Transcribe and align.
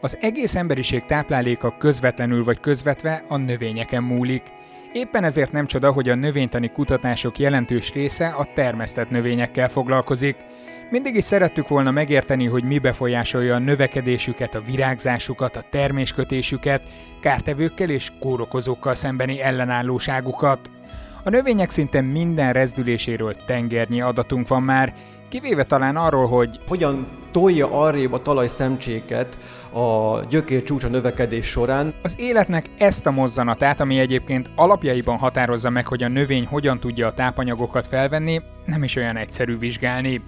Az 0.00 0.16
egész 0.20 0.54
emberiség 0.54 1.04
tápláléka 1.04 1.76
közvetlenül 1.78 2.44
vagy 2.44 2.60
közvetve 2.60 3.22
a 3.28 3.36
növényeken 3.36 4.02
múlik. 4.02 4.42
Éppen 4.92 5.24
ezért 5.24 5.52
nem 5.52 5.66
csoda, 5.66 5.92
hogy 5.92 6.08
a 6.08 6.14
növénytani 6.14 6.70
kutatások 6.70 7.38
jelentős 7.38 7.92
része 7.92 8.28
a 8.28 8.48
termesztett 8.54 9.10
növényekkel 9.10 9.68
foglalkozik. 9.68 10.36
Mindig 10.90 11.14
is 11.14 11.24
szerettük 11.24 11.68
volna 11.68 11.90
megérteni, 11.90 12.46
hogy 12.46 12.64
mi 12.64 12.78
befolyásolja 12.78 13.54
a 13.54 13.58
növekedésüket, 13.58 14.54
a 14.54 14.60
virágzásukat, 14.60 15.56
a 15.56 15.64
terméskötésüket, 15.70 16.82
kártevőkkel 17.20 17.90
és 17.90 18.10
kórokozókkal 18.20 18.94
szembeni 18.94 19.42
ellenállóságukat. 19.42 20.70
A 21.24 21.30
növények 21.30 21.70
szinte 21.70 22.00
minden 22.00 22.52
rezdüléséről 22.52 23.34
tengernyi 23.46 24.00
adatunk 24.00 24.48
van 24.48 24.62
már, 24.62 24.92
kivéve 25.40 25.64
talán 25.64 25.96
arról, 25.96 26.26
hogy 26.26 26.60
hogyan 26.68 27.06
tolja 27.30 27.70
arrébb 27.70 28.12
a 28.12 28.22
talaj 28.22 28.48
szemcséket 28.48 29.38
a 29.72 30.20
gyökér 30.28 30.62
csúcsa 30.62 30.88
növekedés 30.88 31.46
során. 31.46 31.94
Az 32.02 32.14
életnek 32.18 32.66
ezt 32.78 33.06
a 33.06 33.10
mozzanatát, 33.10 33.80
ami 33.80 33.98
egyébként 33.98 34.50
alapjaiban 34.54 35.16
határozza 35.18 35.70
meg, 35.70 35.86
hogy 35.86 36.02
a 36.02 36.08
növény 36.08 36.46
hogyan 36.46 36.80
tudja 36.80 37.06
a 37.06 37.12
tápanyagokat 37.12 37.86
felvenni, 37.86 38.40
nem 38.64 38.82
is 38.82 38.96
olyan 38.96 39.16
egyszerű 39.16 39.58
vizsgálni. 39.58 40.22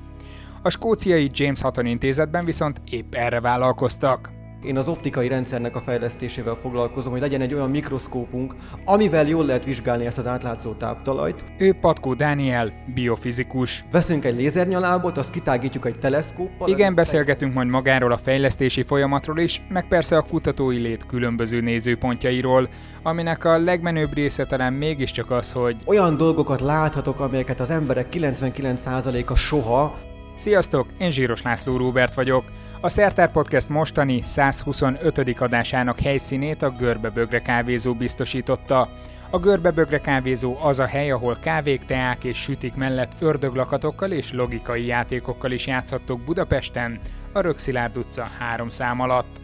A 0.62 0.70
skóciai 0.70 1.30
James 1.32 1.60
Hutton 1.60 1.86
intézetben 1.86 2.44
viszont 2.44 2.80
épp 2.90 3.14
erre 3.14 3.40
vállalkoztak. 3.40 4.37
Én 4.64 4.76
az 4.76 4.88
optikai 4.88 5.28
rendszernek 5.28 5.76
a 5.76 5.80
fejlesztésével 5.80 6.54
foglalkozom, 6.54 7.12
hogy 7.12 7.20
legyen 7.20 7.40
egy 7.40 7.54
olyan 7.54 7.70
mikroszkópunk, 7.70 8.54
amivel 8.84 9.26
jól 9.26 9.44
lehet 9.44 9.64
vizsgálni 9.64 10.06
ezt 10.06 10.18
az 10.18 10.26
átlátszó 10.26 10.72
táptalajt. 10.72 11.44
Ő 11.58 11.72
Patkó 11.72 12.14
Dániel, 12.14 12.72
biofizikus. 12.94 13.84
Veszünk 13.90 14.24
egy 14.24 14.36
lézernyalábot, 14.36 15.18
azt 15.18 15.30
kitágítjuk 15.30 15.86
egy 15.86 15.98
teleszkóppal. 15.98 16.68
Igen, 16.68 16.94
beszélgetünk 16.94 17.54
majd 17.54 17.68
magáról 17.68 18.12
a 18.12 18.16
fejlesztési 18.16 18.82
folyamatról 18.82 19.38
is, 19.38 19.62
meg 19.68 19.88
persze 19.88 20.16
a 20.16 20.22
kutatói 20.22 20.78
lét 20.78 21.06
különböző 21.06 21.60
nézőpontjairól, 21.60 22.68
aminek 23.02 23.44
a 23.44 23.58
legmenőbb 23.58 24.14
része 24.14 24.44
talán 24.44 24.72
mégiscsak 24.72 25.30
az, 25.30 25.52
hogy 25.52 25.76
olyan 25.84 26.16
dolgokat 26.16 26.60
láthatok, 26.60 27.20
amelyeket 27.20 27.60
az 27.60 27.70
emberek 27.70 28.06
99%-a 28.10 29.34
soha 29.34 29.98
Sziasztok, 30.38 30.86
én 30.98 31.10
Zsíros 31.10 31.42
László 31.42 31.76
Róbert 31.76 32.14
vagyok. 32.14 32.44
A 32.80 32.88
Szertár 32.88 33.30
Podcast 33.30 33.68
mostani 33.68 34.22
125. 34.22 35.40
adásának 35.40 36.00
helyszínét 36.00 36.62
a 36.62 36.70
Görbebögre 36.70 37.42
kávézó 37.42 37.94
biztosította. 37.94 38.88
A 39.30 39.38
Görbebögre 39.38 39.98
kávézó 40.00 40.56
az 40.60 40.78
a 40.78 40.86
hely, 40.86 41.10
ahol 41.10 41.38
kávék, 41.40 41.84
teák 41.84 42.24
és 42.24 42.38
sütik 42.38 42.74
mellett 42.74 43.12
ördöglakatokkal 43.18 44.10
és 44.10 44.32
logikai 44.32 44.86
játékokkal 44.86 45.50
is 45.50 45.66
játszhattok 45.66 46.20
Budapesten, 46.20 46.98
a 47.32 47.40
Rökszilárd 47.40 47.96
utca 47.96 48.30
három 48.38 48.68
szám 48.68 49.00
alatt. 49.00 49.40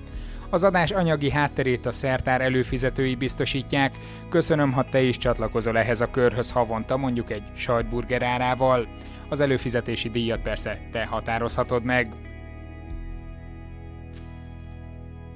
Az 0.50 0.64
adás 0.64 0.90
anyagi 0.90 1.30
hátterét 1.30 1.86
a 1.86 1.92
szertár 1.92 2.40
előfizetői 2.40 3.14
biztosítják. 3.14 3.98
Köszönöm, 4.28 4.72
ha 4.72 4.88
te 4.88 5.00
is 5.00 5.18
csatlakozol 5.18 5.78
ehhez 5.78 6.00
a 6.00 6.10
körhöz 6.10 6.50
havonta, 6.50 6.96
mondjuk 6.96 7.30
egy 7.30 7.42
sajtburger 7.54 8.22
árával. 8.22 8.88
Az 9.28 9.40
előfizetési 9.40 10.10
díjat 10.10 10.40
persze 10.40 10.88
te 10.92 11.04
határozhatod 11.04 11.84
meg. 11.84 12.14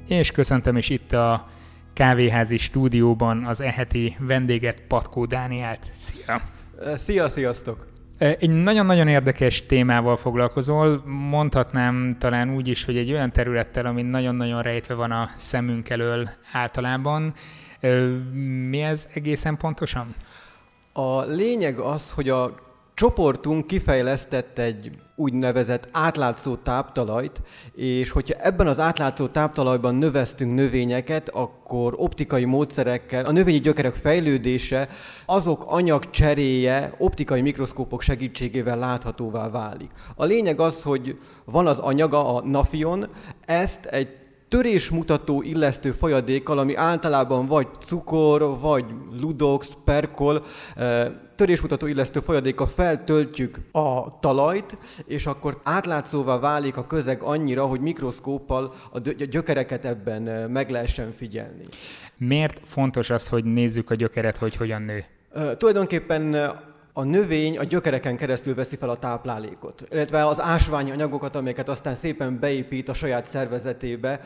És 0.09 0.31
köszöntöm 0.31 0.77
is 0.77 0.89
itt 0.89 1.13
a 1.13 1.47
kávéházi 1.93 2.57
stúdióban 2.57 3.45
az 3.45 3.61
eheti 3.61 4.17
vendéget, 4.19 4.81
Patkó 4.81 5.25
Dánielt. 5.25 5.91
Szia! 5.95 6.41
Szia, 6.97 7.29
sziasztok! 7.29 7.98
Egy 8.19 8.51
nagyon-nagyon 8.51 9.09
érdekes 9.09 9.67
témával 9.67 10.17
foglalkozol, 10.17 11.03
mondhatnám 11.07 12.17
talán 12.19 12.55
úgy 12.55 12.69
is, 12.69 12.85
hogy 12.85 12.97
egy 12.97 13.13
olyan 13.13 13.33
területtel, 13.33 13.87
ami 13.87 14.03
nagyon-nagyon 14.03 14.63
rejtve 14.63 14.95
van 14.95 15.11
a 15.11 15.31
szemünk 15.37 15.89
elől 15.89 16.29
általában. 16.53 17.33
Mi 18.69 18.83
ez 18.83 19.09
egészen 19.15 19.57
pontosan? 19.57 20.15
A 20.93 21.21
lényeg 21.21 21.79
az, 21.79 22.11
hogy 22.11 22.29
a 22.29 22.55
csoportunk 22.99 23.67
kifejlesztett 23.67 24.59
egy 24.59 24.91
úgynevezett 25.17 25.89
átlátszó 25.93 26.57
táptalajt, 26.57 27.43
és 27.75 28.11
hogyha 28.11 28.35
ebben 28.35 28.67
az 28.67 28.79
átlátszó 28.79 29.27
táptalajban 29.27 29.95
növesztünk 29.95 30.55
növényeket, 30.55 31.29
akkor 31.29 31.95
optikai 31.97 32.45
módszerekkel 32.45 33.25
a 33.25 33.33
növényi 33.33 33.59
gyökerek 33.59 33.95
fejlődése, 33.95 34.89
azok 35.27 35.65
anyag 35.67 36.11
cseréje 36.11 36.95
optikai 36.99 37.41
mikroszkópok 37.41 38.03
segítségével 38.03 38.79
láthatóvá 38.79 39.51
válik. 39.51 39.91
A 40.15 40.25
lényeg 40.25 40.61
az, 40.61 40.83
hogy 40.83 41.19
van 41.45 41.67
az 41.67 41.79
anyaga, 41.79 42.35
a 42.35 42.47
nafion, 42.47 43.09
ezt 43.45 43.85
egy 43.85 44.18
törésmutató 44.49 45.43
illesztő 45.43 45.91
folyadékkal, 45.91 46.59
ami 46.59 46.75
általában 46.75 47.47
vagy 47.47 47.67
cukor, 47.87 48.59
vagy 48.61 48.85
ludox, 49.21 49.73
perkol, 49.85 50.45
eh, 50.77 51.07
törésmutató 51.37 51.87
illesztő 51.87 52.21
folyadékkal 52.21 52.67
feltöltjük 52.67 53.59
a 53.73 54.19
talajt, 54.21 54.77
és 55.07 55.27
akkor 55.27 55.61
átlátszóvá 55.63 56.39
válik 56.39 56.77
a 56.77 56.87
közeg 56.87 57.23
annyira, 57.23 57.67
hogy 57.67 57.81
mikroszkóppal 57.81 58.75
a 58.93 58.99
gyökereket 59.31 59.85
ebben 59.85 60.29
eh, 60.29 60.49
meg 60.49 60.71
lehessen 60.71 61.13
figyelni. 61.13 61.65
Miért 62.19 62.61
fontos 62.65 63.11
az, 63.11 63.29
hogy 63.29 63.45
nézzük 63.45 63.91
a 63.91 63.95
gyökeret, 63.95 64.37
hogy 64.37 64.57
hogyan 64.57 64.83
nő? 64.83 65.05
Uh, 65.35 65.57
tulajdonképpen 65.57 66.35
a 66.99 67.05
növény 67.05 67.59
a 67.59 67.65
gyökereken 67.65 68.17
keresztül 68.17 68.55
veszi 68.55 68.77
fel 68.77 68.89
a 68.89 68.97
táplálékot, 68.97 69.85
illetve 69.91 70.27
az 70.27 70.41
ásványi 70.41 70.91
anyagokat, 70.91 71.37
amelyeket 71.37 71.69
aztán 71.69 71.95
szépen 71.95 72.39
beépít 72.39 72.89
a 72.89 72.95
saját 72.95 73.27
szervezetébe. 73.27 74.21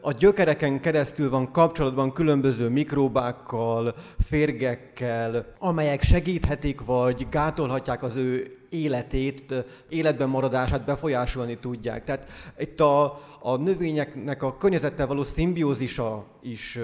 A 0.00 0.12
gyökereken 0.12 0.80
keresztül 0.80 1.30
van 1.30 1.52
kapcsolatban 1.52 2.12
különböző 2.12 2.68
mikróbákkal, 2.68 3.94
férgekkel, 4.18 5.46
amelyek 5.58 6.02
segíthetik 6.02 6.84
vagy 6.84 7.26
gátolhatják 7.30 8.02
az 8.02 8.16
ő 8.16 8.59
életét, 8.70 9.54
életben 9.88 10.28
maradását 10.28 10.84
befolyásolni 10.84 11.58
tudják. 11.58 12.04
Tehát 12.04 12.30
itt 12.58 12.80
a, 12.80 13.20
a 13.40 13.56
növényeknek 13.56 14.42
a 14.42 14.56
környezettel 14.56 15.06
való 15.06 15.22
szimbiózisa 15.22 16.24
is 16.42 16.78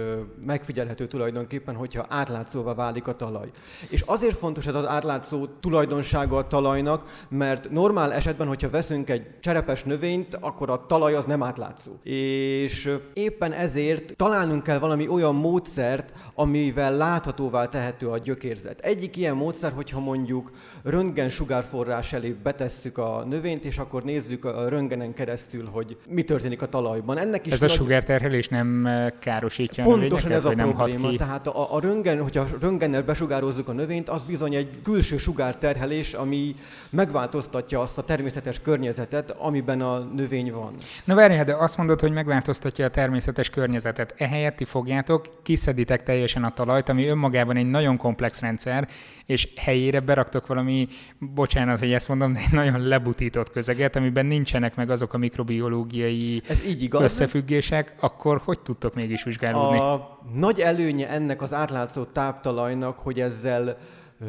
megfigyelhető 0.46 1.06
tulajdonképpen, 1.06 1.74
hogyha 1.74 2.06
átlátszóvá 2.08 2.74
válik 2.74 3.06
a 3.06 3.16
talaj. 3.16 3.50
És 3.90 4.00
azért 4.00 4.38
fontos 4.38 4.66
ez 4.66 4.74
az 4.74 4.86
átlátszó 4.86 5.46
tulajdonsága 5.46 6.36
a 6.36 6.46
talajnak, 6.46 7.26
mert 7.28 7.70
normál 7.70 8.12
esetben, 8.12 8.46
hogyha 8.46 8.70
veszünk 8.70 9.10
egy 9.10 9.40
cserepes 9.40 9.84
növényt, 9.84 10.34
akkor 10.34 10.70
a 10.70 10.86
talaj 10.86 11.14
az 11.14 11.24
nem 11.24 11.42
átlátszó. 11.42 11.92
És 12.02 12.90
éppen 13.12 13.52
ezért 13.52 14.16
találnunk 14.16 14.62
kell 14.62 14.78
valami 14.78 15.08
olyan 15.08 15.34
módszert, 15.34 16.12
amivel 16.34 16.96
láthatóvá 16.96 17.68
tehető 17.68 18.08
a 18.08 18.18
gyökérzet. 18.18 18.80
Egyik 18.80 19.16
ilyen 19.16 19.36
módszer, 19.36 19.72
hogyha 19.72 20.00
mondjuk 20.00 20.50
röntgen 20.82 21.28
sugárforrás 21.76 22.12
elé 22.12 22.36
betesszük 22.42 22.98
a 22.98 23.24
növényt, 23.28 23.64
és 23.64 23.78
akkor 23.78 24.02
nézzük 24.02 24.44
a 24.44 24.68
röntgenen 24.68 25.14
keresztül, 25.14 25.68
hogy 25.72 25.96
mi 26.08 26.22
történik 26.22 26.62
a 26.62 26.66
talajban. 26.66 27.18
Ennek 27.18 27.46
is 27.46 27.52
ez 27.52 27.60
nagy... 27.60 27.70
a 27.70 27.72
sugárterhelés 27.72 28.48
nem 28.48 28.88
káros 29.20 29.56
károsítja 29.56 29.84
a 29.84 29.86
Pontosan 29.86 30.32
ez 30.32 30.44
a 30.44 30.54
nem 30.54 30.74
probléma. 30.74 31.08
Ki. 31.08 31.16
Tehát 31.16 31.46
a, 31.46 31.74
a 31.74 31.80
röngen, 31.80 32.22
hogyha 32.22 32.46
röngennel 32.60 33.02
besugározzuk 33.02 33.68
a 33.68 33.72
növényt, 33.72 34.08
az 34.08 34.22
bizony 34.22 34.54
egy 34.54 34.80
külső 34.82 35.16
sugárterhelés, 35.16 36.12
ami 36.12 36.54
megváltoztatja 36.90 37.80
azt 37.80 37.98
a 37.98 38.02
természetes 38.02 38.60
környezetet, 38.60 39.30
amiben 39.30 39.80
a 39.80 39.98
növény 39.98 40.52
van. 40.52 40.74
Na 41.04 41.14
várjál, 41.14 41.44
de 41.44 41.54
azt 41.54 41.76
mondod, 41.76 42.00
hogy 42.00 42.12
megváltoztatja 42.12 42.84
a 42.84 42.88
természetes 42.88 43.50
környezetet. 43.50 44.14
Ehelyett 44.16 44.56
ti 44.56 44.64
fogjátok, 44.64 45.26
kiszeditek 45.42 46.02
teljesen 46.02 46.44
a 46.44 46.50
talajt, 46.50 46.88
ami 46.88 47.06
önmagában 47.06 47.56
egy 47.56 47.70
nagyon 47.70 47.96
komplex 47.96 48.40
rendszer, 48.40 48.88
és 49.26 49.48
helyére 49.56 50.00
beraktok 50.00 50.46
valami, 50.46 50.88
bocsánat, 51.18 51.65
hogy 51.68 51.92
ezt 51.92 52.08
mondom, 52.08 52.32
de 52.32 52.38
egy 52.46 52.52
nagyon 52.52 52.80
lebutított 52.80 53.50
közeget, 53.50 53.96
amiben 53.96 54.26
nincsenek 54.26 54.76
meg 54.76 54.90
azok 54.90 55.12
a 55.12 55.18
mikrobiológiai 55.18 56.42
Ez 56.48 56.64
így 56.66 56.82
igaz. 56.82 57.02
összefüggések, 57.02 57.94
akkor 58.00 58.40
hogy 58.44 58.60
tudtok 58.60 58.94
mégis 58.94 59.22
vizsgálódni? 59.22 59.78
A 59.78 60.18
nagy 60.34 60.60
előnye 60.60 61.08
ennek 61.08 61.42
az 61.42 61.52
átlátszó 61.52 62.04
táptalajnak, 62.04 62.98
hogy 62.98 63.20
ezzel 63.20 63.76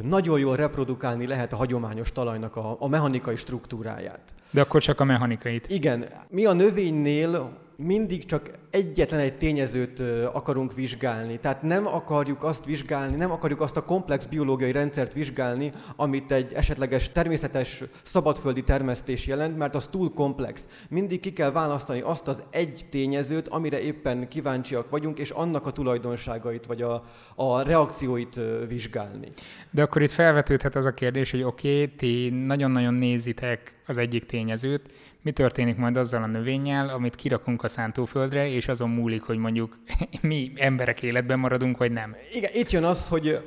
nagyon 0.02 0.40
jól 0.40 0.56
reprodukálni 0.56 1.28
lehet 1.28 1.54
a 1.54 1.56
hagyományos 1.56 2.12
talajnak 2.12 2.56
a, 2.56 2.76
a 2.80 2.88
mechanikai 2.88 3.36
struktúráját. 3.36 4.22
De 4.50 4.62
akkor 4.62 4.82
csak 4.82 5.00
a 5.00 5.04
mechanikait. 5.04 5.70
Igen. 5.70 6.06
Mi 6.30 6.46
a 6.46 6.54
növénynél 6.54 7.58
mindig 7.78 8.26
csak 8.26 8.52
egyetlen 8.70 9.20
egy 9.20 9.38
tényezőt 9.38 10.00
akarunk 10.34 10.74
vizsgálni. 10.74 11.40
Tehát 11.40 11.62
nem 11.62 11.88
akarjuk 11.88 12.44
azt 12.44 12.66
vizsgálni, 12.66 13.16
nem 13.16 13.32
akarjuk 13.32 13.62
azt 13.62 13.78
a 13.78 13.86
komplex 13.86 14.26
biológiai 14.26 14.72
rendszert 14.72 15.14
vizsgálni, 15.14 15.72
amit 15.96 16.32
egy 16.32 16.54
esetleges 16.54 17.12
természetes 17.12 17.84
szabadföldi 18.04 18.64
termesztés 18.64 19.28
jelent, 19.28 19.58
mert 19.58 19.76
az 19.76 19.88
túl 19.88 20.14
komplex. 20.14 20.68
Mindig 20.90 21.20
ki 21.20 21.34
kell 21.34 21.52
választani 21.52 22.02
azt 22.02 22.28
az 22.28 22.44
egy 22.52 22.86
tényezőt, 22.90 23.48
amire 23.48 23.82
éppen 23.82 24.28
kíváncsiak 24.28 24.90
vagyunk, 24.90 25.20
és 25.20 25.30
annak 25.30 25.66
a 25.66 25.72
tulajdonságait 25.72 26.66
vagy 26.66 26.82
a, 26.82 27.04
a 27.36 27.62
reakcióit 27.62 28.40
vizsgálni. 28.68 29.28
De 29.72 29.82
akkor 29.82 30.02
itt 30.02 30.12
felvetődhet 30.12 30.76
az 30.76 30.86
a 30.86 30.94
kérdés, 30.94 31.32
hogy 31.32 31.44
oké, 31.44 31.82
okay, 31.82 31.96
ti 31.96 32.30
nagyon-nagyon 32.30 32.94
nézitek 32.94 33.77
az 33.88 33.98
egyik 33.98 34.26
tényezőt, 34.26 34.92
mi 35.22 35.32
történik 35.32 35.78
majd 35.78 35.98
azzal 35.98 36.24
a 36.24 36.28
növényel, 36.28 36.90
amit 36.90 37.16
kirakunk 37.16 37.64
a 37.64 37.68
szántóföldre, 37.68 38.50
és 38.50 38.68
azon 38.68 38.90
múlik, 38.90 39.22
hogy 39.22 39.38
mondjuk 39.38 39.78
mi 40.22 40.52
emberek 40.56 41.04
életben 41.04 41.40
maradunk, 41.40 41.78
vagy 41.78 41.92
nem. 41.92 42.16
Igen, 42.32 42.52
itt 42.54 42.72
jön 42.72 42.84
az, 42.84 43.08
hogy 43.08 43.42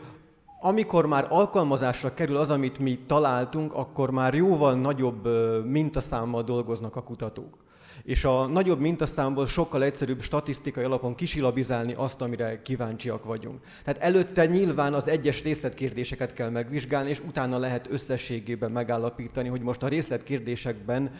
amikor 0.61 1.07
már 1.07 1.27
alkalmazásra 1.29 2.15
kerül 2.15 2.37
az, 2.37 2.51
amit 2.51 2.79
mi 2.79 2.99
találtunk, 3.07 3.75
akkor 3.75 4.11
már 4.11 4.35
jóval 4.35 4.75
nagyobb 4.75 5.29
mintaszámmal 5.67 6.43
dolgoznak 6.43 6.97
a 6.97 7.03
kutatók 7.03 7.59
és 8.05 8.25
a 8.25 8.47
nagyobb 8.47 8.81
mintaszámból 8.81 9.47
sokkal 9.47 9.85
egyszerűbb 9.85 10.21
statisztikai 10.21 10.85
alapon 10.85 11.15
kisilabizálni 11.15 11.93
azt, 11.97 12.21
amire 12.21 12.63
kíváncsiak 12.63 13.25
vagyunk. 13.25 13.61
Tehát 13.85 14.03
előtte 14.03 14.47
nyilván 14.47 14.95
az 14.95 15.09
egyes 15.09 15.43
részletkérdéseket 15.43 16.33
kell 16.33 16.49
megvizsgálni, 16.49 17.11
és 17.11 17.21
utána 17.21 17.59
lehet 17.59 17.89
összességében 17.91 18.71
megállapítani, 18.71 19.49
hogy 19.49 19.61
most 19.63 19.83
a 19.83 19.89
részletkérdésekben 19.89 21.13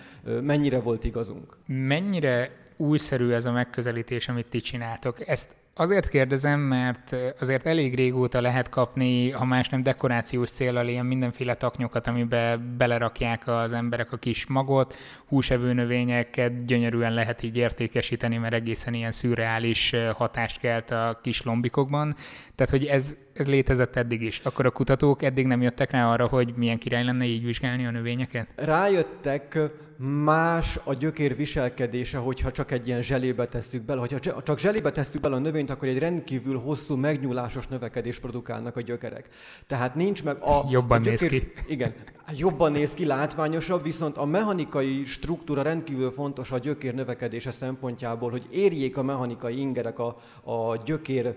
mennyire 0.43 0.81
volt 0.81 1.05
igazunk. 1.05 1.57
Mennyire 1.67 2.51
újszerű 2.77 3.31
ez 3.31 3.45
a 3.45 3.53
megközelítés, 3.53 4.29
amit 4.29 4.47
ti 4.47 4.61
csináltok. 4.61 5.29
Ezt 5.29 5.49
Azért 5.75 6.09
kérdezem, 6.09 6.61
mert 6.61 7.17
azért 7.41 7.67
elég 7.67 7.95
régóta 7.95 8.41
lehet 8.41 8.69
kapni, 8.69 9.31
ha 9.31 9.45
más 9.45 9.69
nem 9.69 9.83
dekorációs 9.83 10.51
célral 10.51 10.89
ilyen 10.89 11.07
mindenféle 11.07 11.55
taknyokat, 11.55 12.07
amiben 12.07 12.75
belerakják 12.79 13.47
az 13.47 13.73
emberek 13.73 14.13
a 14.13 14.17
kis 14.17 14.47
magot, 14.47 14.95
húsevő 15.27 15.73
növényeket 15.73 16.65
gyönyörűen 16.65 17.15
lehet 17.15 17.43
így 17.43 17.57
értékesíteni, 17.57 18.37
mert 18.37 18.55
egészen 18.55 18.95
ilyen 18.95 19.13
szürreális 19.13 19.95
hatást 20.15 20.59
kelt 20.59 20.91
a 20.91 21.19
kis 21.23 21.43
lombikokban. 21.43 22.15
Tehát, 22.55 22.73
hogy 22.73 22.85
ez, 22.85 23.17
ez 23.33 23.47
létezett 23.47 23.97
eddig 23.97 24.23
is. 24.23 24.41
Akkor 24.45 24.67
a 24.67 24.71
kutatók 24.71 25.23
eddig 25.23 25.47
nem 25.47 25.63
jöttek 25.63 25.91
rá 25.91 26.13
arra, 26.13 26.29
hogy 26.29 26.53
milyen 26.57 26.79
király 26.79 27.05
lenne 27.05 27.25
így 27.25 27.45
vizsgálni 27.45 27.87
a 27.87 27.91
növényeket? 27.91 28.49
Rájöttek, 28.57 29.59
más 30.03 30.79
a 30.85 30.95
gyökér 30.95 31.37
viselkedése, 31.37 32.19
hogyha 32.19 32.53
csak 32.53 32.71
egy 32.71 32.87
ilyen 32.87 33.03
zselébe 33.03 33.47
tesszük 33.47 33.83
bele. 33.83 34.01
Hogyha 34.01 34.43
csak 34.43 34.59
zselébe 34.59 34.91
tesszük 34.91 35.21
bele 35.21 35.35
a 35.35 35.39
növényt, 35.39 35.71
akkor 35.71 35.89
egy 35.89 35.99
rendkívül 35.99 36.59
hosszú, 36.59 36.97
megnyúlásos 36.97 37.67
növekedés 37.67 38.19
produkálnak 38.19 38.77
a 38.77 38.81
gyökerek. 38.81 39.29
Tehát 39.67 39.95
nincs 39.95 40.25
meg 40.25 40.37
a... 40.43 40.67
Jobban 40.71 41.01
a 41.01 41.05
gyökér, 41.05 41.31
néz 41.31 41.41
ki. 41.41 41.53
Igen, 41.67 41.95
jobban 42.37 42.73
néz 42.73 42.91
ki, 42.91 43.05
látványosabb, 43.05 43.83
viszont 43.83 44.17
a 44.17 44.25
mechanikai 44.25 45.05
struktúra 45.05 45.63
rendkívül 45.63 46.11
fontos 46.11 46.51
a 46.51 46.59
gyökér 46.59 46.95
növekedése 46.95 47.51
szempontjából, 47.51 48.31
hogy 48.31 48.47
érjék 48.51 48.97
a 48.97 49.03
mechanikai 49.03 49.59
ingerek 49.59 49.99
a, 49.99 50.17
a 50.43 50.77
gyökér 50.85 51.35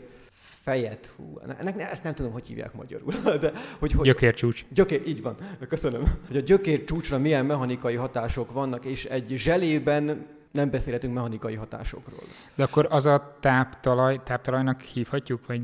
fejet, 0.64 1.14
hú, 1.16 1.40
ennek, 1.60 1.82
ezt 1.82 2.04
nem 2.04 2.14
tudom, 2.14 2.32
hogy 2.32 2.48
hívják 2.48 2.74
magyarul. 2.74 3.14
De, 3.42 3.52
hogy, 3.80 3.92
hogy, 3.92 4.06
gyökércsúcs. 4.06 4.66
Gyökér, 4.70 5.08
így 5.08 5.22
van, 5.22 5.36
köszönöm. 5.70 6.04
Hogy 6.28 6.38
a 6.38 6.40
gyökércsúcsra 6.40 7.18
milyen 7.18 7.46
mechanikai 7.46 7.96
hatások 7.96 8.52
vannak, 8.52 8.86
és 8.86 9.06
egy 9.06 9.34
zselében 9.36 10.26
nem 10.52 10.70
beszélhetünk 10.70 11.14
mechanikai 11.14 11.56
hatásokról. 11.56 12.20
De 12.56 12.64
akkor 12.64 12.88
az 12.90 13.06
a 13.06 13.38
táptalaj, 13.40 14.24
táptalajnak 14.24 14.82
hívhatjuk, 14.82 15.46
vagy 15.46 15.62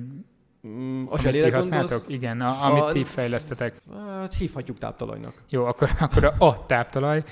Mm, 0.67 1.05
a 1.09 1.19
zselére 1.19 1.55
használtok? 1.55 2.03
Igen, 2.07 2.41
a, 2.41 2.65
amit 2.65 2.83
a, 2.83 2.91
ti 2.91 3.03
fejlesztetek. 3.03 3.81
Hát 4.07 4.33
hívhatjuk 4.33 4.77
táptalajnak. 4.77 5.33
Jó, 5.49 5.65
akkor, 5.65 5.89
akkor 5.99 6.23
a, 6.23 6.45
a 6.45 6.65
táptalaj 6.65 7.23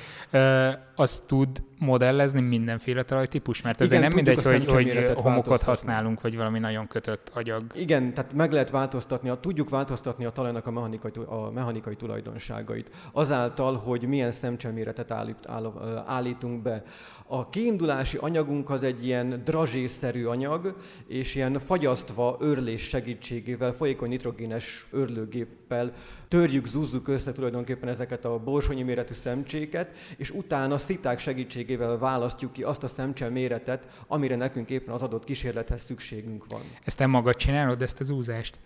az 0.99 1.19
tud 1.19 1.63
modellezni 1.79 2.41
mindenféle 2.41 3.03
talajtípus, 3.03 3.61
mert 3.61 3.81
Igen, 3.81 4.01
nem 4.01 4.11
mindegy, 4.13 4.43
hogy, 4.43 4.71
hogy 4.71 5.11
homokot 5.15 5.61
használunk, 5.61 6.21
vagy 6.21 6.37
valami 6.37 6.59
nagyon 6.59 6.87
kötött 6.87 7.31
agyag. 7.33 7.63
Igen, 7.75 8.13
tehát 8.13 8.33
meg 8.33 8.51
lehet 8.51 8.69
változtatni, 8.69 9.31
tudjuk 9.41 9.69
változtatni 9.69 10.25
a 10.25 10.29
talajnak 10.29 10.67
a 10.67 10.71
mechanikai, 10.71 11.11
a 11.25 11.51
mechanikai 11.53 11.95
tulajdonságait, 11.95 12.89
azáltal, 13.11 13.75
hogy 13.75 14.07
milyen 14.07 14.31
szemcseméretet 14.31 15.11
állít, 15.11 15.37
áll, 15.47 16.03
állítunk 16.05 16.61
be. 16.61 16.83
A 17.27 17.49
kiindulási 17.49 18.17
anyagunk 18.17 18.69
az 18.69 18.83
egy 18.83 19.05
ilyen 19.05 19.41
drazsészerű 19.45 20.25
anyag, 20.25 20.75
és 21.07 21.35
ilyen 21.35 21.59
fagyasztva 21.59 22.37
őrlés 22.41 22.87
segítségével, 23.17 23.73
folyékony 23.73 24.09
nitrogénes 24.09 24.87
őrlőgéppel 24.91 25.93
törjük, 26.27 26.65
zúzzuk 26.65 27.07
össze 27.07 27.31
tulajdonképpen 27.31 27.89
ezeket 27.89 28.25
a 28.25 28.39
borsonyi 28.39 28.83
méretű 28.83 29.13
szemcséket, 29.13 29.91
és 30.17 30.29
utána 30.29 30.77
sziták 30.77 31.19
segítségével 31.19 31.97
választjuk 31.97 32.53
ki 32.53 32.63
azt 32.63 32.83
a 32.83 32.87
szemcse 32.87 33.29
méretet, 33.29 34.03
amire 34.07 34.35
nekünk 34.35 34.69
éppen 34.69 34.93
az 34.93 35.01
adott 35.01 35.23
kísérlethez 35.23 35.81
szükségünk 35.81 36.45
van. 36.49 36.61
Ezt 36.83 36.99
nem 36.99 37.09
magad 37.09 37.35
csinálod, 37.35 37.81
ezt 37.81 37.99
az 37.99 38.09
úzást? 38.09 38.59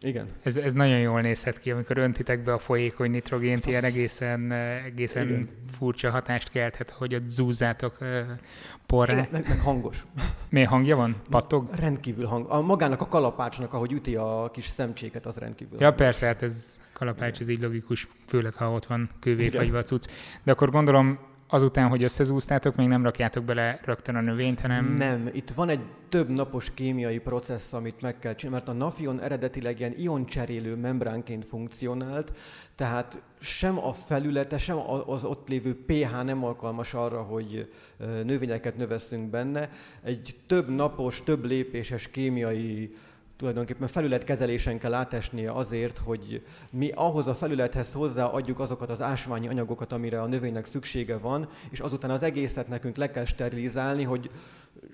Igen. 0.00 0.26
Ez, 0.42 0.56
ez 0.56 0.72
nagyon 0.72 0.98
jól 0.98 1.20
nézhet 1.20 1.60
ki, 1.60 1.70
amikor 1.70 1.98
öntitek 1.98 2.42
be 2.42 2.52
a 2.52 2.58
folyékony 2.58 3.10
nitrogént, 3.10 3.60
az... 3.60 3.66
ilyen 3.66 3.84
egészen, 3.84 4.52
egészen 4.84 5.26
Igen. 5.26 5.48
furcsa 5.78 6.10
hatást 6.10 6.50
kelthet, 6.50 6.90
hogy 6.90 7.14
ott 7.14 7.28
zúzzátok 7.28 7.98
porrá. 8.86 9.12
Igen, 9.12 9.26
meg, 9.30 9.48
meg 9.48 9.60
hangos. 9.60 10.06
Milyen 10.48 10.68
hangja 10.68 10.96
van? 10.96 11.16
Pattog? 11.30 11.70
Rendkívül 11.74 12.26
hang. 12.26 12.50
A, 12.50 12.60
magának 12.60 13.00
a 13.00 13.06
kalapácsnak, 13.06 13.72
ahogy 13.72 13.92
üti 13.92 14.16
a 14.16 14.50
kis 14.52 14.66
szemcséket, 14.66 15.26
az 15.26 15.36
rendkívül 15.36 15.78
Ja, 15.78 15.84
hangos. 15.84 16.04
persze, 16.04 16.26
hát 16.26 16.42
ez 16.42 16.80
kalapács, 16.92 17.40
ez 17.40 17.48
így 17.48 17.60
logikus, 17.60 18.08
főleg 18.26 18.54
ha 18.54 18.70
ott 18.72 18.86
van 18.86 19.10
kővéfagyva 19.20 19.78
a 19.78 19.82
cucc. 19.82 20.10
De 20.42 20.52
akkor 20.52 20.70
gondolom 20.70 21.18
azután, 21.48 21.88
hogy 21.88 22.02
összezúztátok, 22.02 22.76
még 22.76 22.88
nem 22.88 23.02
rakjátok 23.02 23.44
bele 23.44 23.80
rögtön 23.84 24.14
a 24.16 24.20
növényt, 24.20 24.60
hanem... 24.60 24.94
Nem, 24.94 25.30
itt 25.32 25.50
van 25.50 25.68
egy 25.68 25.80
több 26.08 26.28
napos 26.28 26.74
kémiai 26.74 27.18
processz, 27.18 27.72
amit 27.72 28.00
meg 28.00 28.18
kell 28.18 28.34
csinálni, 28.34 28.64
mert 28.64 28.76
a 28.78 28.84
nafion 28.84 29.20
eredetileg 29.20 29.78
ilyen 29.78 29.94
ioncserélő 29.96 30.76
membránként 30.76 31.44
funkcionált, 31.44 32.36
tehát 32.74 33.22
sem 33.40 33.78
a 33.78 33.92
felülete, 33.92 34.58
sem 34.58 34.78
az 35.06 35.24
ott 35.24 35.48
lévő 35.48 35.84
pH 35.86 36.24
nem 36.24 36.44
alkalmas 36.44 36.94
arra, 36.94 37.22
hogy 37.22 37.72
növényeket 38.24 38.76
növesszünk 38.76 39.30
benne. 39.30 39.70
Egy 40.02 40.36
több 40.46 40.68
napos, 40.68 41.22
több 41.22 41.44
lépéses 41.44 42.08
kémiai 42.08 42.94
tulajdonképpen 43.36 43.88
felületkezelésen 43.88 44.78
kell 44.78 44.94
átesnie 44.94 45.52
azért, 45.52 45.98
hogy 45.98 46.44
mi 46.72 46.90
ahhoz 46.94 47.26
a 47.26 47.34
felülethez 47.34 47.92
hozzáadjuk 47.92 48.58
azokat 48.58 48.90
az 48.90 49.02
ásványi 49.02 49.48
anyagokat, 49.48 49.92
amire 49.92 50.20
a 50.20 50.26
növénynek 50.26 50.64
szüksége 50.64 51.16
van, 51.16 51.48
és 51.70 51.80
azután 51.80 52.10
az 52.10 52.22
egészet 52.22 52.68
nekünk 52.68 52.96
le 52.96 53.10
kell 53.10 53.24
sterilizálni, 53.24 54.02
hogy 54.02 54.30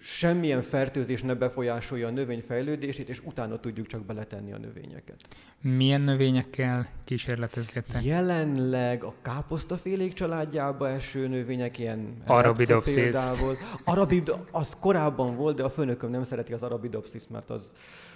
semmilyen 0.01 0.63
fertőzés 0.63 1.23
ne 1.23 1.35
befolyásolja 1.35 2.07
a 2.07 2.11
növény 2.11 2.43
fejlődését, 2.47 3.09
és 3.09 3.21
utána 3.25 3.61
tudjuk 3.61 3.87
csak 3.87 4.05
beletenni 4.05 4.53
a 4.53 4.59
növényeket. 4.59 5.17
Milyen 5.61 6.01
növényekkel 6.01 6.89
kísérletezgettek? 7.05 8.05
Jelenleg 8.05 9.05
a 9.05 9.15
káposztafélék 9.23 10.13
családjába 10.13 10.89
eső 10.89 11.29
növények, 11.29 11.79
ilyen 11.79 12.23
Arabidopsis. 12.27 13.17
Arabid, 13.85 14.35
az 14.51 14.77
korábban 14.81 15.37
volt, 15.37 15.57
de 15.57 15.63
a 15.63 15.71
főnököm 15.71 16.11
nem 16.11 16.25
szereti 16.25 16.53
az 16.53 16.63
Arabidopsis, 16.63 17.23
mert 17.29 17.51
az, 17.51 17.73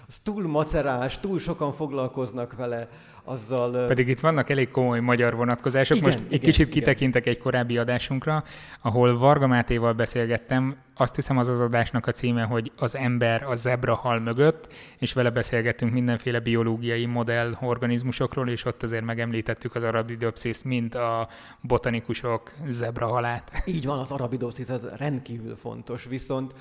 az 0.09 0.19
túl 0.23 0.47
macerás, 0.47 1.21
túl 1.21 1.39
sokan 1.39 1.73
foglalkoznak 1.73 2.57
vele, 2.57 2.89
azzal... 3.25 3.87
Pedig 3.87 4.09
itt 4.09 4.21
vannak 4.21 4.51
elég 4.51 4.71
komoly 4.71 5.01
magyar 5.01 5.37
vonatkozások. 5.37 5.97
Igen, 5.97 6.09
Most 6.09 6.21
igen, 6.21 6.33
egy 6.33 6.41
kicsit 6.41 6.67
igen. 6.67 6.79
kitekintek 6.79 7.27
egy 7.27 7.39
korábbi 7.39 7.79
adásunkra, 7.79 8.45
ahol 8.81 9.19
Varga 9.19 9.47
Mátéval 9.47 9.93
beszélgettem, 9.93 10.77
azt 10.97 11.15
hiszem 11.15 11.39
az 11.39 11.49
az 11.49 11.61
adásnak 11.61 12.07
a 12.07 12.13
címe, 12.13 12.43
hogy 12.43 12.73
az 12.79 12.97
ember 12.97 13.43
a 13.43 13.55
zebra 13.55 13.95
hal 13.95 14.19
mögött, 14.19 14.73
és 14.99 15.13
vele 15.13 15.31
beszélgettünk 15.31 15.93
mindenféle 15.93 16.41
biológiai 16.41 17.07
modell 17.07 17.57
organizmusokról, 17.61 18.49
és 18.49 18.65
ott 18.65 18.83
azért 18.83 19.05
megemlítettük 19.05 19.75
az 19.75 19.83
arabidopsis, 19.83 20.63
mint 20.63 20.95
a 20.95 21.29
botanikusok 21.61 22.53
zebra 22.69 23.07
halát. 23.07 23.51
Így 23.65 23.87
van, 23.87 23.99
az 23.99 24.11
arabidopsis, 24.11 24.69
ez 24.69 24.87
rendkívül 24.97 25.57
fontos, 25.57 26.05
viszont 26.05 26.55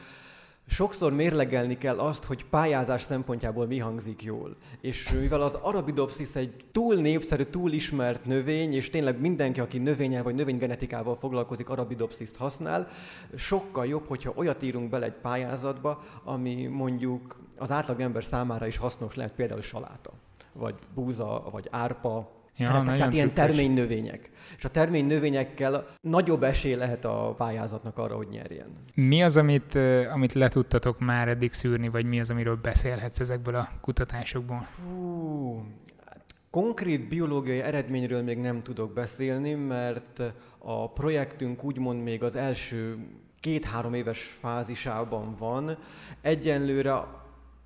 sokszor 0.68 1.14
mérlegelni 1.14 1.78
kell 1.78 2.00
azt, 2.00 2.24
hogy 2.24 2.46
pályázás 2.46 3.02
szempontjából 3.02 3.68
mi 3.68 3.80
hangzik 3.80 4.24
jól. 4.24 4.56
És 4.82 5.12
mivel 5.12 5.42
az 5.42 5.54
Arabidopsis 5.54 6.36
egy 6.36 6.54
túl 6.72 6.96
népszerű, 6.96 7.44
túl 7.44 7.72
ismert 7.72 8.26
növény, 8.26 8.74
és 8.74 8.90
tényleg 8.90 9.20
mindenki, 9.20 9.60
aki 9.60 9.78
növényel 9.78 10.24
vagy 10.24 10.36
növénygenetikával 10.36 11.16
foglalkozik, 11.16 11.70
Arabidopsis-t 11.70 12.36
használ, 12.36 12.88
sokkal 13.36 13.86
jobb, 13.86 14.08
hogyha 14.08 14.34
olyat 14.36 14.64
írunk 14.64 14.90
bele 14.90 15.06
egy 15.06 15.20
pályázatba, 15.22 16.04
ami 16.24 16.66
mondjuk 16.66 17.40
az 17.58 17.72
átlagember 17.72 18.24
számára 18.24 18.68
is 18.68 18.78
hasznos 18.78 19.16
lehet, 19.16 19.34
például 19.34 19.62
saláta, 19.62 20.12
vagy 20.54 20.76
búza, 20.94 21.44
vagy 21.52 21.68
árpa, 21.72 22.35
Ja, 22.58 22.70
Eretek, 22.70 22.98
tehát 22.98 23.14
ilyen 23.14 23.34
terménynövények. 23.34 24.30
És 24.58 24.66
a 24.66 24.70
terménynövényekkel 24.70 25.86
nagyobb 26.02 26.44
esély 26.44 26.76
lehet 26.76 27.06
a 27.06 27.34
pályázatnak 27.38 27.98
arra, 27.98 28.16
hogy 28.16 28.28
nyerjen. 28.28 28.68
Mi 28.94 29.24
az, 29.24 29.38
amit, 29.38 29.76
amit 30.14 30.34
le 30.34 30.48
tudtatok 30.48 31.00
már 31.00 31.28
eddig 31.28 31.54
szűrni, 31.54 31.90
vagy 31.90 32.06
mi 32.06 32.20
az, 32.20 32.30
amiről 32.30 32.56
beszélhetsz 32.56 33.20
ezekből 33.20 33.56
a 33.56 33.70
kutatásokból? 33.82 34.68
Hú, 34.84 35.64
hát 36.06 36.26
konkrét 36.50 37.08
biológiai 37.08 37.60
eredményről 37.60 38.24
még 38.24 38.38
nem 38.38 38.64
tudok 38.64 38.94
beszélni, 38.94 39.54
mert 39.54 40.22
a 40.58 40.90
projektünk 40.90 41.64
úgymond 41.64 42.04
még 42.04 42.24
az 42.24 42.36
első 42.36 42.98
két-három 43.40 43.94
éves 43.94 44.38
fázisában 44.42 45.36
van. 45.40 45.78
Egyenlőre 46.22 46.94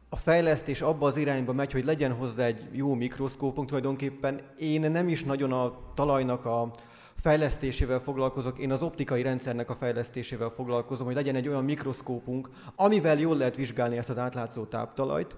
a 0.10 0.18
fejlesztés 0.18 0.82
abba 0.82 1.08
az 1.08 1.18
irányba 1.18 1.54
megy, 1.54 1.72
hogy 1.72 1.86
legyen 1.86 2.14
hozzá 2.14 2.46
egy 2.46 2.68
jó 2.72 2.94
mikroszkópunk 2.94 3.68
tulajdonképpen. 3.68 4.42
Én 4.58 4.92
nem 4.92 5.08
is 5.08 5.24
nagyon 5.24 5.52
a 5.52 5.80
talajnak 5.94 6.46
a 6.46 6.72
fejlesztésével 7.16 8.00
foglalkozok, 8.00 8.60
én 8.60 8.72
az 8.72 8.82
optikai 8.82 9.22
rendszernek 9.22 9.70
a 9.70 9.76
fejlesztésével 9.76 10.50
foglalkozom, 10.50 11.06
hogy 11.06 11.16
legyen 11.16 11.36
egy 11.36 11.48
olyan 11.48 11.64
mikroszkópunk, 11.64 12.50
amivel 12.76 13.20
jól 13.20 13.38
lehet 13.38 13.56
vizsgálni 13.56 13.98
ezt 13.98 14.10
az 14.10 14.18
átlátszó 14.18 14.64
táptalajt 14.64 15.36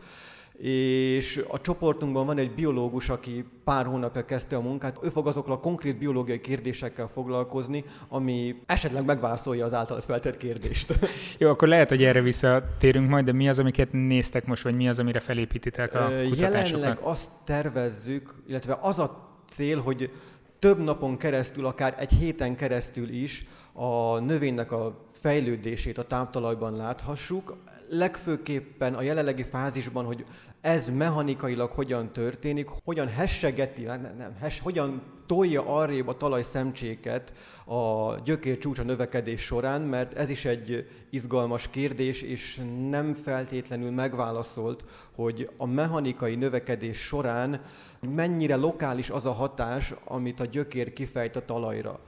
és 0.57 1.43
a 1.47 1.61
csoportunkban 1.61 2.25
van 2.25 2.37
egy 2.37 2.51
biológus, 2.51 3.09
aki 3.09 3.45
pár 3.63 3.85
hónapja 3.85 4.25
kezdte 4.25 4.55
a 4.55 4.61
munkát. 4.61 4.97
Ő 5.01 5.09
fog 5.09 5.27
azokkal 5.27 5.53
a 5.53 5.59
konkrét 5.59 5.97
biológiai 5.97 6.39
kérdésekkel 6.39 7.09
foglalkozni, 7.13 7.83
ami 8.07 8.55
esetleg 8.65 9.05
megválaszolja 9.05 9.65
az 9.65 9.73
általad 9.73 10.03
feltett 10.03 10.37
kérdést. 10.37 10.93
Jó, 11.37 11.49
akkor 11.49 11.67
lehet, 11.67 11.89
hogy 11.89 12.03
erre 12.03 12.21
visszatérünk 12.21 13.09
majd, 13.09 13.25
de 13.25 13.31
mi 13.31 13.49
az, 13.49 13.59
amiket 13.59 13.91
néztek 13.91 14.45
most, 14.45 14.63
vagy 14.63 14.75
mi 14.75 14.87
az, 14.87 14.99
amire 14.99 15.19
felépítitek 15.19 15.93
a 15.93 16.03
kutatásokat? 16.29 16.69
Jelenleg 16.69 16.97
azt 17.01 17.29
tervezzük, 17.43 18.35
illetve 18.47 18.77
az 18.81 18.99
a 18.99 19.29
cél, 19.49 19.79
hogy 19.79 20.11
több 20.59 20.83
napon 20.83 21.17
keresztül, 21.17 21.65
akár 21.65 21.95
egy 21.99 22.13
héten 22.13 22.55
keresztül 22.55 23.09
is 23.09 23.45
a 23.73 24.19
növénynek 24.19 24.71
a 24.71 25.09
fejlődését 25.21 25.97
a 25.97 26.07
táptalajban 26.07 26.75
láthassuk. 26.75 27.57
Legfőképpen 27.89 28.93
a 28.93 29.01
jelenlegi 29.01 29.43
fázisban, 29.43 30.05
hogy 30.05 30.25
ez 30.61 30.89
mechanikailag 30.89 31.71
hogyan 31.71 32.13
történik, 32.13 32.69
hogyan 32.83 33.07
hessegeti, 33.07 33.83
nem, 33.83 34.15
nem, 34.17 34.35
hes, 34.39 34.59
hogyan 34.59 35.01
tolja 35.25 35.65
arrébb 35.65 36.07
a 36.07 36.17
talaj 36.17 36.43
szemcséket 36.43 37.33
a 37.65 38.13
gyökér 38.23 38.57
csúcsa 38.57 38.83
növekedés 38.83 39.41
során, 39.41 39.81
mert 39.81 40.13
ez 40.13 40.29
is 40.29 40.45
egy 40.45 40.87
izgalmas 41.09 41.67
kérdés, 41.69 42.21
és 42.21 42.61
nem 42.89 43.13
feltétlenül 43.13 43.91
megválaszolt, 43.91 44.83
hogy 45.15 45.49
a 45.57 45.65
mechanikai 45.65 46.35
növekedés 46.35 46.97
során 46.97 47.61
mennyire 47.99 48.55
lokális 48.55 49.09
az 49.09 49.25
a 49.25 49.31
hatás, 49.31 49.93
amit 50.05 50.39
a 50.39 50.45
gyökér 50.45 50.93
kifejt 50.93 51.35
a 51.35 51.45
talajra 51.45 51.99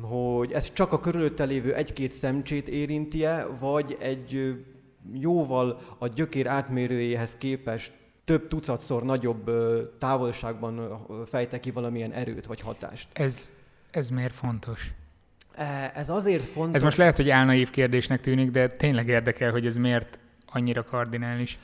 hogy 0.00 0.52
ez 0.52 0.72
csak 0.72 0.92
a 0.92 1.00
körülötte 1.00 1.44
lévő 1.44 1.74
egy-két 1.74 2.12
szemcsét 2.12 2.68
érinti-e, 2.68 3.46
vagy 3.60 3.96
egy 4.00 4.56
jóval 5.12 5.78
a 5.98 6.06
gyökér 6.06 6.46
átmérőjéhez 6.46 7.36
képest 7.38 7.92
több 8.24 8.48
tucatszor 8.48 9.02
nagyobb 9.02 9.50
távolságban 9.98 11.04
fejte 11.26 11.60
ki 11.60 11.70
valamilyen 11.70 12.12
erőt 12.12 12.46
vagy 12.46 12.60
hatást. 12.60 13.08
Ez, 13.12 13.52
ez 13.90 14.08
miért 14.08 14.34
fontos? 14.34 14.92
E, 15.54 15.92
ez 15.94 16.08
azért 16.08 16.44
fontos... 16.44 16.74
Ez 16.74 16.82
most 16.82 16.96
lehet, 16.96 17.16
hogy 17.16 17.30
álnaív 17.30 17.70
kérdésnek 17.70 18.20
tűnik, 18.20 18.50
de 18.50 18.68
tényleg 18.68 19.08
érdekel, 19.08 19.50
hogy 19.50 19.66
ez 19.66 19.76
miért 19.76 20.18
annyira 20.46 20.82
kardinális. 20.82 21.58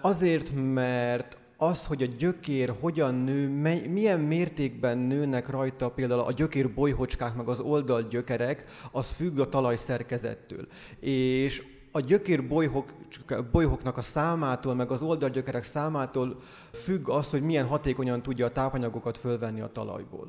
Azért, 0.00 0.52
mert 0.54 1.38
az, 1.62 1.86
hogy 1.86 2.02
a 2.02 2.06
gyökér 2.18 2.74
hogyan 2.80 3.14
nő, 3.14 3.48
milyen 3.88 4.20
mértékben 4.20 4.98
nőnek 4.98 5.48
rajta 5.48 5.90
például 5.90 6.20
a 6.20 6.32
gyökér 6.32 6.74
bolyhocskák, 6.74 7.34
meg 7.34 7.48
az 7.48 7.60
oldalgyökerek, 7.60 8.64
az 8.92 9.12
függ 9.12 9.38
a 9.38 9.48
talaj 9.48 9.76
szerkezettől. 9.76 10.66
És 11.00 11.62
a 11.92 12.00
gyökér 12.00 12.46
bolyhok, 12.46 12.92
bolyhoknak 13.52 13.96
a 13.96 14.02
számától, 14.02 14.74
meg 14.74 14.90
az 14.90 15.02
oldalgyökerek 15.02 15.64
számától 15.64 16.40
függ 16.72 17.08
az, 17.08 17.30
hogy 17.30 17.42
milyen 17.42 17.66
hatékonyan 17.66 18.22
tudja 18.22 18.46
a 18.46 18.52
tápanyagokat 18.52 19.18
fölvenni 19.18 19.60
a 19.60 19.72
talajból. 19.72 20.28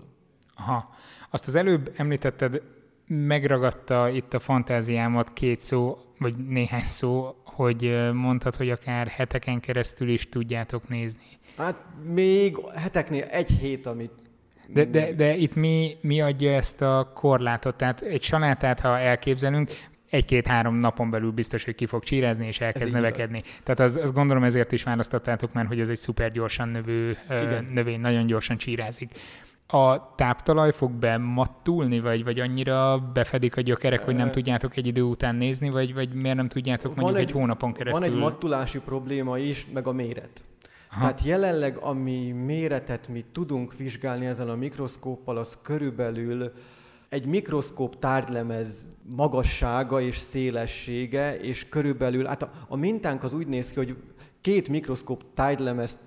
Aha. 0.56 0.90
Azt 1.30 1.48
az 1.48 1.56
előbb 1.56 1.94
említetted, 1.96 2.62
megragadta 3.08 4.10
itt 4.10 4.34
a 4.34 4.40
fantáziámat 4.40 5.34
két 5.34 5.60
szó, 5.60 5.98
vagy 6.20 6.36
néhány 6.36 6.86
szó, 6.86 7.36
hogy 7.54 8.10
mondtad, 8.14 8.56
hogy 8.56 8.70
akár 8.70 9.08
heteken 9.08 9.60
keresztül 9.60 10.10
is 10.10 10.30
tudjátok 10.30 10.88
nézni. 10.88 11.24
Hát 11.58 11.76
még 12.14 12.58
heteknél 12.76 13.24
egy 13.24 13.50
hét, 13.50 13.86
amit 13.86 14.12
de, 14.68 14.86
de, 14.86 15.14
de 15.14 15.36
itt 15.36 15.56
mi, 15.56 15.98
mi 16.02 16.22
adja 16.22 16.52
ezt 16.52 16.82
a 16.82 17.12
korlátot? 17.14 17.76
Tehát 17.76 18.02
egy 18.02 18.24
salátát, 18.24 18.80
ha 18.80 19.00
elképzelünk, 19.00 19.72
egy-két-három 20.10 20.76
napon 20.76 21.10
belül 21.10 21.32
biztos, 21.32 21.64
hogy 21.64 21.76
ki 21.76 21.86
fog 21.86 22.04
csírezni 22.04 22.48
és 22.48 22.60
elkezd 22.60 22.84
ez 22.84 22.92
növekedni. 22.92 23.38
Igaz. 23.38 23.60
Tehát 23.64 23.80
az, 23.80 23.96
azt 24.04 24.14
gondolom 24.14 24.44
ezért 24.44 24.72
is 24.72 24.84
választottátok, 24.84 25.54
mert 25.54 25.68
hogy 25.68 25.80
ez 25.80 25.90
egy 25.90 25.98
szuper 25.98 26.32
gyorsan 26.32 26.70
növő 26.70 27.18
Igen. 27.28 27.68
növény, 27.72 28.00
nagyon 28.00 28.26
gyorsan 28.26 28.58
csírázik 28.58 29.12
a 29.74 30.14
táptalaj 30.16 30.72
fog 30.72 30.92
bemattulni, 30.92 32.00
vagy, 32.00 32.24
vagy 32.24 32.40
annyira 32.40 33.10
befedik 33.14 33.58
a 33.58 33.62
gyökerek, 33.62 34.04
hogy 34.04 34.16
nem 34.16 34.32
tudjátok 34.32 34.78
egy 34.78 34.88
idő 34.88 35.02
után 35.02 35.36
nézni, 35.36 35.70
vagy, 35.70 35.94
vagy 35.94 36.14
miért 36.14 36.36
nem 36.36 36.48
tudjátok 36.48 36.96
mondjuk 36.96 37.18
egy, 37.18 37.24
egy 37.24 37.32
hónapon 37.32 37.74
keresztül? 37.74 38.08
Van 38.08 38.16
egy 38.16 38.22
mattulási 38.24 38.80
probléma 38.80 39.38
is, 39.38 39.68
meg 39.74 39.88
a 39.88 39.92
méret. 39.92 40.44
Aha. 40.92 41.02
Tehát 41.02 41.24
jelenleg, 41.24 41.78
ami 41.78 42.32
méretet 42.32 43.08
mi 43.08 43.26
tudunk 43.32 43.78
vizsgálni 43.78 44.26
ezzel 44.26 44.50
a 44.50 44.56
mikroszkóppal, 44.56 45.38
az 45.38 45.58
körülbelül 45.62 46.52
egy 47.10 47.26
mikroszkóp 47.26 48.00
tárgylemez 48.00 48.86
magassága 49.16 50.02
és 50.02 50.18
szélessége, 50.18 51.40
és 51.40 51.70
körülbelül, 51.70 52.26
hát 52.26 52.42
a, 52.42 52.52
a 52.68 52.76
mintánk 52.76 53.24
az 53.24 53.34
úgy 53.34 53.48
néz 53.48 53.70
ki, 53.70 53.76
hogy 53.76 53.96
két 54.42 54.70
mikroszkóp 54.70 55.24
tárgylemezt 55.34 55.98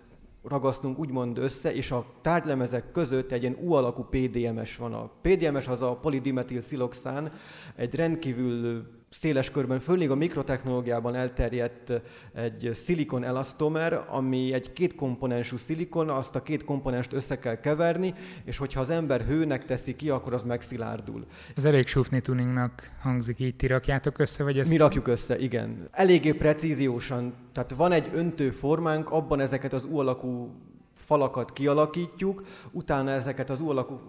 ragasztunk 0.49 0.99
úgymond 0.99 1.39
össze, 1.39 1.75
és 1.75 1.91
a 1.91 2.07
tárgylemezek 2.23 2.93
között 2.93 3.33
egy 3.33 3.43
ilyen 3.43 3.59
U-alakú 3.61 4.03
PDMS 4.03 4.77
van. 4.77 4.93
A 4.93 5.11
PDMS 5.23 5.67
az 5.67 5.83
a 5.83 5.97
polidimetil 5.97 6.61
sziloxán, 6.61 7.33
egy 7.77 7.95
rendkívül 7.95 8.87
széles 9.11 9.51
körben, 9.51 9.81
főleg 9.81 10.11
a 10.11 10.15
mikrotechnológiában 10.15 11.15
elterjedt 11.15 11.93
egy 12.35 12.71
szilikon 12.75 13.25
elasztomer, 13.25 14.05
ami 14.09 14.53
egy 14.53 14.73
kétkomponensú 14.73 15.57
szilikon, 15.57 16.09
azt 16.09 16.35
a 16.35 16.43
két 16.43 16.65
komponenst 16.65 17.13
össze 17.13 17.39
kell 17.39 17.61
keverni, 17.61 18.15
és 18.45 18.57
hogyha 18.57 18.81
az 18.81 18.91
ember 18.91 19.21
hőnek 19.21 19.65
teszi 19.65 19.97
ki, 19.97 20.11
akkor 20.11 20.35
az 20.35 20.43
megszilárdul. 20.43 21.27
Ez 21.57 21.65
elég 21.65 21.87
sufni 21.87 22.21
tuningnak 22.21 22.91
hangzik, 23.01 23.41
így 23.41 23.57
ti 23.57 23.67
rakjátok 23.67 24.19
össze, 24.19 24.43
vagy 24.43 24.59
ezt... 24.59 24.71
Mi 24.71 24.77
rakjuk 24.77 25.07
össze, 25.07 25.39
igen. 25.39 25.89
Eléggé 25.91 26.33
precíziósan, 26.33 27.35
tehát 27.53 27.71
van 27.71 27.93
egy 27.93 28.11
öntő 28.15 28.51
formánk, 28.51 29.11
abban 29.11 29.41
ezeket 29.41 29.73
az 29.73 29.85
U 29.85 29.99
alakú 29.99 30.55
falakat 30.95 31.53
kialakítjuk, 31.53 32.43
utána 32.73 33.11
ezeket 33.11 33.51
az 33.51 33.61
U 33.61 33.69
alakú 33.69 34.01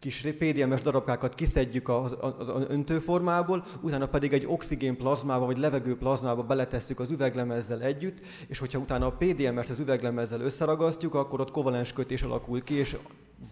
kis 0.00 0.26
PDMS 0.38 0.82
darabkákat 0.82 1.34
kiszedjük 1.34 1.88
az, 1.88 2.16
az, 2.20 2.48
az 2.48 2.64
öntőformából, 2.68 3.64
utána 3.80 4.06
pedig 4.06 4.32
egy 4.32 4.46
oxigén 4.46 4.96
plazmába 4.96 5.46
vagy 5.46 5.58
levegő 5.58 5.96
plazmába 5.96 6.42
beletesszük 6.42 7.00
az 7.00 7.10
üveglemezzel 7.10 7.82
együtt, 7.82 8.18
és 8.48 8.58
hogyha 8.58 8.78
utána 8.78 9.06
a 9.06 9.12
PDMS-t 9.12 9.70
az 9.70 9.78
üveglemezzel 9.78 10.40
összeragasztjuk, 10.40 11.14
akkor 11.14 11.40
ott 11.40 11.50
kovalens 11.50 11.92
kötés 11.92 12.22
alakul 12.22 12.62
ki, 12.62 12.74
és 12.74 12.96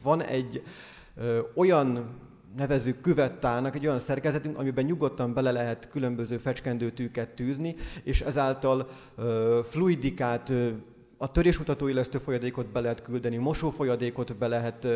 van 0.02 0.23
egy 0.23 0.62
ö, 1.17 1.38
olyan 1.55 2.09
nevezük 2.57 3.00
küvettának 3.00 3.75
egy 3.75 3.87
olyan 3.87 3.99
szerkezetünk, 3.99 4.59
amiben 4.59 4.85
nyugodtan 4.85 5.35
bele 5.35 5.52
lehet 5.52 5.88
különböző 5.88 6.38
fecskendőtűket 6.38 7.28
tűzni, 7.28 7.75
és 8.02 8.21
ezáltal 8.21 8.88
ö, 9.17 9.61
fluidikát, 9.64 10.50
ö, 10.50 10.69
a 11.21 11.33
törésmutató 11.33 11.89
illesztő 11.89 12.19
folyadékot 12.19 12.67
be 12.67 12.81
lehet 12.81 13.03
küldeni, 13.03 13.37
mosófolyadékot 13.37 14.37
be 14.37 14.49
lehet 14.49 14.87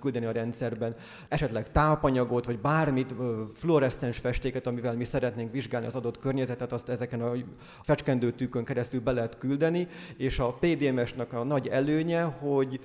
küldeni 0.00 0.26
a 0.26 0.30
rendszerben, 0.30 0.94
esetleg 1.28 1.70
tápanyagot, 1.70 2.46
vagy 2.46 2.58
bármit, 2.58 3.14
fluoreszcens 3.54 4.18
festéket, 4.18 4.66
amivel 4.66 4.96
mi 4.96 5.04
szeretnénk 5.04 5.52
vizsgálni 5.52 5.86
az 5.86 5.94
adott 5.94 6.18
környezetet, 6.18 6.72
azt 6.72 6.88
ezeken 6.88 7.20
a 7.20 7.32
fecskendőtűkön 7.82 8.64
keresztül 8.64 9.00
be 9.00 9.12
lehet 9.12 9.38
küldeni, 9.38 9.88
és 10.16 10.38
a 10.38 10.52
PDMS-nak 10.52 11.32
a 11.32 11.44
nagy 11.44 11.66
előnye, 11.66 12.22
hogy 12.22 12.80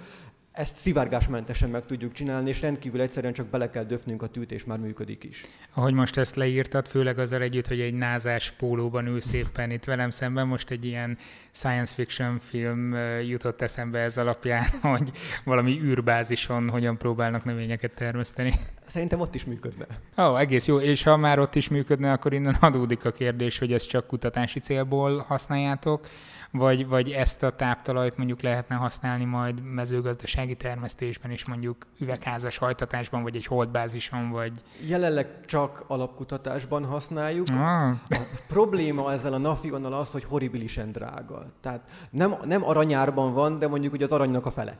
ezt 0.51 0.75
szivárgásmentesen 0.75 1.69
meg 1.69 1.85
tudjuk 1.85 2.11
csinálni, 2.11 2.49
és 2.49 2.61
rendkívül 2.61 3.01
egyszerűen 3.01 3.33
csak 3.33 3.47
bele 3.47 3.69
kell 3.69 3.83
döfnünk 3.83 4.21
a 4.21 4.27
tűt, 4.27 4.51
és 4.51 4.65
már 4.65 4.77
működik 4.77 5.23
is. 5.23 5.45
Ahogy 5.73 5.93
most 5.93 6.17
ezt 6.17 6.35
leírtad, 6.35 6.87
főleg 6.87 7.19
azzal 7.19 7.41
együtt, 7.41 7.67
hogy 7.67 7.79
egy 7.79 7.93
názás 7.93 8.51
pólóban 8.51 9.05
ül 9.07 9.21
szépen 9.21 9.71
itt 9.71 9.83
velem 9.83 10.09
szemben, 10.09 10.47
most 10.47 10.69
egy 10.69 10.85
ilyen 10.85 11.17
science 11.51 11.93
fiction 11.93 12.39
film 12.39 12.95
jutott 13.27 13.61
eszembe 13.61 13.99
ez 13.99 14.17
alapján, 14.17 14.65
hogy 14.81 15.11
valami 15.43 15.79
űrbázison 15.81 16.69
hogyan 16.69 16.97
próbálnak 16.97 17.43
növényeket 17.43 17.91
termeszteni. 17.91 18.53
Szerintem 18.87 19.19
ott 19.19 19.35
is 19.35 19.45
működne. 19.45 19.85
Ó, 20.17 20.23
oh, 20.23 20.39
egész 20.39 20.67
jó. 20.67 20.79
És 20.79 21.03
ha 21.03 21.17
már 21.17 21.39
ott 21.39 21.55
is 21.55 21.69
működne, 21.69 22.11
akkor 22.11 22.33
innen 22.33 22.57
adódik 22.59 23.05
a 23.05 23.11
kérdés, 23.11 23.59
hogy 23.59 23.73
ezt 23.73 23.89
csak 23.89 24.07
kutatási 24.07 24.59
célból 24.59 25.23
használjátok, 25.27 26.07
vagy, 26.51 26.87
vagy 26.87 27.09
ezt 27.09 27.43
a 27.43 27.55
táptalajt 27.55 28.17
mondjuk 28.17 28.41
lehetne 28.41 28.75
használni 28.75 29.25
majd 29.25 29.63
mezőgazdasági 29.63 30.55
termesztésben 30.55 31.31
is, 31.31 31.47
mondjuk 31.47 31.85
üvegházas 31.99 32.57
hajtatásban, 32.57 33.23
vagy 33.23 33.35
egy 33.35 33.45
holdbázison, 33.45 34.29
vagy... 34.29 34.51
Jelenleg 34.87 35.27
csak 35.45 35.83
alapkutatásban 35.87 36.85
használjuk. 36.85 37.47
Ah. 37.49 37.89
A 38.09 38.19
probléma 38.47 39.11
ezzel 39.11 39.33
a 39.33 39.37
nafionnal 39.37 39.93
az, 39.93 40.11
hogy 40.11 40.23
horribilisen 40.23 40.91
drága. 40.91 41.43
Tehát 41.61 41.89
nem, 42.09 42.35
nem 42.43 42.65
aranyárban 42.65 43.33
van, 43.33 43.59
de 43.59 43.67
mondjuk 43.67 43.93
ugye 43.93 44.05
az 44.05 44.11
aranynak 44.11 44.45
a 44.45 44.51
fele. 44.51 44.77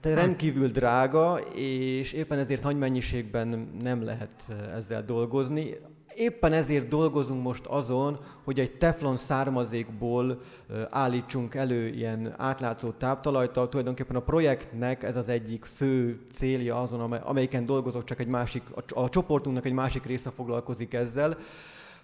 Tehát 0.00 0.18
rendkívül 0.18 0.68
drága, 0.68 1.38
és 1.54 2.12
éppen 2.12 2.38
ezért 2.38 2.62
nagy 2.62 2.78
mennyiségben 2.78 3.70
nem 3.82 4.04
lehet 4.04 4.30
eh, 4.48 4.76
ezzel 4.76 5.04
dolgozni. 5.04 5.76
Éppen 6.18 6.52
ezért 6.52 6.88
dolgozunk 6.88 7.42
most 7.42 7.66
azon, 7.66 8.18
hogy 8.44 8.60
egy 8.60 8.76
teflon 8.76 9.16
származékból 9.16 10.40
állítsunk 10.88 11.54
elő 11.54 11.86
ilyen 11.86 12.34
átlátszó 12.36 12.90
táptalajt. 12.90 13.52
Tulajdonképpen 13.52 14.16
a 14.16 14.20
projektnek 14.20 15.02
ez 15.02 15.16
az 15.16 15.28
egyik 15.28 15.64
fő 15.64 16.20
célja 16.30 16.80
azon, 16.80 17.12
amelyiken 17.12 17.66
dolgozok, 17.66 18.04
csak 18.04 18.20
egy 18.20 18.26
másik, 18.26 18.62
a 18.94 19.08
csoportunknak 19.08 19.66
egy 19.66 19.72
másik 19.72 20.04
része 20.04 20.30
foglalkozik 20.30 20.94
ezzel 20.94 21.36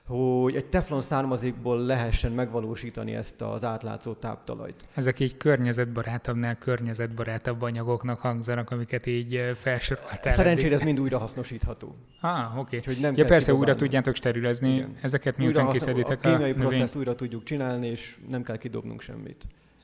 hogy 0.07 0.57
egy 0.57 0.65
teflon 0.65 1.01
származékból 1.01 1.79
lehessen 1.79 2.33
megvalósítani 2.33 3.15
ezt 3.15 3.41
az 3.41 3.65
átlátszó 3.65 4.13
táptalajt. 4.13 4.75
Ezek 4.95 5.21
így 5.21 5.37
környezetbarátabbnál 5.37 6.59
környezetbarátabb 6.59 7.63
anyagoknak 7.63 8.21
hangzanak, 8.21 8.71
amiket 8.71 9.07
így 9.07 9.55
felsoroltál. 9.57 10.35
Szerencsére 10.35 10.75
ez 10.75 10.83
mind 10.83 11.01
újra 11.01 11.19
hasznosítható. 11.19 11.95
Ah, 12.21 12.59
oké. 12.59 12.79
Okay. 12.79 12.97
nem 13.01 13.15
ja, 13.17 13.25
persze 13.25 13.55
újra 13.55 13.75
tudjátok 13.75 14.15
sterilizni, 14.15 14.75
Igen. 14.75 14.93
ezeket 15.03 15.37
miután 15.37 15.69
kiszeditek 15.69 16.25
a, 16.25 16.29
a 16.29 16.33
kémiai 16.33 16.51
a 16.51 16.55
processzt 16.55 16.97
újra 16.97 17.15
tudjuk 17.15 17.43
csinálni, 17.43 17.87
és 17.87 18.17
nem 18.29 18.43
kell 18.43 18.57
kidobnunk 18.57 19.01
semmit. 19.01 19.43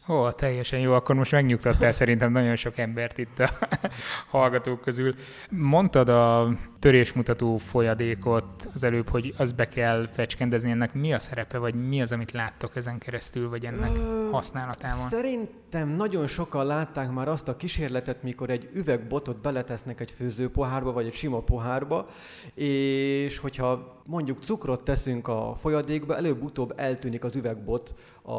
Ó, 0.09 0.31
teljesen 0.31 0.81
jó, 0.81 0.93
akkor 0.93 1.15
most 1.15 1.33
megnyugtattál 1.33 1.93
szerintem 1.93 2.33
nagyon 2.33 2.57
sok 2.57 2.79
embert 2.79 3.19
itt 3.19 3.39
a 3.39 3.51
hallgatók 4.31 4.81
közül. 4.81 5.15
Mondtad 5.51 6.09
a 6.09 6.55
törésmutató 6.81 7.57
folyadékot 7.57 8.69
az 8.75 8.83
előbb, 8.83 9.09
hogy 9.09 9.35
az 9.37 9.53
be 9.53 9.69
kell 9.69 10.07
fecskendezni, 10.07 10.71
ennek 10.71 10.95
mi 10.95 11.13
a 11.13 11.19
szerepe, 11.19 11.59
vagy 11.59 11.75
mi 11.75 12.03
az, 12.03 12.13
amit 12.13 12.33
láttok 12.33 12.77
ezen 12.77 12.99
keresztül, 12.99 13.49
vagy 13.49 13.65
ennek 13.65 13.91
Ö, 13.97 14.29
használatában? 14.31 15.09
Szerintem 15.09 15.89
nagyon 15.89 16.27
sokan 16.27 16.67
látták 16.67 17.11
már 17.11 17.29
azt 17.29 17.49
a 17.49 17.57
kísérletet, 17.57 18.23
mikor 18.23 18.51
egy 18.51 18.71
üvegbotot 18.75 19.41
beletesznek 19.41 20.01
egy 20.01 20.11
főzőpohárba, 20.11 20.93
vagy 20.93 21.07
egy 21.07 21.15
sima 21.15 21.41
pohárba, 21.41 22.09
és 22.55 23.39
hogyha 23.39 24.03
mondjuk 24.07 24.43
cukrot 24.43 24.85
teszünk 24.85 25.29
a 25.29 25.57
folyadékba, 25.61 26.17
előbb-utóbb 26.17 26.73
eltűnik 26.77 27.25
az 27.25 27.37
üvegbot, 27.37 27.95
a, 28.23 28.33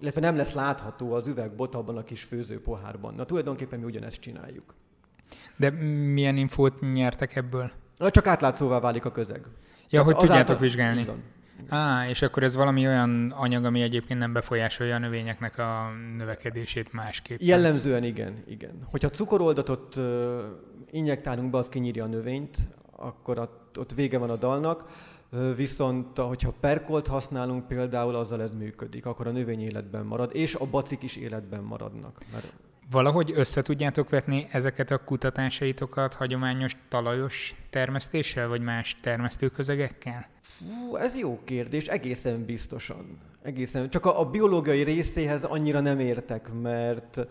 illetve 0.00 0.20
nem 0.20 0.36
lesz 0.36 0.52
látható 0.52 1.12
az 1.12 1.26
üvegbot 1.26 1.74
abban 1.74 1.96
a 1.96 2.02
kis 2.02 2.22
főzőpohárban. 2.22 3.14
Na 3.14 3.24
tulajdonképpen 3.24 3.78
mi 3.78 3.84
ugyanezt 3.84 4.20
csináljuk. 4.20 4.74
De 5.56 5.70
milyen 6.12 6.36
infót 6.36 6.80
nyertek 6.92 7.36
ebből? 7.36 7.70
Csak 8.10 8.26
átlátszóvá 8.26 8.80
válik 8.80 9.04
a 9.04 9.10
közeg. 9.10 9.40
Ja, 9.40 9.48
Tehát 9.88 10.04
hogy 10.04 10.16
tudjátok 10.16 10.38
által... 10.38 10.56
vizsgálni. 10.56 11.00
Igen. 11.00 11.22
Á, 11.68 12.08
és 12.08 12.22
akkor 12.22 12.42
ez 12.42 12.56
valami 12.56 12.86
olyan 12.86 13.30
anyag, 13.36 13.64
ami 13.64 13.82
egyébként 13.82 14.18
nem 14.18 14.32
befolyásolja 14.32 14.94
a 14.94 14.98
növényeknek 14.98 15.58
a 15.58 15.90
növekedését 16.16 16.92
másképp. 16.92 17.40
Jellemzően 17.40 18.04
igen, 18.04 18.42
igen. 18.46 18.86
Hogyha 18.90 19.10
cukoroldatot 19.10 20.00
injektálunk 20.90 21.50
be, 21.50 21.58
az 21.58 21.68
kinyírja 21.68 22.04
a 22.04 22.06
növényt, 22.06 22.56
akkor 22.96 23.38
ott, 23.38 23.78
ott 23.78 23.92
vége 23.92 24.18
van 24.18 24.30
a 24.30 24.36
dalnak. 24.36 24.84
Viszont, 25.56 26.18
hogyha 26.18 26.54
perkolt 26.60 27.06
használunk 27.06 27.66
például, 27.66 28.14
azzal 28.14 28.42
ez 28.42 28.54
működik, 28.54 29.06
akkor 29.06 29.26
a 29.26 29.30
növény 29.30 29.60
életben 29.60 30.06
marad, 30.06 30.30
és 30.34 30.54
a 30.54 30.64
bacik 30.64 31.02
is 31.02 31.16
életben 31.16 31.62
maradnak. 31.62 32.18
Mert 32.32 32.52
Valahogy 32.90 33.32
össze 33.34 33.62
tudjátok 33.62 34.08
vetni 34.08 34.46
ezeket 34.50 34.90
a 34.90 35.04
kutatásaitokat 35.04 36.14
hagyományos 36.14 36.76
talajos 36.88 37.54
termesztéssel, 37.70 38.48
vagy 38.48 38.60
más 38.60 38.96
termesztőközegekkel? 39.00 40.26
Fú, 40.42 40.96
ez 40.96 41.18
jó 41.18 41.40
kérdés, 41.44 41.86
egészen 41.86 42.44
biztosan. 42.44 43.18
Egészen. 43.42 43.90
Csak 43.90 44.04
a, 44.04 44.20
a 44.20 44.24
biológiai 44.24 44.82
részéhez 44.82 45.44
annyira 45.44 45.80
nem 45.80 46.00
értek, 46.00 46.52
mert 46.62 47.26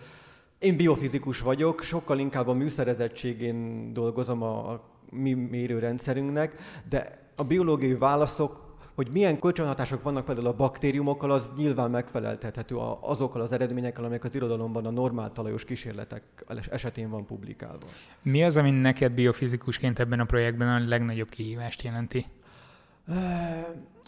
én 0.60 0.78
biofizikus 0.78 1.40
vagyok, 1.40 1.82
sokkal 1.84 2.20
inkább 2.20 2.48
a 2.48 2.54
műszerezettségén 2.54 3.90
dolgozom 3.94 4.42
a, 4.42 4.72
a 4.72 4.90
mi 5.10 5.34
mérőrendszerünknek, 5.34 6.56
de 6.90 7.30
a 7.36 7.44
biológiai 7.44 7.96
válaszok 7.96 8.65
hogy 8.96 9.10
milyen 9.12 9.40
kölcsönhatások 9.40 10.04
vannak 10.04 10.26
például 10.26 10.48
a 10.48 10.56
baktériumokkal, 10.56 11.32
az 11.32 11.52
nyilván 11.58 11.92
megfeleltethető 11.92 12.76
azokkal 13.00 13.42
az 13.42 13.52
eredményekkel, 13.52 14.04
amelyek 14.04 14.24
az 14.24 14.36
irodalomban 14.36 14.86
a 14.86 14.92
normál 14.92 15.32
talajos 15.32 15.64
kísérletek 15.64 16.24
esetén 16.72 17.10
van 17.10 17.26
publikálva. 17.26 17.88
Mi 18.22 18.44
az, 18.44 18.58
ami 18.58 18.72
neked 18.72 19.12
biofizikusként 19.12 20.00
ebben 20.00 20.20
a 20.20 20.26
projektben 20.26 20.68
a 20.68 20.88
legnagyobb 20.88 21.30
kihívást 21.30 21.82
jelenti? 21.82 22.26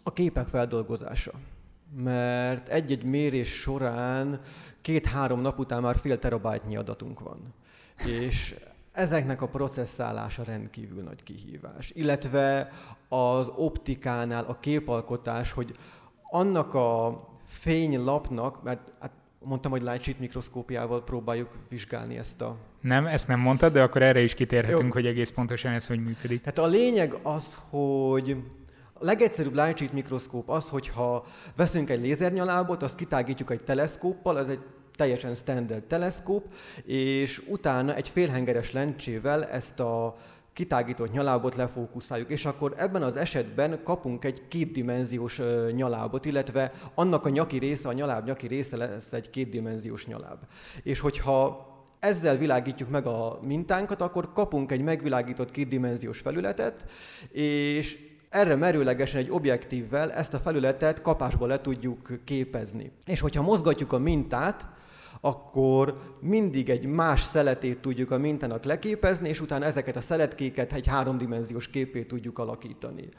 A 0.03 0.13
képek 0.13 0.47
feldolgozása. 0.47 1.31
Mert 2.03 2.67
egy-egy 2.67 3.03
mérés 3.03 3.49
során 3.49 4.41
két-három 4.81 5.41
nap 5.41 5.59
után 5.59 5.81
már 5.81 5.97
fél 5.97 6.19
terabájtnyi 6.19 6.77
adatunk 6.77 7.19
van. 7.19 7.53
És 8.05 8.55
ezeknek 8.97 9.41
a 9.41 9.47
processzálása 9.47 10.43
rendkívül 10.43 11.03
nagy 11.03 11.23
kihívás. 11.23 11.91
Illetve 11.95 12.69
az 13.09 13.51
optikánál 13.55 14.45
a 14.45 14.59
képalkotás, 14.59 15.51
hogy 15.51 15.75
annak 16.23 16.73
a 16.73 17.21
fénylapnak, 17.45 18.63
mert 18.63 18.91
hát 18.99 19.11
mondtam, 19.43 19.71
hogy 19.71 19.81
light 19.81 20.03
sheet 20.03 20.19
mikroszkópiával 20.19 21.03
próbáljuk 21.03 21.51
vizsgálni 21.69 22.17
ezt 22.17 22.41
a... 22.41 22.55
Nem, 22.81 23.05
ezt 23.05 23.27
nem 23.27 23.39
mondtad, 23.39 23.73
de 23.73 23.81
akkor 23.81 24.01
erre 24.01 24.21
is 24.21 24.33
kitérhetünk, 24.33 24.87
Jó. 24.87 24.91
hogy 24.91 25.05
egész 25.05 25.29
pontosan 25.29 25.71
ez 25.71 25.87
hogy 25.87 26.03
működik. 26.03 26.39
Tehát 26.41 26.57
a 26.57 26.67
lényeg 26.67 27.13
az, 27.23 27.57
hogy 27.69 28.37
a 28.93 29.05
legegyszerűbb 29.05 29.55
light 29.55 29.77
sheet 29.77 29.93
mikroszkóp 29.93 30.49
az, 30.49 30.69
hogyha 30.69 31.25
veszünk 31.55 31.89
egy 31.89 32.01
lézernyalábot, 32.01 32.83
azt 32.83 32.95
kitágítjuk 32.95 33.51
egy 33.51 33.63
teleszkóppal, 33.63 34.39
ez 34.39 34.47
egy 34.47 34.61
teljesen 34.97 35.35
standard 35.35 35.83
teleszkóp, 35.83 36.45
és 36.85 37.41
utána 37.47 37.95
egy 37.95 38.09
félhengeres 38.09 38.71
lencsével 38.71 39.45
ezt 39.45 39.79
a 39.79 40.15
kitágított 40.53 41.11
nyalábot 41.11 41.55
lefókuszáljuk, 41.55 42.29
és 42.29 42.45
akkor 42.45 42.73
ebben 42.77 43.03
az 43.03 43.17
esetben 43.17 43.79
kapunk 43.83 44.25
egy 44.25 44.47
kétdimenziós 44.47 45.41
nyalábot, 45.71 46.25
illetve 46.25 46.71
annak 46.93 47.25
a 47.25 47.29
nyaki 47.29 47.57
része, 47.57 47.87
a 47.87 47.93
nyaláb 47.93 48.25
nyaki 48.25 48.47
része 48.47 48.77
lesz 48.77 49.13
egy 49.13 49.29
kétdimenziós 49.29 50.05
nyaláb. 50.05 50.37
És 50.83 50.99
hogyha 50.99 51.65
ezzel 51.99 52.37
világítjuk 52.37 52.89
meg 52.89 53.05
a 53.05 53.39
mintánkat, 53.41 54.01
akkor 54.01 54.33
kapunk 54.33 54.71
egy 54.71 54.81
megvilágított 54.81 55.51
kétdimenziós 55.51 56.19
felületet, 56.19 56.85
és 57.31 57.97
erre 58.29 58.55
merőlegesen 58.55 59.19
egy 59.19 59.29
objektívvel 59.29 60.11
ezt 60.11 60.33
a 60.33 60.39
felületet 60.39 61.01
kapásba 61.01 61.45
le 61.45 61.61
tudjuk 61.61 62.19
képezni. 62.23 62.91
És 63.05 63.19
hogyha 63.19 63.41
mozgatjuk 63.41 63.93
a 63.93 63.99
mintát, 63.99 64.67
akkor 65.21 65.97
mindig 66.21 66.69
egy 66.69 66.85
más 66.85 67.21
szeletét 67.21 67.79
tudjuk 67.79 68.11
a 68.11 68.17
mintának 68.17 68.63
leképezni, 68.63 69.29
és 69.29 69.41
utána 69.41 69.65
ezeket 69.65 69.95
a 69.95 70.01
szeletkéket 70.01 70.73
egy 70.73 70.87
háromdimenziós 70.87 71.67
képé 71.67 72.03
tudjuk 72.03 72.39
alakítani. 72.39 73.09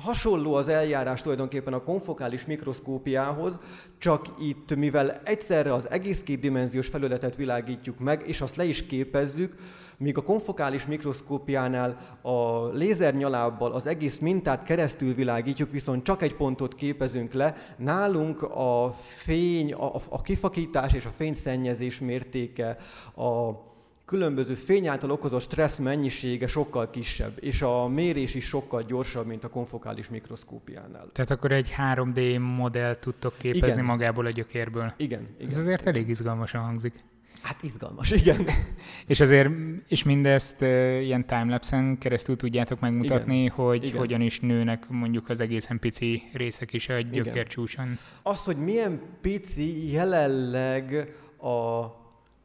Hasonló 0.00 0.54
az 0.54 0.68
eljárás 0.68 1.22
tulajdonképpen 1.22 1.72
a 1.72 1.82
konfokális 1.82 2.46
mikroszkópiához, 2.46 3.58
csak 3.98 4.26
itt, 4.40 4.74
mivel 4.76 5.20
egyszerre 5.24 5.72
az 5.72 5.90
egész 5.90 6.22
kétdimenziós 6.22 6.88
felületet 6.88 7.36
világítjuk 7.36 7.98
meg, 7.98 8.22
és 8.26 8.40
azt 8.40 8.56
le 8.56 8.64
is 8.64 8.86
képezzük, 8.86 9.54
míg 10.02 10.16
a 10.16 10.22
konfokális 10.22 10.86
mikroszkópiánál 10.86 11.96
a 12.22 12.66
lézernyalábbal 12.66 13.72
az 13.72 13.86
egész 13.86 14.18
mintát 14.18 14.62
keresztül 14.62 15.14
világítjuk, 15.14 15.70
viszont 15.70 16.04
csak 16.04 16.22
egy 16.22 16.34
pontot 16.34 16.74
képezünk 16.74 17.32
le, 17.32 17.54
nálunk 17.76 18.42
a 18.42 18.94
fény, 19.16 19.72
a, 19.72 19.94
a 20.08 20.20
kifakítás 20.22 20.92
és 20.92 21.04
a 21.04 21.12
fényszennyezés 21.16 22.00
mértéke, 22.00 22.76
a 23.16 23.50
különböző 24.04 24.54
fény 24.54 24.86
által 24.86 25.10
okozott 25.10 25.40
stressz 25.40 25.76
mennyisége 25.76 26.46
sokkal 26.46 26.90
kisebb, 26.90 27.36
és 27.40 27.62
a 27.62 27.88
mérés 27.88 28.34
is 28.34 28.44
sokkal 28.44 28.82
gyorsabb, 28.82 29.26
mint 29.26 29.44
a 29.44 29.48
konfokális 29.48 30.08
mikroszkópiánál. 30.08 31.08
Tehát 31.12 31.30
akkor 31.30 31.52
egy 31.52 31.74
3D 31.94 32.40
modell 32.56 32.94
tudtok 32.94 33.34
képezni 33.38 33.68
igen. 33.68 33.84
magából 33.84 34.26
a 34.26 34.30
gyökérből. 34.30 34.92
Igen. 34.96 35.28
igen 35.38 35.48
Ez 35.48 35.56
azért 35.56 35.80
igen. 35.80 35.94
elég 35.94 36.08
izgalmasan 36.08 36.62
hangzik. 36.62 36.94
Hát 37.42 37.62
izgalmas, 37.62 38.10
igen. 38.20 38.46
és 39.06 39.20
azért, 39.20 39.50
és 39.88 40.02
mindezt 40.02 40.60
uh, 40.60 41.00
ilyen 41.02 41.26
timelapse-en 41.26 41.98
keresztül 41.98 42.36
tudjátok 42.36 42.80
megmutatni, 42.80 43.40
igen. 43.40 43.50
hogy 43.50 43.84
igen. 43.84 43.98
hogyan 43.98 44.20
is 44.20 44.40
nőnek 44.40 44.88
mondjuk 44.88 45.28
az 45.28 45.40
egészen 45.40 45.78
pici 45.78 46.22
részek 46.32 46.72
is 46.72 46.88
a 46.88 47.00
gyökércsúcson. 47.00 47.98
Az, 48.22 48.44
hogy 48.44 48.56
milyen 48.56 49.00
pici 49.20 49.92
jelenleg 49.92 51.14
a 51.38 51.86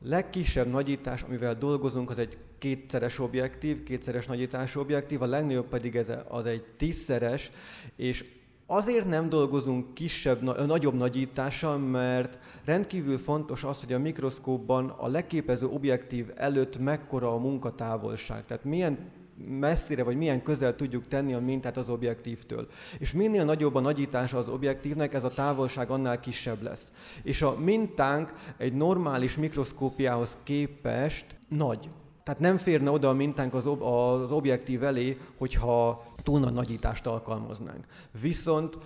legkisebb 0.06 0.68
nagyítás, 0.68 1.22
amivel 1.22 1.56
dolgozunk, 1.56 2.10
az 2.10 2.18
egy 2.18 2.38
kétszeres 2.58 3.20
objektív, 3.20 3.84
kétszeres 3.84 4.26
nagyítású 4.26 4.80
objektív, 4.80 5.22
a 5.22 5.26
legnagyobb 5.26 5.68
pedig 5.68 5.96
ez 5.96 6.12
az 6.28 6.46
egy 6.46 6.64
tízszeres, 6.78 7.52
és 7.96 8.26
Azért 8.70 9.08
nem 9.08 9.30
dolgozunk 9.30 9.94
kisebb, 9.94 10.66
nagyobb 10.66 10.94
nagyítással, 10.94 11.78
mert 11.78 12.38
rendkívül 12.66 13.18
fontos 13.18 13.64
az, 13.64 13.80
hogy 13.80 13.94
a 13.94 14.00
mikroszkópban 14.00 14.90
a 14.90 15.08
leképező 15.08 15.68
objektív 15.68 16.32
előtt 16.36 16.78
mekkora 16.78 17.34
a 17.34 17.40
munkatávolság. 17.40 18.46
Tehát 18.46 18.64
milyen 18.64 19.12
messzire 19.50 20.04
vagy 20.04 20.18
milyen 20.18 20.44
közel 20.44 20.76
tudjuk 20.76 21.08
tenni 21.08 21.34
a 21.34 21.40
mintát 21.40 21.78
az 21.78 21.90
objektívtől. 21.90 22.68
És 23.00 23.14
minél 23.14 23.46
nagyobb 23.46 23.76
a 23.76 23.80
nagyítása 23.80 24.38
az 24.38 24.50
objektívnek, 24.50 25.14
ez 25.14 25.24
a 25.24 25.30
távolság 25.30 25.90
annál 25.90 26.20
kisebb 26.20 26.62
lesz. 26.62 26.92
És 27.24 27.42
a 27.42 27.60
mintánk 27.60 28.34
egy 28.58 28.74
normális 28.74 29.36
mikroszkópiához 29.36 30.38
képest 30.44 31.26
nagy. 31.48 31.88
Tehát 32.28 32.42
nem 32.42 32.58
férne 32.58 32.92
oda 32.92 33.10
a 33.10 33.14
mintánk 33.14 33.54
az, 33.54 33.66
ob- 33.66 33.82
az 33.82 34.32
objektív 34.32 34.84
elé, 34.84 35.18
hogyha 35.38 36.04
túl 36.24 36.40
nagy 36.40 36.54
nagyítást 36.54 37.06
alkalmaznánk. 37.06 37.86
Viszont 38.22 38.78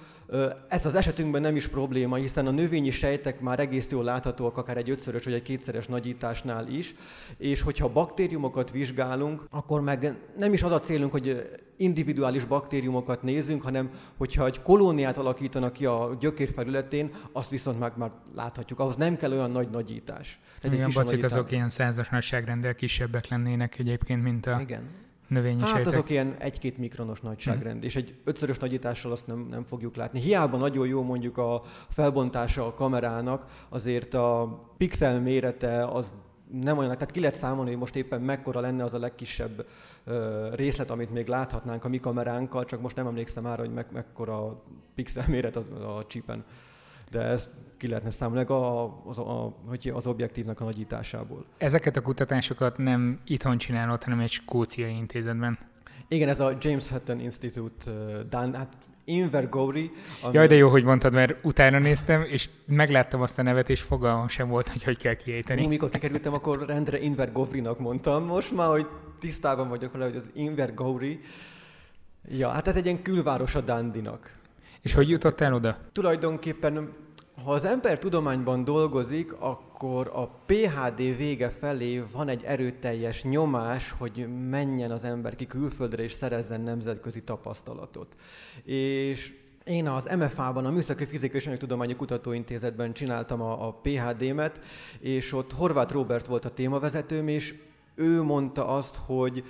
ez 0.67 0.85
az 0.85 0.95
esetünkben 0.95 1.41
nem 1.41 1.55
is 1.55 1.67
probléma, 1.67 2.15
hiszen 2.15 2.47
a 2.47 2.51
növényi 2.51 2.91
sejtek 2.91 3.39
már 3.41 3.59
egész 3.59 3.91
jól 3.91 4.03
láthatóak, 4.03 4.57
akár 4.57 4.77
egy 4.77 4.89
ötszörös 4.89 5.23
vagy 5.23 5.33
egy 5.33 5.41
kétszeres 5.41 5.87
nagyításnál 5.87 6.67
is, 6.67 6.95
és 7.37 7.61
hogyha 7.61 7.89
baktériumokat 7.89 8.71
vizsgálunk, 8.71 9.45
akkor 9.49 9.81
meg 9.81 10.15
nem 10.37 10.53
is 10.53 10.63
az 10.63 10.71
a 10.71 10.79
célunk, 10.79 11.11
hogy 11.11 11.49
individuális 11.77 12.45
baktériumokat 12.45 13.23
nézünk, 13.23 13.61
hanem 13.61 13.89
hogyha 14.17 14.45
egy 14.45 14.61
kolóniát 14.61 15.17
alakítanak 15.17 15.73
ki 15.73 15.85
a 15.85 16.17
gyökér 16.19 16.49
felületén, 16.53 17.09
azt 17.31 17.49
viszont 17.49 17.79
már, 17.79 17.91
már 17.95 18.11
láthatjuk. 18.35 18.79
Ahhoz 18.79 18.95
nem 18.95 19.17
kell 19.17 19.31
olyan 19.31 19.51
nagy 19.51 19.69
nagyítás. 19.69 20.39
Tehát 20.61 20.77
Igen, 20.77 20.91
bacik 20.93 21.23
azok 21.23 21.51
ilyen 21.51 21.69
százas 21.69 22.09
nagyságrendel 22.09 22.75
kisebbek 22.75 23.27
lennének 23.27 23.79
egyébként, 23.79 24.23
mint 24.23 24.45
a... 24.45 24.59
Igen 24.61 25.09
növényi 25.31 25.59
hát 25.59 25.69
sejtek. 25.69 25.93
azok 25.93 26.09
ilyen 26.09 26.35
egy-két 26.39 26.77
mikronos 26.77 27.21
nagyságrend, 27.21 27.75
hmm. 27.75 27.83
és 27.83 27.95
egy 27.95 28.15
ötszörös 28.23 28.57
nagyítással 28.57 29.11
azt 29.11 29.27
nem, 29.27 29.47
nem 29.49 29.63
fogjuk 29.63 29.95
látni. 29.95 30.19
Hiába 30.19 30.57
nagyon 30.57 30.87
jó 30.87 31.03
mondjuk 31.03 31.37
a 31.37 31.61
felbontása 31.89 32.65
a 32.65 32.73
kamerának, 32.73 33.45
azért 33.69 34.13
a 34.13 34.59
pixel 34.77 35.21
mérete 35.21 35.85
az 35.85 36.13
nem 36.51 36.77
olyan, 36.77 36.91
tehát 36.91 37.11
ki 37.11 37.19
lehet 37.19 37.35
számolni, 37.35 37.69
hogy 37.69 37.79
most 37.79 37.95
éppen 37.95 38.21
mekkora 38.21 38.59
lenne 38.59 38.83
az 38.83 38.93
a 38.93 38.99
legkisebb 38.99 39.65
ö, 40.03 40.47
részlet, 40.55 40.89
amit 40.89 41.11
még 41.11 41.27
láthatnánk 41.27 41.85
a 41.85 41.89
mi 41.89 41.99
kameránkkal, 41.99 42.65
csak 42.65 42.81
most 42.81 42.95
nem 42.95 43.07
emlékszem 43.07 43.43
már, 43.43 43.59
hogy 43.59 43.73
me, 43.73 43.85
mekkora 43.91 44.63
pixel 44.95 45.25
méret 45.27 45.55
a, 45.55 45.97
a 45.97 46.05
csípen. 46.05 46.43
De 47.11 47.19
ez 47.19 47.49
ki 47.81 47.87
lehetne 47.87 48.11
számolni 48.11 48.45
a, 48.45 48.83
az, 49.05 49.17
a, 49.17 49.55
hogy 49.67 49.91
az 49.95 50.07
objektívnak 50.07 50.59
a 50.59 50.63
nagyításából. 50.63 51.45
Ezeket 51.57 51.95
a 51.95 52.01
kutatásokat 52.01 52.77
nem 52.77 53.19
itthon 53.25 53.57
csinálod, 53.57 54.03
hanem 54.03 54.19
egy 54.19 54.29
skóciai 54.29 54.95
intézetben. 54.95 55.57
Igen, 56.07 56.29
ez 56.29 56.39
a 56.39 56.57
James 56.59 56.87
Hutton 56.87 57.19
Institute, 57.19 57.91
Dan, 58.29 58.53
hát 58.53 58.73
Invergowry. 59.05 59.91
Ami... 60.21 60.33
Jaj, 60.33 60.47
de 60.47 60.55
jó, 60.55 60.69
hogy 60.69 60.83
mondtad, 60.83 61.13
mert 61.13 61.45
utána 61.45 61.79
néztem, 61.79 62.23
és 62.23 62.49
megláttam 62.65 63.21
azt 63.21 63.39
a 63.39 63.41
nevet, 63.41 63.69
és 63.69 63.81
fogalmam 63.81 64.27
sem 64.27 64.49
volt, 64.49 64.69
hogy 64.69 64.83
hogy 64.83 64.97
kell 64.97 65.13
kiejteni. 65.13 65.67
Mikor 65.67 65.89
kikerültem, 65.89 66.33
akkor 66.33 66.65
rendre 66.65 66.99
Invergowry-nak 66.99 67.79
mondtam. 67.79 68.25
Most 68.25 68.55
már, 68.55 68.69
hogy 68.69 68.87
tisztában 69.19 69.69
vagyok 69.69 69.91
vele, 69.91 70.05
hogy 70.05 70.15
az 70.15 70.29
Invergowry. 70.33 71.19
Ja, 72.29 72.49
hát 72.49 72.67
ez 72.67 72.75
egy 72.75 72.85
ilyen 72.85 73.01
külváros 73.01 73.55
a 73.55 73.61
Dandinak. 73.61 74.39
És 74.81 74.93
hogy 74.93 75.09
jutottál 75.09 75.53
oda? 75.53 75.77
Tulajdonképpen 75.91 76.93
ha 77.43 77.51
az 77.51 77.65
ember 77.65 77.99
tudományban 77.99 78.63
dolgozik, 78.63 79.33
akkor 79.39 80.11
a 80.13 80.27
PHD 80.45 81.17
vége 81.17 81.49
felé 81.49 82.03
van 82.11 82.29
egy 82.29 82.43
erőteljes 82.43 83.23
nyomás, 83.23 83.91
hogy 83.97 84.27
menjen 84.49 84.91
az 84.91 85.03
ember 85.03 85.35
ki 85.35 85.47
külföldre 85.47 86.03
és 86.03 86.11
szerezzen 86.11 86.61
nemzetközi 86.61 87.23
tapasztalatot. 87.23 88.15
És 88.63 89.33
én 89.63 89.87
az 89.87 90.15
MFA-ban, 90.17 90.65
a 90.65 90.71
Műszaki 90.71 91.05
Fizikai 91.05 91.39
és 91.39 91.45
Anyagtudományi 91.45 91.95
Kutatóintézetben 91.95 92.93
csináltam 92.93 93.41
a, 93.41 93.67
a 93.67 93.73
PHD-met, 93.73 94.59
és 94.99 95.33
ott 95.33 95.53
Horváth 95.53 95.93
Robert 95.93 96.25
volt 96.25 96.45
a 96.45 96.53
témavezetőm, 96.53 97.27
és 97.27 97.55
ő 97.95 98.21
mondta 98.21 98.67
azt, 98.67 98.95
hogy 99.05 99.43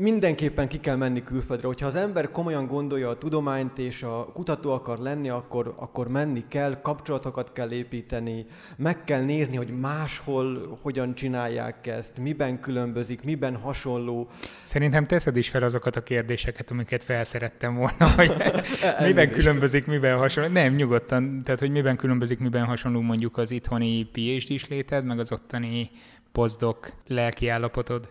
mindenképpen 0.00 0.68
ki 0.68 0.80
kell 0.80 0.96
menni 0.96 1.22
külföldre. 1.22 1.66
Hogyha 1.66 1.86
az 1.86 1.94
ember 1.94 2.30
komolyan 2.30 2.66
gondolja 2.66 3.08
a 3.08 3.18
tudományt 3.18 3.78
és 3.78 4.02
a 4.02 4.30
kutató 4.32 4.72
akar 4.72 4.98
lenni, 4.98 5.28
akkor, 5.28 5.74
akkor 5.76 6.08
menni 6.08 6.44
kell, 6.48 6.80
kapcsolatokat 6.80 7.52
kell 7.52 7.70
építeni, 7.70 8.46
meg 8.76 9.04
kell 9.04 9.24
nézni, 9.24 9.56
hogy 9.56 9.80
máshol 9.80 10.78
hogyan 10.82 11.14
csinálják 11.14 11.86
ezt, 11.86 12.18
miben 12.18 12.60
különbözik, 12.60 13.22
miben 13.22 13.56
hasonló. 13.56 14.28
Szerintem 14.62 15.06
teszed 15.06 15.36
is 15.36 15.48
fel 15.48 15.62
azokat 15.62 15.96
a 15.96 16.02
kérdéseket, 16.02 16.70
amiket 16.70 17.02
felszerettem 17.02 17.74
volna, 17.74 18.10
hogy 18.16 18.32
miben 19.06 19.30
különbözik, 19.30 19.86
miben 19.86 20.18
hasonló. 20.18 20.50
Nem, 20.52 20.74
nyugodtan, 20.74 21.42
tehát 21.42 21.60
hogy 21.60 21.70
miben 21.70 21.96
különbözik, 21.96 22.38
miben 22.38 22.64
hasonló 22.64 23.00
mondjuk 23.00 23.36
az 23.36 23.50
itthoni 23.50 24.04
PhD-s 24.04 24.68
léted, 24.68 25.04
meg 25.04 25.18
az 25.18 25.32
ottani 25.32 25.90
postdoc 26.32 26.92
lelki 27.06 27.48
állapotod. 27.48 28.08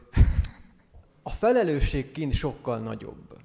A 1.28 1.30
felelősség 1.30 2.12
kint 2.12 2.34
sokkal 2.34 2.78
nagyobb. 2.78 3.38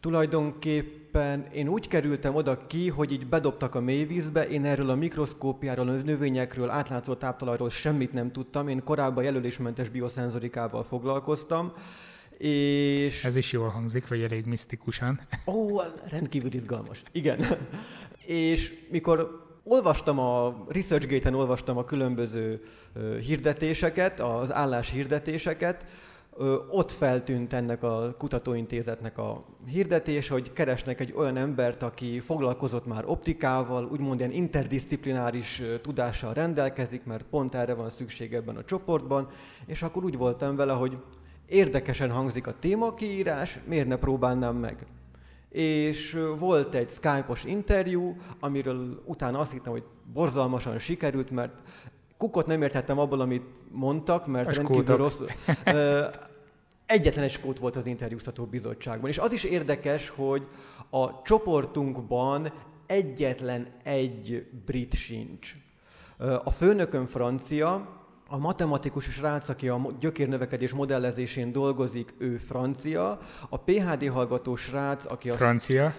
Tulajdonképpen 0.00 1.46
én 1.52 1.68
úgy 1.68 1.88
kerültem 1.88 2.34
oda 2.34 2.66
ki, 2.66 2.88
hogy 2.88 3.12
így 3.12 3.26
bedobtak 3.26 3.74
a 3.74 3.80
mélyvízbe, 3.80 4.48
én 4.48 4.64
erről 4.64 4.90
a 4.90 4.94
mikroszkópiáról, 4.94 5.88
a 5.88 5.92
növényekről, 5.92 6.70
átlátszó 6.70 7.14
táptalajról 7.14 7.70
semmit 7.70 8.12
nem 8.12 8.32
tudtam, 8.32 8.68
én 8.68 8.84
korábban 8.84 9.24
jelölésmentes 9.24 9.88
bioszenzorikával 9.88 10.84
foglalkoztam, 10.84 11.72
és... 12.38 13.24
Ez 13.24 13.36
is 13.36 13.52
jól 13.52 13.68
hangzik, 13.68 14.08
vagy 14.08 14.22
elég 14.22 14.44
misztikusan. 14.44 15.20
Ó, 15.54 15.80
rendkívül 16.08 16.52
izgalmas. 16.54 17.02
Igen. 17.12 17.44
és 18.26 18.86
mikor 18.90 19.46
olvastam 19.64 20.18
a 20.18 20.64
ResearchGate-en 20.68 21.34
olvastam 21.34 21.76
a 21.76 21.84
különböző 21.84 22.62
hirdetéseket, 23.20 24.20
az 24.20 24.52
állás 24.52 24.90
hirdetéseket, 24.90 25.86
ott 26.70 26.90
feltűnt 26.90 27.52
ennek 27.52 27.82
a 27.82 28.14
kutatóintézetnek 28.18 29.18
a 29.18 29.42
hirdetés, 29.66 30.28
hogy 30.28 30.52
keresnek 30.52 31.00
egy 31.00 31.12
olyan 31.16 31.36
embert, 31.36 31.82
aki 31.82 32.20
foglalkozott 32.20 32.86
már 32.86 33.04
optikával, 33.06 33.84
úgymond 33.84 34.18
ilyen 34.18 34.32
interdisziplináris 34.32 35.62
tudással 35.82 36.34
rendelkezik, 36.34 37.04
mert 37.04 37.24
pont 37.30 37.54
erre 37.54 37.74
van 37.74 37.90
szükség 37.90 38.34
ebben 38.34 38.56
a 38.56 38.64
csoportban, 38.64 39.28
és 39.66 39.82
akkor 39.82 40.04
úgy 40.04 40.16
voltam 40.16 40.56
vele, 40.56 40.72
hogy 40.72 41.02
érdekesen 41.46 42.10
hangzik 42.10 42.46
a 42.46 42.58
témakiírás, 42.58 43.58
miért 43.66 43.88
ne 43.88 43.96
próbálnám 43.96 44.56
meg? 44.56 44.86
És 45.48 46.18
volt 46.38 46.74
egy 46.74 46.90
Skype-os 46.90 47.44
interjú, 47.44 48.16
amiről 48.40 49.02
utána 49.04 49.38
azt 49.38 49.52
hittem, 49.52 49.72
hogy 49.72 49.84
borzalmasan 50.12 50.78
sikerült, 50.78 51.30
mert 51.30 51.62
kukot 52.22 52.46
nem 52.46 52.62
értettem 52.62 52.98
abból, 52.98 53.20
amit 53.20 53.42
mondtak, 53.70 54.26
mert 54.26 54.48
a 54.48 54.52
rendkívül 54.52 54.82
skótok. 54.82 54.98
rossz. 54.98 55.20
Egyetlen 56.86 57.24
egy 57.24 57.30
skót 57.30 57.58
volt 57.58 57.76
az 57.76 57.86
interjúztató 57.86 58.44
bizottságban. 58.44 59.10
És 59.10 59.18
az 59.18 59.32
is 59.32 59.44
érdekes, 59.44 60.08
hogy 60.08 60.46
a 60.90 61.22
csoportunkban 61.22 62.52
egyetlen 62.86 63.66
egy 63.82 64.46
brit 64.66 64.94
sincs. 64.94 65.54
A 66.44 66.50
főnökön 66.50 67.06
francia, 67.06 67.88
a 68.32 68.38
matematikus 68.38 69.04
srác, 69.04 69.48
aki 69.48 69.68
a 69.68 69.80
gyökérnövekedés 70.00 70.72
modellezésén 70.72 71.52
dolgozik, 71.52 72.14
ő 72.18 72.36
francia. 72.36 73.18
A 73.48 73.56
PHD 73.56 74.08
hallgató 74.08 74.56
srác, 74.56 75.12
aki 75.12 75.30
a 75.30 75.34
francia. 75.34 75.94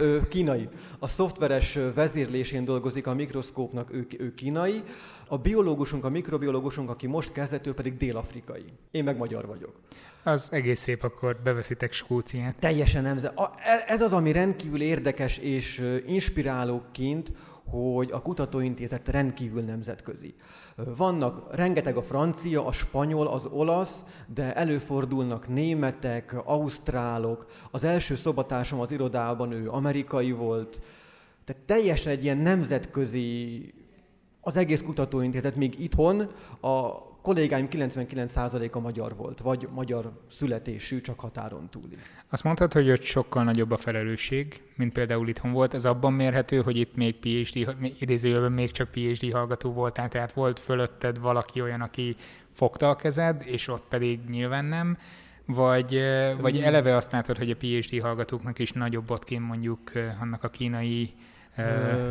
ő 0.00 0.28
kínai. 0.28 0.68
A 0.98 1.08
szoftveres 1.08 1.78
vezérlésén 1.94 2.64
dolgozik 2.64 3.06
a 3.06 3.14
mikroszkópnak, 3.14 3.92
ő, 3.92 4.06
ő 4.18 4.34
kínai. 4.34 4.82
A 5.28 5.38
biológusunk, 5.38 6.04
a 6.04 6.10
mikrobiológusunk, 6.10 6.90
aki 6.90 7.06
most 7.06 7.32
kezdett, 7.32 7.66
ő 7.66 7.74
pedig 7.74 7.96
dél-afrikai. 7.96 8.64
Én 8.90 9.04
meg 9.04 9.16
magyar 9.16 9.46
vagyok. 9.46 9.72
Az 10.22 10.48
egész 10.52 10.80
szép, 10.80 11.02
akkor 11.02 11.36
beveszitek 11.44 11.92
Skóciát. 11.92 12.56
Teljesen 12.58 13.02
nem. 13.02 13.16
E- 13.16 13.84
ez 13.86 14.00
az, 14.00 14.12
ami 14.12 14.32
rendkívül 14.32 14.80
érdekes 14.80 15.38
és 15.38 15.98
inspiráló 16.06 16.82
kint, 16.92 17.32
hogy 17.70 18.10
a 18.12 18.22
kutatóintézet 18.22 19.08
rendkívül 19.08 19.62
nemzetközi. 19.62 20.34
Vannak 20.76 21.54
rengeteg 21.54 21.96
a 21.96 22.02
francia, 22.02 22.66
a 22.66 22.72
spanyol, 22.72 23.26
az 23.26 23.46
olasz, 23.46 24.04
de 24.34 24.54
előfordulnak 24.54 25.48
németek, 25.48 26.36
ausztrálok. 26.44 27.46
Az 27.70 27.84
első 27.84 28.14
szobatársam 28.14 28.80
az 28.80 28.90
irodában, 28.90 29.52
ő 29.52 29.70
amerikai 29.70 30.32
volt. 30.32 30.80
Tehát 31.44 31.62
teljesen 31.62 32.12
egy 32.12 32.24
ilyen 32.24 32.38
nemzetközi 32.38 33.74
az 34.40 34.56
egész 34.56 34.82
kutatóintézet 34.82 35.56
még 35.56 35.80
itthon 35.80 36.30
a 36.60 37.07
kollégáim 37.22 37.68
99%-a 37.70 38.78
magyar 38.78 39.16
volt, 39.16 39.40
vagy 39.40 39.68
magyar 39.74 40.12
születésű, 40.30 41.00
csak 41.00 41.20
határon 41.20 41.68
túli. 41.70 41.96
Azt 42.28 42.42
mondtad, 42.42 42.72
hogy 42.72 42.90
ott 42.90 43.02
sokkal 43.02 43.44
nagyobb 43.44 43.70
a 43.70 43.76
felelősség, 43.76 44.62
mint 44.76 44.92
például 44.92 45.28
itthon 45.28 45.52
volt. 45.52 45.74
Ez 45.74 45.84
abban 45.84 46.12
mérhető, 46.12 46.60
hogy 46.62 46.76
itt 46.76 46.96
még 46.96 47.16
PhD, 47.16 47.76
idézőjelben 48.00 48.52
még 48.52 48.70
csak 48.70 48.90
PhD 48.90 49.32
hallgató 49.32 49.72
voltál, 49.72 50.08
tehát 50.08 50.32
volt 50.32 50.58
fölötted 50.58 51.20
valaki 51.20 51.60
olyan, 51.60 51.80
aki 51.80 52.16
fogta 52.50 52.88
a 52.90 52.96
kezed, 52.96 53.42
és 53.46 53.68
ott 53.68 53.84
pedig 53.88 54.20
nyilván 54.28 54.64
nem, 54.64 54.98
vagy, 55.46 56.02
vagy 56.40 56.58
eleve 56.58 56.96
azt 56.96 57.12
látod, 57.12 57.38
hogy 57.38 57.50
a 57.50 57.56
PhD 57.56 58.00
hallgatóknak 58.00 58.58
is 58.58 58.72
nagyobb 58.72 59.10
ott 59.10 59.38
mondjuk 59.38 59.92
annak 60.20 60.44
a 60.44 60.48
kínai 60.48 61.14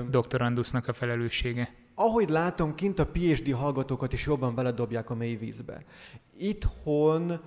doktorandusznak 0.10 0.88
a 0.88 0.94
felelőssége? 0.94 1.70
Ahogy 2.00 2.30
látom, 2.30 2.76
kint 2.76 3.00
a 3.00 3.08
PhD 3.08 3.52
hallgatókat 3.52 4.14
is 4.14 4.26
jobban 4.26 4.56
beledobják 4.56 5.10
a 5.10 5.16
mély 5.16 5.36
vízbe. 5.36 5.84
Itthon, 6.38 7.42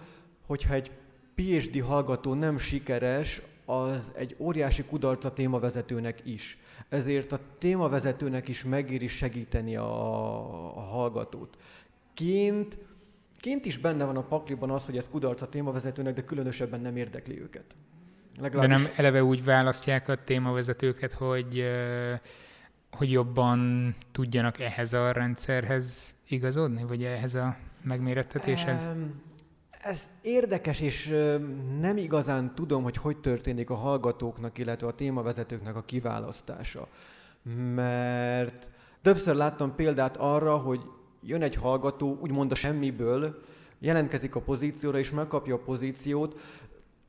hogyha 0.47 0.75
egy 0.75 0.91
PhD 1.35 1.81
hallgató 1.81 2.35
nem 2.35 2.59
sikeres, 2.59 3.43
az 3.65 4.13
egy 4.15 4.37
óriási 4.39 4.85
kudarc 4.85 5.25
a 5.25 5.33
témavezetőnek 5.33 6.21
is. 6.25 6.59
Ezért 6.89 7.33
a 7.33 7.41
témavezetőnek 7.59 8.49
is 8.49 8.65
megéri 8.65 9.07
segíteni 9.07 9.77
a, 9.77 10.77
a 10.77 10.81
hallgatót. 10.81 11.57
Kint, 12.15 12.79
kint 13.37 13.65
is 13.65 13.79
benne 13.79 14.05
van 14.05 14.17
a 14.17 14.23
pakliban 14.23 14.71
az, 14.71 14.85
hogy 14.85 14.97
ez 14.97 15.09
kudarc 15.09 15.43
a 15.43 15.49
témavezetőnek, 15.49 16.15
de 16.15 16.25
különösebben 16.25 16.81
nem 16.81 16.97
érdekli 16.97 17.41
őket. 17.41 17.65
Legalábbis... 18.41 18.77
De 18.77 18.83
nem 18.83 18.93
eleve 18.97 19.25
úgy 19.25 19.45
választják 19.45 20.09
a 20.09 20.25
témavezetőket, 20.25 21.13
hogy 21.13 21.65
hogy 22.93 23.11
jobban 23.11 23.95
tudjanak 24.13 24.61
ehhez 24.61 24.93
a 24.93 25.13
rendszerhez 25.13 26.17
igazodni, 26.29 26.85
vagy 26.85 27.05
ehhez 27.05 27.35
a 27.35 27.57
megmérettetéshez? 27.83 28.89
Ez 29.71 30.11
érdekes, 30.23 30.81
és 30.81 31.07
nem 31.81 31.97
igazán 31.97 32.55
tudom, 32.55 32.83
hogy 32.83 32.97
hogy 32.97 33.17
történik 33.17 33.71
a 33.71 33.75
hallgatóknak, 33.75 34.59
illetve 34.59 34.87
a 34.87 34.95
témavezetőknek 34.95 35.77
a 35.77 35.83
kiválasztása. 35.83 36.89
Mert 37.75 38.71
többször 39.03 39.35
láttam 39.35 39.75
példát 39.75 40.17
arra, 40.17 40.57
hogy 40.57 40.81
jön 41.23 41.43
egy 41.43 41.55
hallgató, 41.55 42.19
úgymond 42.21 42.53
a 42.53 42.55
semmiből, 42.55 43.43
jelentkezik 43.79 44.35
a 44.35 44.41
pozícióra, 44.41 44.99
és 44.99 45.11
megkapja 45.11 45.55
a 45.55 45.59
pozíciót. 45.59 46.41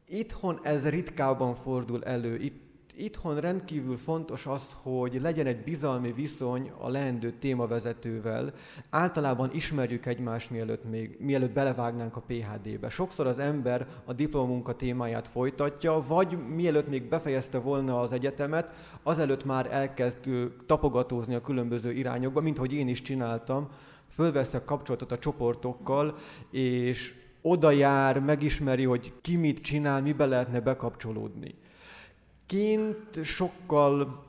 Itthon 0.08 0.60
ez 0.64 0.90
ritkábban 0.90 1.56
fordul 1.56 2.04
elő. 2.04 2.38
Itt 2.38 2.71
itthon 2.98 3.40
rendkívül 3.40 3.98
fontos 3.98 4.46
az, 4.46 4.76
hogy 4.82 5.22
legyen 5.22 5.46
egy 5.46 5.64
bizalmi 5.64 6.12
viszony 6.12 6.72
a 6.78 6.90
leendő 6.90 7.32
témavezetővel. 7.32 8.54
Általában 8.90 9.50
ismerjük 9.54 10.06
egymást, 10.06 10.50
mielőtt, 10.50 10.90
még, 10.90 11.18
mielőtt 11.20 11.52
belevágnánk 11.52 12.16
a 12.16 12.24
PHD-be. 12.28 12.90
Sokszor 12.90 13.28
az 13.28 13.40
ember 13.40 13.88
a 14.06 14.14
diplomunka 14.14 14.76
témáját 14.76 15.28
folytatja, 15.28 16.04
vagy 16.08 16.48
mielőtt 16.48 16.90
még 16.90 17.10
befejezte 17.10 17.58
volna 17.60 18.00
az 18.00 18.12
egyetemet, 18.12 18.72
azelőtt 19.04 19.46
már 19.46 19.68
elkezd 19.72 20.20
tapogatózni 20.66 21.36
a 21.36 21.42
különböző 21.42 21.92
irányokba, 21.92 22.42
mint 22.42 22.58
hogy 22.58 22.74
én 22.74 22.88
is 22.88 23.02
csináltam. 23.02 23.70
Fölveszi 24.10 24.58
a 24.58 24.64
kapcsolatot 24.64 25.12
a 25.12 25.20
csoportokkal, 25.20 26.16
és 26.52 27.16
oda 27.42 27.72
jár, 27.72 28.20
megismeri, 28.20 28.84
hogy 28.84 29.14
ki 29.22 29.36
mit 29.36 29.60
csinál, 29.60 30.02
mibe 30.02 30.26
lehetne 30.26 30.60
bekapcsolódni 30.60 31.60
kint 32.52 33.24
sokkal 33.24 34.24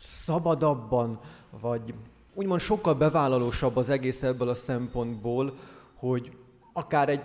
szabadabban, 0.00 1.20
vagy 1.60 1.94
úgymond 2.34 2.60
sokkal 2.60 2.94
bevállalósabb 2.94 3.76
az 3.76 3.88
egész 3.88 4.22
ebből 4.22 4.48
a 4.48 4.54
szempontból, 4.54 5.54
hogy 5.96 6.36
akár 6.72 7.08
egy 7.08 7.22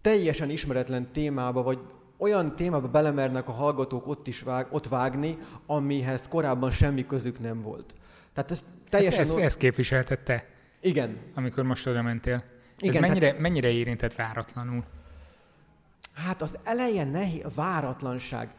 teljesen 0.00 0.50
ismeretlen 0.50 1.12
témába, 1.12 1.62
vagy 1.62 1.78
olyan 2.16 2.56
témába 2.56 2.88
belemernek 2.88 3.48
a 3.48 3.52
hallgatók 3.52 4.06
ott 4.06 4.26
is 4.26 4.40
vág, 4.40 4.66
ott 4.70 4.88
vágni, 4.88 5.38
amihez 5.66 6.28
korábban 6.28 6.70
semmi 6.70 7.06
közük 7.06 7.38
nem 7.38 7.62
volt. 7.62 7.94
Tehát 8.32 8.50
ez 8.50 8.64
teljesen... 8.88 9.18
Hát 9.18 9.28
ezt, 9.28 9.38
ezt 9.38 9.56
képviseltette. 9.56 10.48
Igen. 10.80 11.18
Amikor 11.34 11.64
most 11.64 11.86
oda 11.86 12.02
mentél. 12.02 12.44
Igen, 12.78 12.94
ez 12.94 13.00
mennyire, 13.00 13.26
tehát... 13.26 13.40
mennyire 13.40 13.68
érintett 13.70 14.14
váratlanul? 14.14 14.84
Hát 16.12 16.42
az 16.42 16.58
eleje 16.64 17.04
nehéz, 17.04 17.42
váratlanság. 17.54 18.50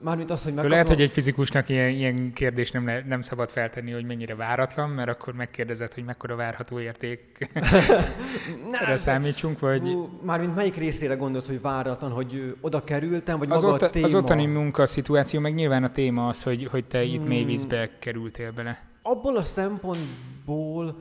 Mármint 0.00 0.30
az, 0.30 0.42
hogy 0.42 0.54
megkapom... 0.54 0.70
Lehet, 0.70 0.88
hogy 0.88 1.00
egy 1.00 1.10
fizikusnak 1.10 1.68
ilyen, 1.68 1.88
ilyen 1.88 2.32
kérdés 2.32 2.70
nem, 2.70 2.86
le, 2.86 3.02
nem 3.06 3.22
szabad 3.22 3.50
feltenni, 3.50 3.92
hogy 3.92 4.04
mennyire 4.04 4.34
váratlan, 4.34 4.90
mert 4.90 5.08
akkor 5.08 5.34
megkérdezed, 5.34 5.94
hogy 5.94 6.04
mekkora 6.04 6.36
várható 6.36 6.80
érték 6.80 7.50
erre 8.82 8.96
számítsunk, 8.96 9.58
vagy... 9.58 9.80
Fú, 9.80 10.18
mármint 10.22 10.54
melyik 10.54 10.76
részére 10.76 11.14
gondolsz, 11.14 11.46
hogy 11.46 11.60
váratlan, 11.60 12.10
hogy 12.10 12.56
oda 12.60 12.84
kerültem, 12.84 13.38
vagy 13.38 13.50
az 13.50 13.62
maga 13.62 13.74
ott, 13.74 13.82
a 13.82 13.90
téma? 13.90 14.06
Az 14.06 14.14
ottani 14.14 14.46
munkaszituáció, 14.46 15.40
meg 15.40 15.54
nyilván 15.54 15.84
a 15.84 15.90
téma 15.90 16.28
az, 16.28 16.42
hogy, 16.42 16.66
hogy 16.70 16.84
te 16.84 17.02
itt 17.02 17.26
mély 17.26 17.38
hmm. 17.38 17.48
vízbe 17.48 17.90
kerültél 17.98 18.52
bele. 18.52 18.82
Abból 19.02 19.36
a 19.36 19.42
szempontból 19.42 20.96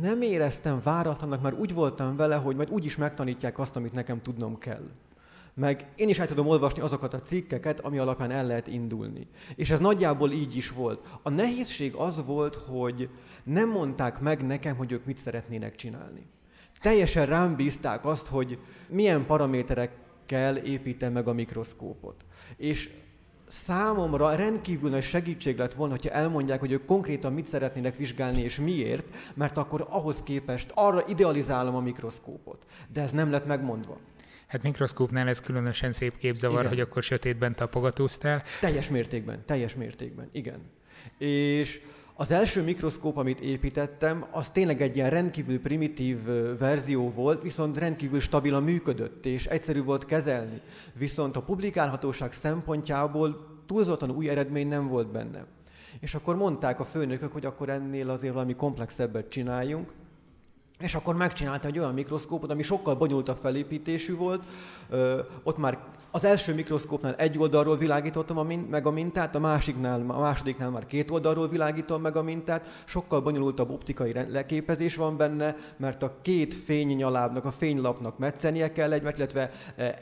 nem 0.00 0.22
éreztem 0.22 0.80
váratlannak, 0.82 1.42
mert 1.42 1.58
úgy 1.58 1.74
voltam 1.74 2.16
vele, 2.16 2.36
hogy 2.36 2.56
majd 2.56 2.70
úgy 2.70 2.84
is 2.84 2.96
megtanítják 2.96 3.58
azt, 3.58 3.76
amit 3.76 3.92
nekem 3.92 4.22
tudnom 4.22 4.58
kell 4.58 4.82
meg 5.58 5.86
én 5.96 6.08
is 6.08 6.18
el 6.18 6.26
tudom 6.26 6.46
olvasni 6.46 6.82
azokat 6.82 7.14
a 7.14 7.22
cikkeket, 7.22 7.80
ami 7.80 7.98
alapján 7.98 8.30
el 8.30 8.46
lehet 8.46 8.66
indulni. 8.66 9.26
És 9.54 9.70
ez 9.70 9.80
nagyjából 9.80 10.30
így 10.30 10.56
is 10.56 10.70
volt. 10.70 11.06
A 11.22 11.30
nehézség 11.30 11.94
az 11.94 12.24
volt, 12.26 12.54
hogy 12.54 13.08
nem 13.44 13.68
mondták 13.68 14.20
meg 14.20 14.46
nekem, 14.46 14.76
hogy 14.76 14.92
ők 14.92 15.04
mit 15.04 15.18
szeretnének 15.18 15.74
csinálni. 15.74 16.26
Teljesen 16.80 17.26
rám 17.26 17.56
bízták 17.56 18.04
azt, 18.04 18.26
hogy 18.26 18.58
milyen 18.88 19.26
paraméterekkel 19.26 20.56
építem 20.56 21.12
meg 21.12 21.28
a 21.28 21.32
mikroszkópot. 21.32 22.24
És 22.56 22.90
számomra 23.48 24.34
rendkívül 24.34 24.90
nagy 24.90 25.02
segítség 25.02 25.58
lett 25.58 25.74
volna, 25.74 25.92
hogyha 25.92 26.10
elmondják, 26.10 26.60
hogy 26.60 26.72
ők 26.72 26.84
konkrétan 26.84 27.32
mit 27.32 27.46
szeretnének 27.46 27.96
vizsgálni 27.96 28.42
és 28.42 28.58
miért, 28.58 29.06
mert 29.34 29.56
akkor 29.56 29.86
ahhoz 29.90 30.22
képest 30.22 30.70
arra 30.74 31.04
idealizálom 31.08 31.74
a 31.74 31.80
mikroszkópot. 31.80 32.64
De 32.92 33.00
ez 33.00 33.12
nem 33.12 33.30
lett 33.30 33.46
megmondva. 33.46 33.98
Hát 34.48 34.62
mikroszkópnál 34.62 35.28
ez 35.28 35.40
különösen 35.40 35.92
szép 35.92 36.16
képzavar, 36.16 36.58
igen. 36.58 36.68
hogy 36.68 36.80
akkor 36.80 37.02
sötétben 37.02 37.54
tapogatóztál. 37.54 38.42
Teljes 38.60 38.90
mértékben, 38.90 39.42
teljes 39.46 39.74
mértékben, 39.74 40.28
igen. 40.32 40.60
És 41.18 41.80
az 42.14 42.30
első 42.30 42.62
mikroszkóp, 42.62 43.16
amit 43.16 43.40
építettem, 43.40 44.26
az 44.30 44.50
tényleg 44.50 44.82
egy 44.82 44.96
ilyen 44.96 45.10
rendkívül 45.10 45.60
primitív 45.60 46.24
verzió 46.58 47.10
volt, 47.10 47.42
viszont 47.42 47.78
rendkívül 47.78 48.20
stabilan 48.20 48.62
működött, 48.62 49.26
és 49.26 49.46
egyszerű 49.46 49.82
volt 49.82 50.04
kezelni. 50.04 50.60
Viszont 50.94 51.36
a 51.36 51.42
publikálhatóság 51.42 52.32
szempontjából 52.32 53.46
túlzottan 53.66 54.10
új 54.10 54.28
eredmény 54.28 54.68
nem 54.68 54.88
volt 54.88 55.10
benne. 55.10 55.46
És 56.00 56.14
akkor 56.14 56.36
mondták 56.36 56.80
a 56.80 56.84
főnökök, 56.84 57.32
hogy 57.32 57.44
akkor 57.44 57.68
ennél 57.68 58.10
azért 58.10 58.32
valami 58.32 58.54
komplexebbet 58.54 59.28
csináljunk, 59.28 59.92
és 60.80 60.94
akkor 60.94 61.16
megcsináltam 61.16 61.70
egy 61.70 61.78
olyan 61.78 61.94
mikroszkópot, 61.94 62.50
ami 62.50 62.62
sokkal 62.62 62.94
bonyolultabb 62.94 63.38
felépítésű 63.42 64.16
volt. 64.16 64.42
Ö, 64.88 65.20
ott 65.42 65.58
már 65.58 65.78
az 66.10 66.24
első 66.24 66.54
mikroszkópnál 66.54 67.14
egy 67.14 67.38
oldalról 67.38 67.76
világítottam 67.76 68.38
a 68.38 68.42
min- 68.42 68.70
meg 68.70 68.86
a 68.86 68.90
mintát, 68.90 69.34
a 69.34 69.38
másiknál, 69.38 70.04
a 70.06 70.20
másodiknál 70.20 70.70
már 70.70 70.86
két 70.86 71.10
oldalról 71.10 71.48
világítom 71.48 72.02
meg 72.02 72.16
a 72.16 72.22
mintát. 72.22 72.82
Sokkal 72.84 73.20
bonyolultabb 73.20 73.70
optikai 73.70 74.12
leképezés 74.12 74.96
van 74.96 75.16
benne, 75.16 75.56
mert 75.76 76.02
a 76.02 76.14
két 76.22 76.54
fénynyalábnak, 76.54 77.44
a 77.44 77.50
fénylapnak 77.50 78.18
metszenie 78.18 78.72
kell 78.72 78.92
egymást, 78.92 79.16
illetve 79.16 79.50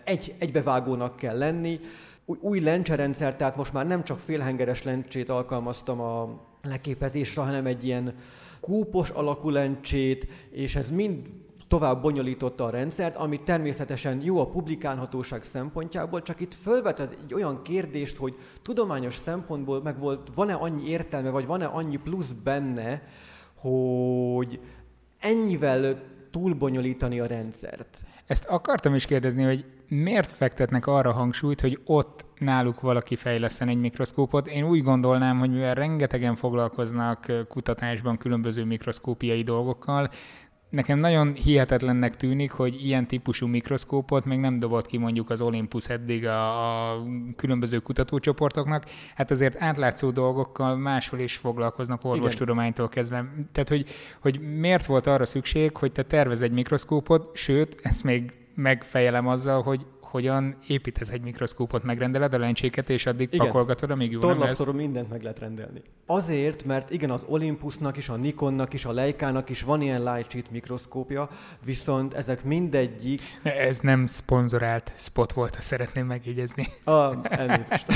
egy, 0.05 0.35
egybevágónak 0.39 1.17
kell 1.17 1.39
lenni. 1.39 1.81
Új, 2.25 2.39
új 2.41 2.61
lencserendszer, 2.61 3.37
tehát 3.37 3.57
most 3.57 3.73
már 3.73 3.87
nem 3.87 4.05
csak 4.05 4.19
félhengeres 4.19 4.83
lencsét 4.83 5.29
alkalmaztam 5.29 6.01
a 6.01 6.41
leképezésre, 6.68 7.42
hanem 7.42 7.66
egy 7.66 7.85
ilyen 7.85 8.14
kúpos 8.61 9.11
alakú 9.11 9.50
lencsét, 9.50 10.29
és 10.50 10.76
ez 10.76 10.90
mind 10.90 11.26
tovább 11.68 12.02
bonyolította 12.02 12.64
a 12.64 12.70
rendszert, 12.70 13.16
ami 13.16 13.40
természetesen 13.42 14.20
jó 14.22 14.40
a 14.40 14.46
publikálhatóság 14.46 15.42
szempontjából, 15.42 16.22
csak 16.22 16.40
itt 16.40 16.55
fölvet 16.55 17.00
ez 17.00 17.09
egy 17.24 17.35
olyan 17.35 17.62
kérdést, 17.62 18.16
hogy 18.16 18.35
tudományos 18.62 19.14
szempontból 19.14 19.83
meg 19.83 19.98
volt, 19.98 20.29
van-e 20.35 20.55
annyi 20.55 20.88
értelme, 20.88 21.31
vagy 21.31 21.46
van-e 21.46 21.64
annyi 21.64 21.96
plusz 21.96 22.31
benne, 22.31 23.02
hogy 23.57 24.61
ennyivel 25.18 26.02
túlbonyolítani 26.31 27.20
a 27.20 27.26
rendszert. 27.26 28.05
Ezt 28.26 28.44
akartam 28.44 28.94
is 28.94 29.05
kérdezni, 29.05 29.42
hogy 29.42 29.64
miért 29.88 30.31
fektetnek 30.31 30.87
arra 30.87 31.12
hangsúlyt, 31.12 31.61
hogy 31.61 31.81
ott 31.85 32.26
náluk 32.38 32.81
valaki 32.81 33.16
fejleszen 33.16 33.68
egy 33.68 33.81
mikroszkópot? 33.81 34.46
Én 34.46 34.64
úgy 34.64 34.83
gondolnám, 34.83 35.38
hogy 35.38 35.51
mivel 35.51 35.75
rengetegen 35.75 36.37
foglalkoznak 36.37 37.33
kutatásban 37.49 38.16
különböző 38.16 38.64
mikroszkópiai 38.64 39.42
dolgokkal, 39.42 40.09
nekem 40.70 40.99
nagyon 40.99 41.35
hihetetlennek 41.35 42.16
tűnik, 42.16 42.51
hogy 42.51 42.85
ilyen 42.85 43.07
típusú 43.07 43.46
mikroszkópot 43.46 44.25
még 44.25 44.38
nem 44.38 44.59
dobott 44.59 44.87
ki 44.87 44.99
mondjuk 44.99 45.31
az 45.31 45.40
Olympus 45.40 45.88
eddig 45.88 46.27
a, 46.27 46.92
a 46.92 47.03
különböző 47.37 47.79
kutatócsoportoknak. 47.79 48.85
Hát 49.14 49.31
azért 49.31 49.62
átlátszó 49.62 50.11
dolgokkal 50.11 50.77
máshol 50.77 51.20
is 51.20 51.37
foglalkoznak 51.37 52.05
orvostudománytól 52.05 52.88
kezdve. 52.88 53.33
Tehát, 53.53 53.68
hogy, 53.68 53.85
hogy 54.20 54.40
miért 54.40 54.87
volt 54.87 55.07
arra 55.07 55.27
szükség, 55.27 55.77
hogy 55.77 55.92
te 55.92 56.03
tervez 56.03 56.42
egy 56.42 56.53
mikroszkópot, 56.53 57.37
sőt, 57.37 57.81
ezt 57.83 58.05
még 58.05 58.33
megfejelem 58.55 59.27
azzal, 59.27 59.62
hogy 59.62 59.87
hogyan 60.11 60.57
építesz 60.66 61.11
egy 61.11 61.23
mikroszkópot, 61.23 61.83
megrendeled 61.83 62.35
a 62.35 62.38
lencséket, 62.38 62.90
és 62.90 63.07
addig 63.07 63.29
igen. 63.33 63.47
pakolgatod, 63.47 63.90
amíg 63.90 64.11
jó 64.11 64.21
nem 64.21 64.38
lesz. 64.38 64.64
mindent 64.66 65.11
meg 65.11 65.23
lehet 65.23 65.38
rendelni. 65.38 65.83
Azért, 66.07 66.64
mert 66.64 66.90
igen, 66.90 67.11
az 67.11 67.25
Olympusnak 67.29 67.97
is, 67.97 68.09
a 68.09 68.16
Nikonnak 68.16 68.73
is, 68.73 68.85
a 68.85 68.92
Leica-nak 68.92 69.51
is 69.51 69.62
van 69.62 69.81
ilyen 69.81 70.03
light 70.03 70.31
sheet 70.31 70.51
mikroszkópja, 70.51 71.29
viszont 71.64 72.14
ezek 72.14 72.45
mindegyik... 72.45 73.21
Ez 73.42 73.79
nem 73.79 74.07
szponzorált 74.07 74.92
spot 74.97 75.33
volt, 75.33 75.57
azt 75.57 75.66
szeretném 75.66 76.07
megjegyezni. 76.07 76.66
Ah, 76.85 77.16
elnézést. 77.23 77.87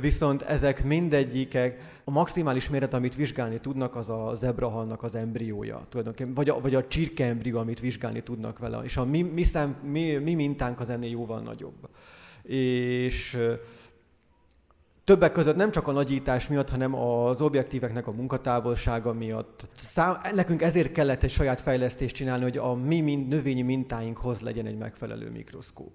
viszont 0.00 0.42
ezek 0.42 0.84
mindegyikek, 0.84 2.00
a 2.04 2.10
maximális 2.10 2.68
méret, 2.68 2.94
amit 2.94 3.14
vizsgálni 3.14 3.58
tudnak, 3.58 3.96
az 3.96 4.10
a 4.10 4.32
zebrahalnak 4.34 5.02
az 5.02 5.14
embriója, 5.14 5.86
tulajdonképpen, 5.88 6.34
vagy 6.34 6.48
a, 6.48 6.60
vagy 6.60 6.74
a 6.74 6.86
csirke 6.86 7.26
embrió, 7.26 7.58
amit 7.58 7.80
vizsgálni 7.80 8.22
tudnak 8.22 8.58
vele. 8.58 8.80
És 8.82 8.96
a 8.96 9.04
mi, 9.04 9.22
mi, 9.22 9.42
szem, 9.42 9.76
mi, 9.82 10.16
mi 10.16 10.34
mintánk 10.34 10.80
az 10.80 10.90
ennél 10.90 11.10
jóval 11.10 11.40
nagyobb. 11.40 11.88
És 12.42 13.38
többek 15.04 15.32
között 15.32 15.56
nem 15.56 15.70
csak 15.70 15.88
a 15.88 15.92
nagyítás 15.92 16.48
miatt, 16.48 16.70
hanem 16.70 16.94
az 16.94 17.40
objektíveknek 17.40 18.06
a 18.06 18.12
munkatávolsága 18.12 19.12
miatt. 19.12 19.68
Szám, 19.76 20.20
nekünk 20.34 20.62
ezért 20.62 20.92
kellett 20.92 21.22
egy 21.22 21.30
saját 21.30 21.60
fejlesztést 21.60 22.14
csinálni, 22.14 22.42
hogy 22.42 22.58
a 22.58 22.74
mi 22.74 23.00
mind, 23.00 23.28
növényi 23.28 23.62
mintáinkhoz 23.62 24.40
legyen 24.40 24.66
egy 24.66 24.78
megfelelő 24.78 25.30
mikroszkóp. 25.30 25.92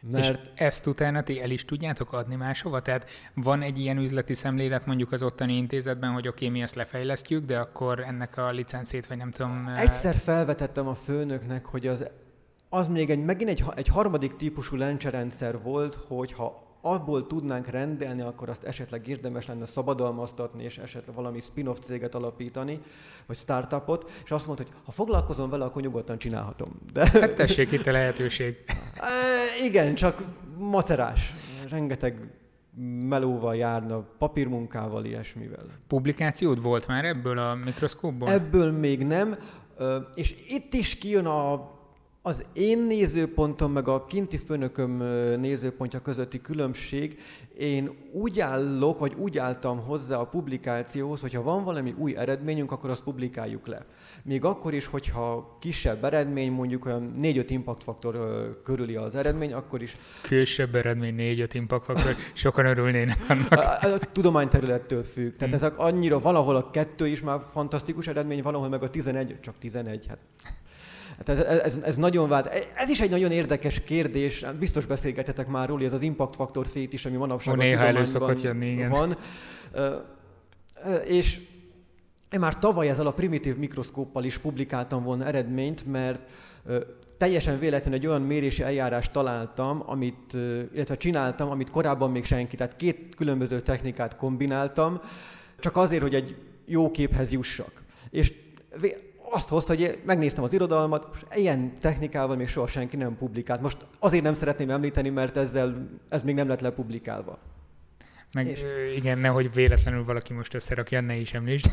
Mert... 0.00 0.44
És 0.44 0.50
ezt 0.54 0.86
utána 0.86 1.22
ti 1.22 1.42
el 1.42 1.50
is 1.50 1.64
tudjátok 1.64 2.12
adni 2.12 2.34
máshova? 2.34 2.82
Tehát 2.82 3.10
van 3.34 3.62
egy 3.62 3.78
ilyen 3.78 3.98
üzleti 3.98 4.34
szemlélet 4.34 4.86
mondjuk 4.86 5.12
az 5.12 5.22
ottani 5.22 5.56
intézetben, 5.56 6.10
hogy 6.10 6.28
oké, 6.28 6.44
okay, 6.44 6.58
mi 6.58 6.62
ezt 6.62 6.74
lefejlesztjük, 6.74 7.44
de 7.44 7.58
akkor 7.58 8.00
ennek 8.00 8.36
a 8.36 8.50
licencét, 8.50 9.06
vagy 9.06 9.16
nem 9.16 9.30
tudom... 9.30 9.72
Egyszer 9.76 10.16
felvetettem 10.16 10.88
a 10.88 10.94
főnöknek, 10.94 11.66
hogy 11.66 11.86
az, 11.86 12.06
az 12.68 12.88
még 12.88 13.10
egy, 13.10 13.24
megint 13.24 13.50
egy, 13.50 13.64
egy 13.74 13.88
harmadik 13.88 14.36
típusú 14.36 14.76
lencserendszer 14.76 15.62
volt, 15.62 15.94
hogy 15.94 16.32
ha 16.32 16.67
abból 16.92 17.26
tudnánk 17.26 17.66
rendelni, 17.66 18.20
akkor 18.20 18.48
azt 18.48 18.64
esetleg 18.64 19.08
érdemes 19.08 19.46
lenne 19.46 19.64
szabadalmaztatni, 19.64 20.62
és 20.64 20.78
esetleg 20.78 21.14
valami 21.14 21.40
spin-off 21.40 21.78
céget 21.82 22.14
alapítani, 22.14 22.80
vagy 23.26 23.36
startupot, 23.36 24.10
és 24.24 24.30
azt 24.30 24.46
mondta, 24.46 24.64
hogy 24.64 24.72
ha 24.84 24.92
foglalkozom 24.92 25.50
vele, 25.50 25.64
akkor 25.64 25.82
nyugodtan 25.82 26.18
csinálhatom. 26.18 26.80
De... 26.92 27.10
Hát 27.20 27.34
tessék 27.34 27.72
itt 27.72 27.86
a 27.86 27.92
lehetőség. 27.92 28.56
E, 29.00 29.64
igen, 29.64 29.94
csak 29.94 30.24
macerás. 30.58 31.34
Rengeteg 31.70 32.30
melóval 33.08 33.56
járna, 33.56 34.04
papírmunkával, 34.18 35.04
ilyesmivel. 35.04 35.64
Publikációd 35.86 36.62
volt 36.62 36.86
már 36.86 37.04
ebből 37.04 37.38
a 37.38 37.54
mikroszkópból? 37.54 38.28
Ebből 38.28 38.72
még 38.72 39.06
nem, 39.06 39.36
és 40.14 40.34
itt 40.48 40.74
is 40.74 40.98
kijön 40.98 41.26
a 41.26 41.70
az 42.28 42.44
én 42.52 42.78
nézőpontom 42.78 43.72
meg 43.72 43.88
a 43.88 44.04
kinti 44.04 44.36
főnököm 44.36 45.02
nézőpontja 45.40 46.00
közötti 46.00 46.40
különbség, 46.40 47.18
én 47.58 47.90
úgy 48.12 48.40
állok, 48.40 48.98
vagy 48.98 49.14
úgy 49.16 49.38
álltam 49.38 49.80
hozzá 49.80 50.16
a 50.16 50.24
publikációhoz, 50.24 51.20
hogyha 51.20 51.42
van 51.42 51.64
valami 51.64 51.94
új 51.98 52.16
eredményünk, 52.16 52.72
akkor 52.72 52.90
azt 52.90 53.02
publikáljuk 53.02 53.66
le. 53.66 53.84
Még 54.24 54.44
akkor 54.44 54.74
is, 54.74 54.86
hogyha 54.86 55.56
kisebb 55.60 56.04
eredmény, 56.04 56.50
mondjuk 56.52 56.86
olyan 56.86 57.14
4-5 57.20 57.44
impact 57.48 57.82
faktor 57.82 58.16
körüli 58.64 58.96
az 58.96 59.14
eredmény, 59.14 59.52
akkor 59.52 59.82
is... 59.82 59.96
Kisebb 60.22 60.74
eredmény, 60.74 61.14
4-5 61.18 61.48
impact 61.52 61.84
faktor, 61.84 62.14
sokan 62.32 62.66
örülnének 62.66 63.18
annak. 63.28 63.52
A, 63.52 63.92
a 63.94 63.98
tudományterülettől 64.12 65.02
függ. 65.02 65.36
Tehát 65.36 65.54
hmm. 65.54 65.64
ezek 65.64 65.78
annyira, 65.78 66.20
valahol 66.20 66.56
a 66.56 66.70
kettő 66.70 67.06
is 67.06 67.22
már 67.22 67.40
fantasztikus 67.52 68.06
eredmény, 68.06 68.42
valahol 68.42 68.68
meg 68.68 68.82
a 68.82 68.90
11, 68.90 69.40
csak 69.40 69.58
11, 69.58 70.06
hát 70.06 70.18
Hát 71.18 71.28
ez, 71.28 71.58
ez, 71.58 71.78
ez 71.82 71.96
nagyon 71.96 72.28
vált. 72.28 72.46
Ez 72.74 72.88
is 72.88 73.00
egy 73.00 73.10
nagyon 73.10 73.30
érdekes 73.30 73.80
kérdés, 73.80 74.44
biztos 74.58 74.86
beszélgetetek 74.86 75.46
már 75.46 75.68
róla, 75.68 75.84
ez 75.84 75.92
az 75.92 76.02
impact 76.02 76.34
faktor 76.34 76.66
fét 76.66 76.92
is, 76.92 77.06
ami 77.06 77.16
manapság 77.16 77.54
a 77.54 77.56
néha 77.56 77.82
elő 77.82 78.04
szokott 78.04 78.40
jönni, 78.40 78.66
igen. 78.70 78.90
van. 78.90 79.16
És 81.04 81.40
én 82.30 82.40
már 82.40 82.58
tavaly 82.58 82.88
ezzel 82.88 83.06
a 83.06 83.12
primitív 83.12 83.56
mikroszkóppal 83.56 84.24
is 84.24 84.38
publikáltam 84.38 85.02
volna 85.02 85.24
eredményt, 85.24 85.86
mert 85.86 86.20
teljesen 87.16 87.58
véletlenül 87.58 87.98
egy 87.98 88.06
olyan 88.06 88.22
mérési 88.22 88.62
eljárást 88.62 89.12
találtam, 89.12 89.82
amit, 89.86 90.32
illetve 90.74 90.96
csináltam, 90.96 91.50
amit 91.50 91.70
korábban 91.70 92.10
még 92.10 92.24
senki, 92.24 92.56
tehát 92.56 92.76
két 92.76 93.14
különböző 93.14 93.60
technikát 93.60 94.16
kombináltam, 94.16 95.00
csak 95.58 95.76
azért, 95.76 96.02
hogy 96.02 96.14
egy 96.14 96.36
jó 96.66 96.90
képhez 96.90 97.32
jussak. 97.32 97.82
És 98.10 98.32
azt 99.30 99.48
hozta, 99.48 99.74
hogy 99.74 99.98
megnéztem 100.04 100.44
az 100.44 100.52
irodalmat, 100.52 101.08
és 101.12 101.38
ilyen 101.38 101.72
technikával 101.80 102.36
még 102.36 102.48
soha 102.48 102.66
senki 102.66 102.96
nem 102.96 103.16
publikált. 103.16 103.60
Most 103.60 103.76
azért 103.98 104.22
nem 104.22 104.34
szeretném 104.34 104.70
említeni, 104.70 105.08
mert 105.08 105.36
ezzel, 105.36 105.88
ez 106.08 106.22
még 106.22 106.34
nem 106.34 106.48
lett 106.48 106.60
lepublikálva. 106.60 107.38
Meg 108.32 108.46
és... 108.46 108.64
igen, 108.96 109.18
nehogy 109.18 109.52
véletlenül 109.52 110.04
valaki 110.04 110.32
most 110.32 110.54
összerakja, 110.54 111.00
ne 111.00 111.16
is 111.16 111.34
említsd. 111.34 111.70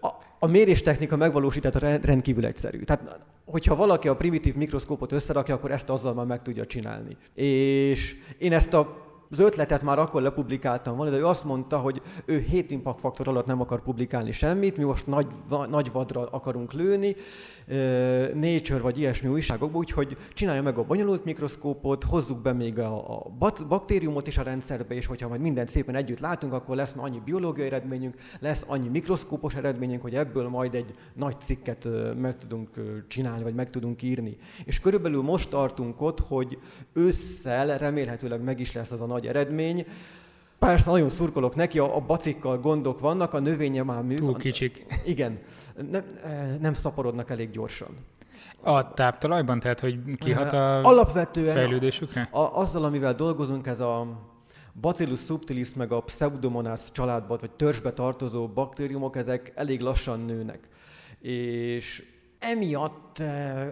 a, 0.00 0.08
a 0.38 0.46
méréstechnika 0.46 1.16
megvalósítása 1.16 1.96
rendkívül 1.96 2.46
egyszerű. 2.46 2.82
Tehát, 2.82 3.18
hogyha 3.44 3.76
valaki 3.76 4.08
a 4.08 4.16
primitív 4.16 4.54
mikroszkópot 4.54 5.12
összerakja, 5.12 5.54
akkor 5.54 5.70
ezt 5.70 5.88
azzal 5.88 6.14
már 6.14 6.26
meg 6.26 6.42
tudja 6.42 6.66
csinálni. 6.66 7.16
És 7.34 8.16
én 8.38 8.52
ezt 8.52 8.72
a 8.72 9.05
az 9.30 9.38
ötletet 9.38 9.82
már 9.82 9.98
akkor 9.98 10.22
lepublikáltam 10.22 10.96
volna, 10.96 11.10
de 11.10 11.18
ő 11.18 11.26
azt 11.26 11.44
mondta, 11.44 11.78
hogy 11.78 12.02
ő 12.24 12.38
7 12.38 12.70
impact 12.70 13.00
faktor 13.00 13.28
alatt 13.28 13.46
nem 13.46 13.60
akar 13.60 13.82
publikálni 13.82 14.32
semmit, 14.32 14.76
mi 14.76 14.84
most 14.84 15.06
nagy, 15.06 15.26
nagy 15.68 15.92
vadra 15.92 16.28
akarunk 16.30 16.72
lőni, 16.72 17.16
Nature 18.34 18.78
vagy 18.80 18.98
ilyesmi 18.98 19.28
újságokban, 19.28 19.80
úgyhogy 19.80 20.16
csinálja 20.32 20.62
meg 20.62 20.78
a 20.78 20.84
bonyolult 20.84 21.24
mikroszkópot, 21.24 22.04
hozzuk 22.04 22.42
be 22.42 22.52
még 22.52 22.78
a, 22.78 23.16
a 23.16 23.30
baktériumot 23.68 24.26
is 24.26 24.38
a 24.38 24.42
rendszerbe, 24.42 24.94
és 24.94 25.06
hogyha 25.06 25.28
majd 25.28 25.40
mindent 25.40 25.68
szépen 25.68 25.94
együtt 25.94 26.20
látunk, 26.20 26.52
akkor 26.52 26.76
lesz 26.76 26.94
annyi 26.96 27.20
biológiai 27.24 27.66
eredményünk, 27.66 28.14
lesz 28.40 28.64
annyi 28.66 28.88
mikroszkópos 28.88 29.54
eredményünk, 29.54 30.02
hogy 30.02 30.14
ebből 30.14 30.48
majd 30.48 30.74
egy 30.74 30.90
nagy 31.14 31.40
cikket 31.40 31.88
meg 32.20 32.38
tudunk 32.38 32.70
csinálni, 33.08 33.42
vagy 33.42 33.54
meg 33.54 33.70
tudunk 33.70 34.02
írni. 34.02 34.36
És 34.64 34.80
körülbelül 34.80 35.22
most 35.22 35.48
tartunk 35.48 36.00
ott, 36.00 36.20
hogy 36.20 36.58
ősszel 36.92 37.78
remélhetőleg 37.78 38.42
meg 38.42 38.60
is 38.60 38.72
lesz 38.72 38.90
az 38.90 39.00
a 39.00 39.06
nagy 39.06 39.26
eredmény, 39.26 39.86
Persze, 40.58 40.90
nagyon 40.90 41.08
szurkolok 41.08 41.54
neki, 41.54 41.78
a, 41.78 41.96
a 41.96 42.00
bacikkal 42.00 42.58
gondok 42.58 43.00
vannak, 43.00 43.34
a 43.34 43.38
növénye 43.38 43.82
már 43.82 44.02
mű. 44.02 44.16
Túl 44.16 44.36
kicsik. 44.36 44.86
Igen, 45.04 45.38
nem, 45.90 46.04
nem 46.60 46.74
szaporodnak 46.74 47.30
elég 47.30 47.50
gyorsan. 47.50 47.88
A 48.62 48.92
táptalajban, 48.92 49.60
tehát 49.60 49.80
hogy 49.80 49.98
kihat 50.18 50.52
a 50.52 50.84
Alapvetően 50.84 51.54
fejlődésükre? 51.54 52.28
A, 52.32 52.38
azzal, 52.38 52.84
amivel 52.84 53.14
dolgozunk, 53.14 53.66
ez 53.66 53.80
a 53.80 54.06
Bacillus 54.80 55.20
subtilis 55.20 55.74
meg 55.74 55.92
a 55.92 56.00
Pseudomonas 56.00 56.92
családba, 56.92 57.36
vagy 57.40 57.50
törzsbe 57.50 57.92
tartozó 57.92 58.48
baktériumok, 58.48 59.16
ezek 59.16 59.52
elég 59.54 59.80
lassan 59.80 60.20
nőnek. 60.20 60.68
És 61.20 62.04
emiatt 62.38 63.05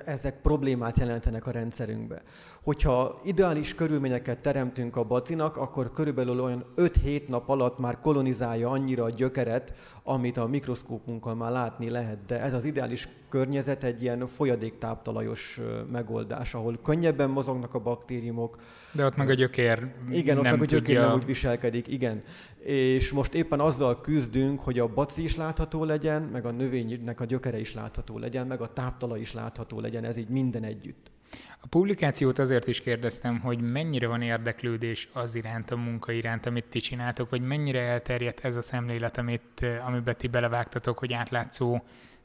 ezek 0.05 0.41
problémát 0.41 0.99
jelentenek 0.99 1.47
a 1.47 1.51
rendszerünkbe. 1.51 2.23
Hogyha 2.63 3.21
ideális 3.25 3.75
körülményeket 3.75 4.39
teremtünk 4.39 4.97
a 4.97 5.05
bacinak, 5.05 5.57
akkor 5.57 5.93
körülbelül 5.93 6.41
olyan 6.41 6.65
5-7 6.77 7.27
nap 7.27 7.49
alatt 7.49 7.79
már 7.79 8.01
kolonizálja 8.01 8.71
annyira 8.71 9.05
a 9.05 9.11
gyökeret, 9.11 9.73
amit 10.03 10.37
a 10.37 10.47
mikroszkópunkkal 10.47 11.35
már 11.35 11.51
látni 11.51 11.91
lehet. 11.91 12.19
De 12.27 12.41
ez 12.41 12.53
az 12.53 12.65
ideális 12.65 13.09
környezet 13.29 13.85
egy 13.85 14.03
ilyen 14.03 14.27
folyadéktáptalajos 14.27 15.61
megoldás, 15.93 16.55
ahol 16.55 16.79
könnyebben 16.83 17.31
mozognak 17.31 17.75
a 17.75 17.79
baktériumok. 17.79 18.57
De 18.93 19.05
ott 19.05 19.17
meg 19.17 19.29
a 19.29 19.35
gyökér 19.35 19.93
Igen, 20.11 20.37
nem 20.37 20.45
ott 20.45 20.51
meg 20.51 20.61
a 20.61 20.65
gyökér 20.65 20.85
tudja... 20.85 21.07
nem 21.07 21.15
úgy 21.15 21.25
viselkedik, 21.25 21.89
igen. 21.89 22.23
És 22.59 23.13
most 23.13 23.35
éppen 23.35 23.61
azzal 23.61 24.01
küzdünk, 24.01 24.61
hogy 24.61 24.79
a 24.79 24.87
baci 24.87 25.23
is 25.23 25.37
látható 25.37 25.85
legyen, 25.85 26.23
meg 26.23 26.47
a 26.47 26.51
növénynek 26.51 27.21
a 27.21 27.25
gyökere 27.25 27.59
is 27.59 27.75
látható 27.75 28.19
legyen, 28.19 28.47
meg 28.47 28.61
a 28.61 28.73
táptalaj 28.73 29.21
is 29.21 29.33
látható 29.35 29.81
legyen, 29.81 30.05
ez 30.05 30.17
így 30.17 30.29
minden 30.29 30.65
együtt. 30.65 31.13
A 31.61 31.67
publikációt 31.67 32.39
azért 32.39 32.67
is 32.67 32.81
kérdeztem, 32.81 33.41
hogy 33.41 33.61
mennyire 33.61 34.07
van 34.07 34.23
érdeklődés 34.23 35.09
az 35.13 35.35
iránt, 35.35 35.71
a 35.71 35.77
munka 35.77 36.13
iránt, 36.13 36.47
amit 36.47 36.65
ti 36.65 36.81
csináltok, 36.81 37.31
vagy 37.31 37.41
mennyire 37.41 37.81
elterjedt 37.81 38.45
ez 38.45 38.57
a 38.57 38.63
szemlélet, 38.63 39.19
amit, 39.19 39.67
amiben 39.87 40.17
ti 40.17 40.27
belevágtatok, 40.27 40.99
hogy 40.99 41.13
átlátszó 41.13 41.83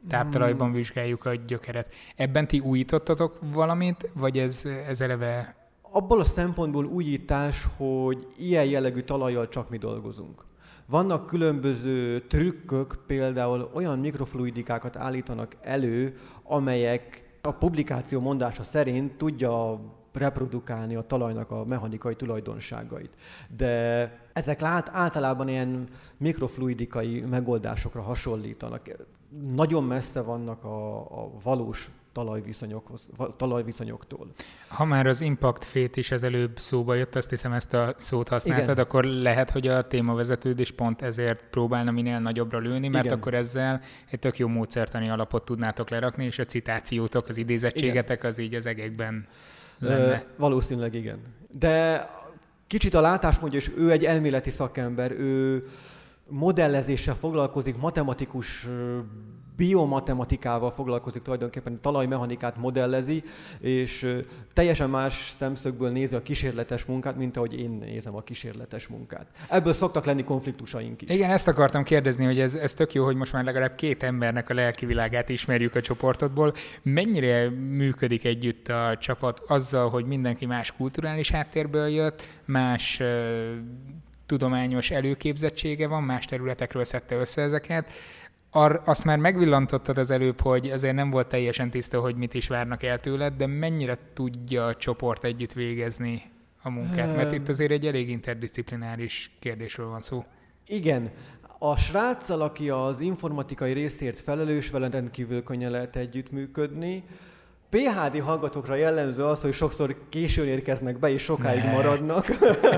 táptalajban 0.08 0.68
hmm. 0.68 0.76
vizsgáljuk 0.76 1.26
a 1.26 1.36
gyökeret. 1.36 1.94
Ebben 2.16 2.48
ti 2.48 2.60
újítottatok 2.60 3.40
valamit, 3.42 4.10
vagy 4.14 4.38
ez, 4.38 4.66
ez 4.88 5.02
eleve... 5.02 5.56
Abból 5.82 6.20
a 6.20 6.26
szempontból 6.26 6.86
újítás, 6.86 7.68
hogy 7.78 8.28
ilyen 8.38 8.66
jellegű 8.66 9.02
talajjal 9.02 9.48
csak 9.48 9.70
mi 9.70 9.78
dolgozunk. 9.78 10.44
Vannak 10.90 11.26
különböző 11.26 12.20
trükkök, 12.20 13.00
például 13.08 13.70
olyan 13.74 14.00
mikrofluidikákat 14.00 14.96
állítanak 14.96 15.56
elő, 15.62 16.18
amelyek 16.44 17.24
a 17.42 17.52
publikáció 17.52 18.20
mondása 18.20 18.64
szerint 18.64 19.14
tudja 19.14 19.80
reprodukálni 20.14 20.96
a 20.96 21.02
talajnak 21.02 21.52
a 21.52 21.66
mechanikai 21.66 22.16
tulajdonságait. 22.16 23.14
De 23.58 23.72
ezek 24.34 24.60
lát, 24.60 24.90
általában 24.94 25.48
ilyen 25.48 25.88
mikrofluidikai 26.18 27.22
megoldásokra 27.22 28.02
hasonlítanak. 28.02 28.82
Nagyon 29.54 29.84
messze 29.84 30.22
vannak 30.22 30.64
a, 30.64 30.98
a 31.00 31.32
valós 31.44 31.92
talajviszonyokhoz, 32.12 33.10
talajviszonyoktól. 33.38 34.28
Ha 34.68 34.86
már 34.86 35.08
az 35.08 35.22
impact 35.22 35.66
fét 35.66 35.98
is 35.98 36.12
ezelőbb 36.12 36.60
szóba 36.60 36.94
jött, 36.94 37.16
azt 37.16 37.30
hiszem 37.30 37.52
ezt 37.52 37.74
a 37.74 37.94
szót 37.98 38.28
használtad, 38.28 38.70
Igen. 38.70 38.84
akkor 38.84 39.04
lehet, 39.04 39.50
hogy 39.50 39.68
a 39.68 39.88
témavezetőd 39.88 40.60
is 40.60 40.72
pont 40.72 41.02
ezért 41.02 41.44
próbálna 41.50 41.92
minél 41.92 42.20
nagyobbra 42.20 42.58
lőni, 42.58 42.88
mert 42.88 43.06
Igen. 43.06 43.18
akkor 43.18 43.34
ezzel 43.34 43.82
egy 44.10 44.20
tök 44.20 44.38
jó 44.38 44.48
módszertani 44.48 45.10
alapot 45.10 45.46
tudnátok 45.46 45.90
lerakni, 45.90 46.26
és 46.26 46.40
a 46.40 46.46
citációtok, 46.46 47.28
az 47.28 47.38
idézettségetek 47.38 48.18
Igen. 48.18 48.32
az 48.32 48.38
így 48.38 48.54
az 48.54 48.66
egekben 48.66 49.28
lenne. 49.80 50.14
E, 50.14 50.26
valószínűleg 50.38 50.94
igen. 50.94 51.20
De 51.60 52.08
kicsit 52.68 52.94
a 52.94 53.02
látásmódja, 53.02 53.60
és 53.60 53.72
ő 53.78 53.92
egy 53.92 54.06
elméleti 54.06 54.50
szakember, 54.50 55.12
ő 55.12 55.66
modellezéssel 56.28 57.16
foglalkozik, 57.16 57.78
matematikus 57.78 58.68
biomatematikával 59.60 60.72
foglalkozik 60.72 61.22
tulajdonképpen, 61.22 61.82
talajmechanikát 61.82 62.58
modellezi, 62.58 63.24
és 63.60 64.22
teljesen 64.54 64.90
más 64.90 65.34
szemszögből 65.38 65.90
nézi 65.90 66.16
a 66.16 66.22
kísérletes 66.22 66.86
munkát, 66.86 67.18
mint 67.18 67.38
ahogy 67.38 67.60
én 67.60 67.70
nézem 67.70 68.16
a 68.16 68.22
kísérletes 68.22 68.88
munkát. 68.88 69.28
Ebből 69.50 69.74
szoktak 69.74 70.06
lenni 70.06 70.24
konfliktusaink 70.24 71.02
is. 71.02 71.10
Igen, 71.10 71.30
ezt 71.30 71.48
akartam 71.48 71.84
kérdezni, 71.84 72.26
hogy 72.26 72.40
ez, 72.40 72.56
ez 72.56 72.74
tök 72.74 72.94
jó, 72.94 73.06
hogy 73.06 73.16
most 73.16 73.34
már 73.34 73.44
legalább 73.44 73.76
két 73.76 74.04
embernek 74.04 74.50
a 74.50 74.54
lelki 74.54 74.86
világát 74.86 75.30
ismerjük 75.30 75.76
a 75.76 75.82
csoportodból. 75.82 76.54
Mennyire 76.82 77.50
működik 77.50 78.26
együtt 78.26 78.68
a 78.68 78.98
csapat 79.00 79.40
azzal, 79.48 79.90
hogy 79.90 80.06
mindenki 80.06 80.46
más 80.46 80.72
kulturális 80.72 81.32
háttérből 81.32 81.88
jött, 81.88 82.28
más 82.46 83.02
tudományos 84.30 84.92
előképzettsége 84.92 85.88
van, 85.88 86.04
más 86.04 86.26
területekről 86.26 86.86
szedte 86.86 87.16
össze 87.16 87.42
ezeket, 87.42 87.92
Ar, 88.52 88.82
azt 88.86 89.06
már 89.06 89.18
megvillantottad 89.18 89.98
az 89.98 90.12
előbb, 90.12 90.42
hogy 90.42 90.70
azért 90.70 90.96
nem 90.96 91.10
volt 91.10 91.28
teljesen 91.28 91.70
tiszta, 91.70 92.00
hogy 92.00 92.16
mit 92.16 92.34
is 92.34 92.48
várnak 92.48 92.84
el 92.84 93.00
tőled, 93.00 93.34
de 93.34 93.48
mennyire 93.48 93.98
tudja 94.14 94.66
a 94.66 94.76
csoport 94.76 95.24
együtt 95.24 95.54
végezni 95.54 96.22
a 96.62 96.70
munkát? 96.70 97.16
Mert 97.16 97.32
itt 97.32 97.50
azért 97.50 97.72
egy 97.72 97.86
elég 97.86 98.10
interdisziplináris 98.10 99.32
kérdésről 99.40 99.88
van 99.88 100.02
szó. 100.02 100.26
Igen. 100.68 101.12
A 101.60 101.78
sráccal, 101.78 102.42
aki 102.42 102.70
az 102.70 103.00
informatikai 103.00 103.74
részért 103.74 104.20
felelős, 104.20 104.70
vele 104.70 104.90
rendkívül 104.90 105.44
könnyen 105.44 105.72
lehet 105.72 105.96
együttműködni. 105.96 107.04
PHD 107.70 108.20
hallgatókra 108.20 108.76
jellemző 108.76 109.24
az, 109.24 109.42
hogy 109.42 109.54
sokszor 109.54 109.96
későn 110.10 110.48
érkeznek 110.48 111.00
be, 111.00 111.12
és 111.12 111.22
sokáig 111.22 111.64
ne. 111.64 111.72
maradnak, 111.72 112.26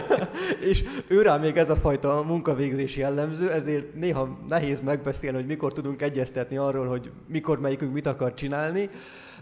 és 0.71 0.83
őrá 1.07 1.37
még 1.37 1.57
ez 1.57 1.69
a 1.69 1.75
fajta 1.75 2.23
munkavégzés 2.27 2.97
jellemző, 2.97 3.51
ezért 3.51 3.93
néha 3.93 4.37
nehéz 4.47 4.81
megbeszélni, 4.81 5.37
hogy 5.37 5.45
mikor 5.45 5.73
tudunk 5.73 6.01
egyeztetni 6.01 6.57
arról, 6.57 6.87
hogy 6.87 7.11
mikor 7.27 7.59
melyikünk 7.59 7.93
mit 7.93 8.05
akar 8.07 8.33
csinálni. 8.33 8.89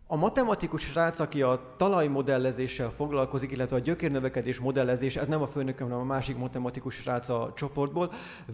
A 0.08 0.16
matematikus 0.16 0.82
srác, 0.82 1.20
aki 1.20 1.41
a 1.41 1.74
talajmodellezéssel 1.78 2.91
foglalkozik, 2.95 3.52
illetve 3.52 3.76
a 3.76 3.80
gyökérnövekedés 3.80 4.60
modellezés, 4.60 5.16
ez 5.16 5.28
nem 5.28 5.41
a 5.41 5.47
főnököm, 5.47 5.88
hanem 5.88 6.02
a 6.02 6.08
másik 6.14 6.38
matematikus 6.38 6.95
srác 6.95 7.30
a 7.30 7.54
csoportból, 7.56 8.12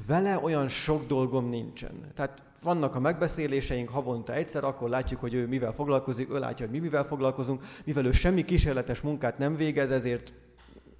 vele 0.07 0.39
olyan 0.43 0.67
sok 0.67 1.05
dolgom 1.05 1.49
nincsen. 1.49 2.11
Tehát 2.15 2.43
vannak 2.65 2.95
a 2.95 2.99
megbeszéléseink 2.99 3.89
havonta 3.89 4.33
egyszer, 4.33 4.63
akkor 4.63 4.89
látjuk, 4.89 5.19
hogy 5.19 5.33
ő 5.33 5.47
mivel 5.47 5.73
foglalkozik, 5.73 6.31
ő 6.31 6.39
látja, 6.39 6.65
hogy 6.65 6.75
mi 6.75 6.81
mivel 6.81 7.03
foglalkozunk, 7.03 7.63
mivel 7.85 8.05
ő 8.05 8.11
semmi 8.11 8.45
kísérletes 8.45 9.01
munkát 9.01 9.37
nem 9.37 9.55
végez, 9.55 9.91
ezért 9.91 10.33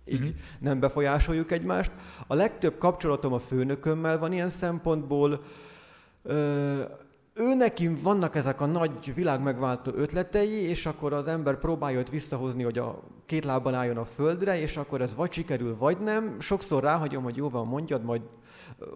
így 0.06 0.20
uh-huh. 0.20 0.36
nem 0.60 0.80
befolyásoljuk 0.80 1.52
egymást. 1.52 1.92
A 2.28 2.34
legtöbb 2.34 2.78
kapcsolatom 2.78 3.34
a 3.34 3.40
főnökömmel 3.40 4.20
van 4.20 4.34
ilyen 4.34 4.50
szempontból. 4.50 5.42
Ö, 6.24 6.82
ő 7.34 7.54
neki 7.56 7.88
vannak 7.88 8.36
ezek 8.36 8.62
a 8.62 8.66
nagy 8.66 9.14
világmegváltó 9.14 9.92
ötletei, 9.96 10.70
és 10.70 10.86
akkor 10.86 11.14
az 11.14 11.28
ember 11.28 11.60
próbálja 11.60 12.00
őt 12.00 12.10
visszahozni, 12.10 12.64
hogy 12.64 12.78
a 12.78 13.04
két 13.26 13.44
lábban 13.46 13.74
álljon 13.74 13.98
a 13.98 14.06
földre, 14.06 14.62
és 14.62 14.78
akkor 14.78 15.02
ez 15.02 15.16
vagy 15.16 15.32
sikerül, 15.32 15.78
vagy 15.78 15.98
nem. 15.98 16.40
Sokszor 16.40 16.84
ráhagyom, 16.84 17.24
hogy 17.24 17.36
jó 17.36 17.50
van, 17.50 17.68
mondjad, 17.68 18.04
majd 18.04 18.22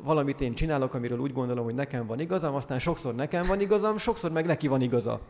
valamit 0.03 0.41
én 0.41 0.53
csinálok, 0.53 0.93
amiről 0.93 1.19
úgy 1.19 1.33
gondolom, 1.33 1.63
hogy 1.63 1.73
nekem 1.73 2.05
van 2.05 2.19
igazam, 2.19 2.55
aztán 2.55 2.79
sokszor 2.79 3.15
nekem 3.15 3.45
van 3.47 3.59
igazam, 3.61 3.97
sokszor 3.97 4.31
meg 4.31 4.45
neki 4.45 4.67
van 4.67 4.81
igaza. 4.81 5.21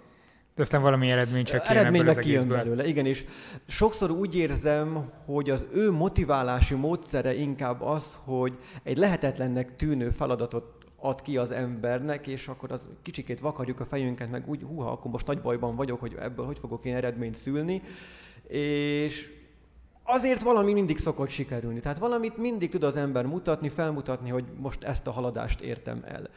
De 0.56 0.62
aztán 0.62 0.82
valami 0.82 1.12
eredmény 1.12 1.44
csak 1.44 1.62
kijön 1.62 1.78
Eredmény 1.78 2.04
meg 2.04 2.16
kijön 2.16 2.48
belőle, 2.48 2.88
igen, 2.88 3.06
és 3.06 3.26
sokszor 3.68 4.12
úgy 4.12 4.36
érzem, 4.36 5.12
hogy 5.26 5.50
az 5.50 5.66
ő 5.74 5.92
motiválási 5.92 6.76
módszere 6.76 7.36
inkább 7.36 7.82
az, 7.82 8.20
hogy 8.24 8.58
egy 8.84 8.98
lehetetlennek 8.98 9.76
tűnő 9.76 10.10
feladatot 10.10 10.80
ad 10.96 11.22
ki 11.22 11.38
az 11.38 11.52
embernek, 11.52 12.28
és 12.28 12.48
akkor 12.48 12.72
az 12.72 12.88
kicsikét 13.02 13.40
vakarjuk 13.40 13.80
a 13.80 13.86
fejünket, 13.86 14.30
meg 14.30 14.48
úgy, 14.48 14.62
húha, 14.62 14.92
akkor 14.92 15.12
most 15.12 15.28
nagy 15.28 15.42
bajban 15.42 15.76
vagyok, 15.76 16.00
hogy 16.00 16.16
ebből 16.20 16.46
hogy 16.46 16.60
fogok 16.60 16.86
én 16.86 16.96
eredményt 16.96 17.36
szülni, 17.36 17.82
és 18.48 19.39
azért 20.12 20.42
valami 20.42 20.74
mindig 20.74 20.98
szokott 20.98 21.30
sikerülni. 21.30 21.80
Tehát 21.80 21.98
valamit 21.98 22.38
mindig 22.38 22.70
tud 22.70 22.84
az 22.84 22.96
ember 22.96 23.26
mutatni, 23.26 23.70
felmutatni, 23.70 24.30
hogy 24.30 24.46
most 24.58 24.84
ezt 24.84 25.08
a 25.08 25.12
haladást 25.12 25.60
értem 25.60 26.04
el. 26.08 26.30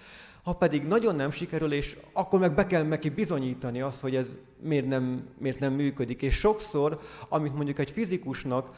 Ha 0.42 0.52
pedig 0.52 0.84
nagyon 0.84 1.14
nem 1.14 1.30
sikerül, 1.30 1.72
és 1.72 1.96
akkor 2.12 2.40
meg 2.40 2.54
be 2.54 2.66
kell 2.66 2.82
neki 2.82 3.08
bizonyítani 3.08 3.80
azt, 3.80 4.00
hogy 4.00 4.16
ez 4.16 4.34
miért 4.60 4.86
nem, 4.86 5.28
miért 5.38 5.58
nem 5.58 5.72
működik. 5.72 6.22
És 6.22 6.34
sokszor, 6.34 7.00
amit 7.28 7.54
mondjuk 7.54 7.78
egy 7.78 7.90
fizikusnak 7.90 8.76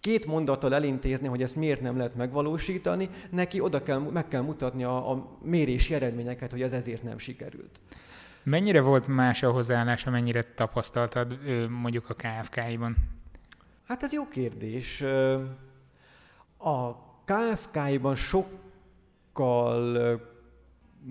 két 0.00 0.26
mondattal 0.26 0.74
elintézni, 0.74 1.26
hogy 1.26 1.42
ezt 1.42 1.56
miért 1.56 1.80
nem 1.80 1.96
lehet 1.96 2.14
megvalósítani, 2.14 3.08
neki 3.30 3.60
oda 3.60 3.82
kell, 3.82 3.98
meg 3.98 4.28
kell 4.28 4.42
mutatni 4.42 4.84
a, 4.84 5.10
a 5.10 5.38
mérési 5.42 5.94
eredményeket, 5.94 6.50
hogy 6.50 6.62
ez 6.62 6.72
ezért 6.72 7.02
nem 7.02 7.18
sikerült. 7.18 7.80
Mennyire 8.42 8.80
volt 8.80 9.06
más 9.06 9.42
a 9.42 9.50
hozzáállása, 9.50 10.10
mennyire 10.10 10.42
tapasztaltad 10.42 11.38
mondjuk 11.68 12.10
a 12.10 12.14
KFK-iban? 12.14 12.96
Hát 13.86 14.02
ez 14.02 14.12
jó 14.12 14.28
kérdés. 14.28 15.04
A 16.58 16.92
KFK-iban 17.24 18.14
sokkal 18.14 19.98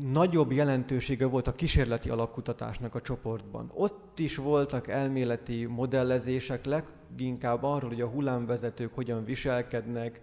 nagyobb 0.02 0.52
jelentősége 0.52 1.26
volt 1.26 1.48
a 1.48 1.52
kísérleti 1.52 2.10
alapkutatásnak 2.10 2.96
a 2.96 3.02
csoportban. 3.02 3.72
Ott 3.74 4.20
is 4.20 4.36
voltak 4.36 4.88
elméleti 4.88 5.66
modellezések, 5.66 6.66
leginkább 6.66 7.64
arról, 7.64 7.90
hogy 7.90 8.02
a 8.02 8.08
hullámvezetők 8.08 8.96
hogyan 8.96 9.26
viselkednek, 9.26 10.22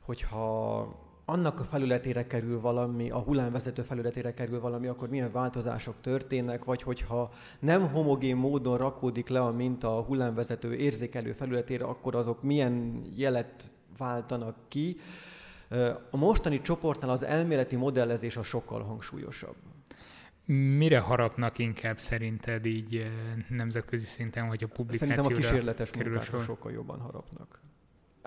hogyha 0.00 0.88
annak 1.28 1.60
a 1.60 1.64
felületére 1.64 2.26
kerül 2.26 2.60
valami, 2.60 3.10
a 3.10 3.18
hullámvezető 3.18 3.82
felületére 3.82 4.34
kerül 4.34 4.60
valami, 4.60 4.86
akkor 4.86 5.08
milyen 5.08 5.32
változások 5.32 5.94
történnek, 6.00 6.64
vagy 6.64 6.82
hogyha 6.82 7.32
nem 7.58 7.88
homogén 7.88 8.36
módon 8.36 8.78
rakódik 8.78 9.28
le 9.28 9.40
a 9.40 9.52
minta 9.52 9.96
a 9.96 10.02
hullámvezető 10.02 10.74
érzékelő 10.74 11.32
felületére, 11.32 11.84
akkor 11.84 12.14
azok 12.14 12.42
milyen 12.42 13.02
jelet 13.16 13.70
váltanak 13.98 14.56
ki. 14.68 14.96
A 16.10 16.16
mostani 16.16 16.60
csoportnál 16.60 17.10
az 17.10 17.22
elméleti 17.22 17.76
modellezés 17.76 18.36
a 18.36 18.42
sokkal 18.42 18.82
hangsúlyosabb. 18.82 19.56
Mire 20.76 20.98
harapnak 20.98 21.58
inkább 21.58 21.98
szerinted 21.98 22.66
így 22.66 23.10
nemzetközi 23.48 24.04
szinten, 24.04 24.46
hogy 24.46 24.64
a 24.64 24.66
publikációra 24.66 25.22
Szerintem 25.22 25.36
a 25.36 25.48
kísérletes 25.48 25.92
munkákra 25.92 26.40
sokkal 26.40 26.72
jobban 26.72 27.00
harapnak. 27.00 27.60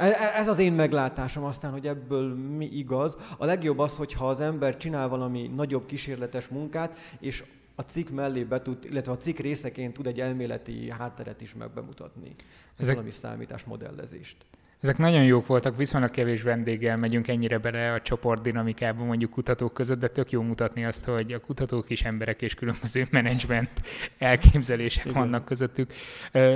E, 0.02 0.06
e, 0.06 0.32
ez 0.36 0.48
az 0.48 0.60
én 0.60 0.74
meglátásom 0.74 1.44
aztán, 1.44 1.72
hogy 1.72 1.88
ebből 1.88 2.36
mi 2.36 2.66
igaz. 2.66 3.18
A 3.38 3.46
legjobb 3.46 3.80
az, 3.80 3.98
hogyha 3.98 4.28
az 4.28 4.40
ember 4.40 4.78
csinál 4.78 5.08
valami 5.08 5.48
nagyobb 5.56 5.86
kísérletes 5.86 6.48
munkát, 6.48 6.98
és 7.20 7.44
a 7.76 7.82
cikk 7.82 8.10
mellé 8.10 8.44
be 8.44 8.62
tud, 8.62 8.86
illetve 8.86 9.12
a 9.12 9.18
cikk 9.18 9.38
részeként 9.38 9.94
tud 9.94 10.08
egy 10.08 10.20
elméleti 10.20 10.90
hátteret 10.90 11.42
is 11.42 11.54
megbemutatni. 11.54 12.36
Ezek... 12.78 12.94
Valami 12.94 13.12
számítás 13.12 13.64
modellezést. 13.64 14.46
Ezek 14.82 14.98
nagyon 14.98 15.24
jók 15.24 15.48
voltak, 15.48 15.78
viszonylag 15.78 16.10
kevés 16.12 16.42
vendéggel 16.42 16.98
megyünk 16.98 17.28
ennyire 17.28 17.58
bele 17.58 17.94
a 17.94 18.02
csoport 18.02 18.42
dinamikába 18.42 19.04
mondjuk 19.04 19.32
kutatók 19.32 19.74
között, 19.74 20.00
de 20.00 20.08
tök 20.08 20.32
jó 20.32 20.42
mutatni 20.42 20.86
azt, 20.86 21.06
hogy 21.06 21.34
a 21.34 21.40
kutatók 21.40 21.90
is 21.90 22.02
emberek 22.02 22.42
és 22.42 22.54
különböző 22.54 23.08
menedzsment 23.12 23.70
elképzelések 24.18 25.06
Igen. 25.06 25.18
vannak 25.18 25.46
közöttük. 25.46 25.94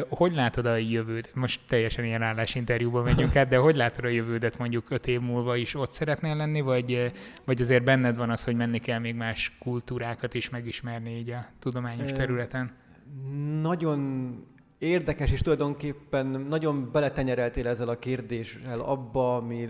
Hogy 0.09 0.33
látod 0.33 0.65
a 0.65 0.75
jövőt? 0.75 1.35
Most 1.35 1.61
teljesen 1.67 2.05
ilyen 2.05 2.21
állásinterjúban 2.21 3.03
megyünk 3.03 3.35
át, 3.35 3.47
de 3.47 3.57
hogy 3.57 3.75
látod 3.75 4.05
a 4.05 4.09
jövődet 4.09 4.57
mondjuk 4.57 4.85
öt 4.89 5.07
év 5.07 5.19
múlva 5.19 5.55
is 5.55 5.75
ott 5.75 5.91
szeretnél 5.91 6.35
lenni, 6.35 6.61
vagy, 6.61 7.11
vagy 7.45 7.61
azért 7.61 7.83
benned 7.83 8.17
van 8.17 8.29
az, 8.29 8.43
hogy 8.43 8.55
menni 8.55 8.79
kell 8.79 8.99
még 8.99 9.15
más 9.15 9.55
kultúrákat 9.59 10.33
is 10.33 10.49
megismerni 10.49 11.17
így 11.17 11.29
a 11.29 11.45
tudományos 11.59 12.11
területen? 12.11 12.71
Nagyon 13.61 14.54
érdekes, 14.77 15.31
és 15.31 15.41
tulajdonképpen 15.41 16.25
nagyon 16.25 16.89
beletenyereltél 16.91 17.67
ezzel 17.67 17.89
a 17.89 17.99
kérdéssel 17.99 18.79
abba, 18.79 19.35
ami 19.35 19.69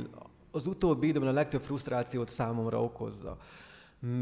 az 0.52 0.68
utóbbi 0.68 1.08
időben 1.08 1.30
a 1.30 1.32
legtöbb 1.32 1.62
frusztrációt 1.62 2.30
számomra 2.30 2.84
okozza. 2.84 3.38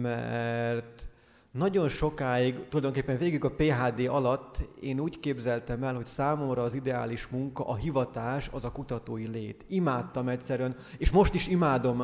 Mert 0.01 1.07
nagyon 1.51 1.87
sokáig, 1.87 2.67
tulajdonképpen 2.69 3.17
végig 3.17 3.45
a 3.45 3.51
PHD 3.51 4.07
alatt 4.07 4.57
én 4.81 4.99
úgy 4.99 5.19
képzeltem 5.19 5.83
el, 5.83 5.95
hogy 5.95 6.05
számomra 6.05 6.61
az 6.61 6.73
ideális 6.73 7.27
munka, 7.27 7.67
a 7.67 7.75
hivatás, 7.75 8.49
az 8.51 8.63
a 8.63 8.71
kutatói 8.71 9.27
lét. 9.27 9.65
Imádtam 9.67 10.27
egyszerűen, 10.27 10.75
és 10.97 11.11
most 11.11 11.33
is 11.33 11.47
imádom 11.47 11.99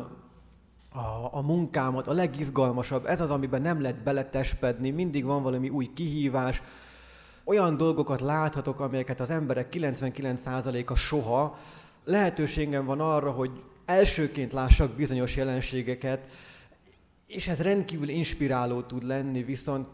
a, 0.92 1.28
a 1.30 1.40
munkámat, 1.40 2.06
a 2.06 2.12
legizgalmasabb, 2.12 3.06
ez 3.06 3.20
az, 3.20 3.30
amiben 3.30 3.62
nem 3.62 3.80
lehet 3.80 4.02
beletespedni, 4.02 4.90
mindig 4.90 5.24
van 5.24 5.42
valami 5.42 5.68
új 5.68 5.92
kihívás, 5.94 6.62
olyan 7.50 7.76
dolgokat 7.76 8.20
láthatok, 8.20 8.80
amelyeket 8.80 9.20
az 9.20 9.30
emberek 9.30 9.68
99%-a 9.76 10.94
soha. 10.94 11.58
Lehetőségem 12.04 12.84
van 12.84 13.00
arra, 13.00 13.30
hogy 13.30 13.50
elsőként 13.84 14.52
lássak 14.52 14.90
bizonyos 14.90 15.36
jelenségeket, 15.36 16.26
és 17.26 17.48
ez 17.48 17.60
rendkívül 17.60 18.08
inspiráló 18.08 18.80
tud 18.80 19.02
lenni, 19.02 19.42
viszont 19.42 19.88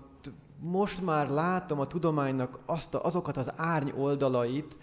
most 0.61 1.02
már 1.02 1.28
látom 1.28 1.80
a 1.80 1.86
tudománynak 1.86 2.59
azt 2.66 2.94
a, 2.94 3.04
azokat 3.04 3.36
az 3.36 3.52
árny 3.57 3.90
oldalait, 3.96 4.78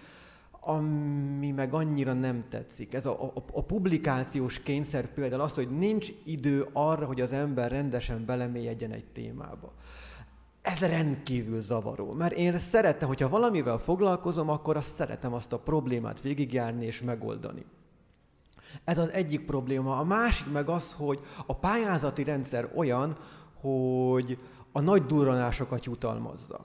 ami 0.59 1.51
meg 1.51 1.73
annyira 1.73 2.13
nem 2.13 2.43
tetszik. 2.49 2.93
Ez 2.93 3.05
a, 3.05 3.23
a, 3.23 3.43
a 3.51 3.63
publikációs 3.63 4.59
kényszer 4.59 5.13
például 5.13 5.41
az, 5.41 5.53
hogy 5.53 5.69
nincs 5.69 6.11
idő 6.23 6.67
arra, 6.73 7.05
hogy 7.05 7.21
az 7.21 7.31
ember 7.31 7.71
rendesen 7.71 8.25
belemélyedjen 8.25 8.91
egy 8.91 9.05
témába. 9.05 9.73
Ez 10.63 10.79
rendkívül 10.79 11.61
zavaró, 11.61 12.11
mert 12.11 12.33
én 12.33 12.59
szeretem, 12.59 13.07
hogyha 13.07 13.29
valamivel 13.29 13.77
foglalkozom, 13.77 14.49
akkor 14.49 14.77
azt 14.77 14.95
szeretem 14.95 15.33
azt 15.33 15.53
a 15.53 15.59
problémát 15.59 16.21
végigjárni 16.21 16.85
és 16.85 17.01
megoldani. 17.01 17.65
Ez 18.83 18.97
az 18.97 19.09
egyik 19.09 19.45
probléma. 19.45 19.97
A 19.97 20.03
másik 20.03 20.51
meg 20.51 20.69
az, 20.69 20.93
hogy 20.93 21.19
a 21.45 21.55
pályázati 21.55 22.23
rendszer 22.23 22.71
olyan, 22.75 23.17
hogy 23.61 24.37
a 24.71 24.81
nagy 24.81 25.05
durranásokat 25.05 25.85
jutalmazza. 25.85 26.59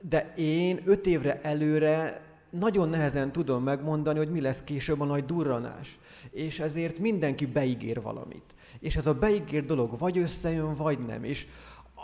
De 0.00 0.32
én 0.36 0.80
öt 0.84 1.06
évre 1.06 1.40
előre 1.40 2.24
nagyon 2.50 2.88
nehezen 2.88 3.32
tudom 3.32 3.62
megmondani, 3.62 4.18
hogy 4.18 4.30
mi 4.30 4.40
lesz 4.40 4.62
később 4.62 5.00
a 5.00 5.04
nagy 5.04 5.24
durranás. 5.24 5.98
És 6.30 6.60
ezért 6.60 6.98
mindenki 6.98 7.46
beígér 7.46 8.02
valamit. 8.02 8.44
És 8.80 8.96
ez 8.96 9.06
a 9.06 9.14
beígér 9.14 9.64
dolog 9.64 9.98
vagy 9.98 10.18
összejön, 10.18 10.74
vagy 10.74 10.98
nem. 10.98 11.24
És 11.24 11.46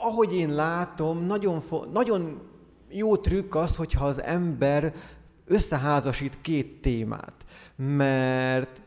ahogy 0.02 0.34
én 0.34 0.54
látom, 0.54 1.26
nagyon, 1.26 1.62
nagyon 1.92 2.40
jó 2.90 3.16
trükk 3.16 3.54
az, 3.54 3.76
hogyha 3.76 4.06
az 4.06 4.22
ember 4.22 4.92
összeházasít 5.46 6.38
két 6.40 6.80
témát. 6.80 7.34
Mert 7.76 8.82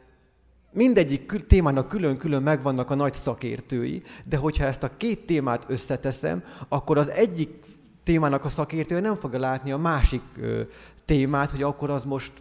mindegyik 0.72 1.46
témának 1.48 1.88
külön-külön 1.88 2.42
megvannak 2.42 2.90
a 2.90 2.96
nagy 2.96 3.14
szakértői, 3.14 4.04
de 4.26 4.38
hogyha 4.38 4.64
ezt 4.64 4.84
a 4.84 4.98
két 4.98 5.26
témát 5.26 5.66
összeteszem, 5.68 6.44
akkor 6.68 6.98
az 6.98 7.10
egyik 7.10 7.66
témának 8.04 8.46
a 8.46 8.50
szakértője 8.50 9.02
nem 9.02 9.16
fogja 9.16 9.40
látni 9.40 9.72
a 9.72 9.78
másik 9.78 10.22
témát, 11.06 11.52
hogy 11.52 11.64
akkor 11.64 11.90
az 11.90 12.04
most 12.04 12.32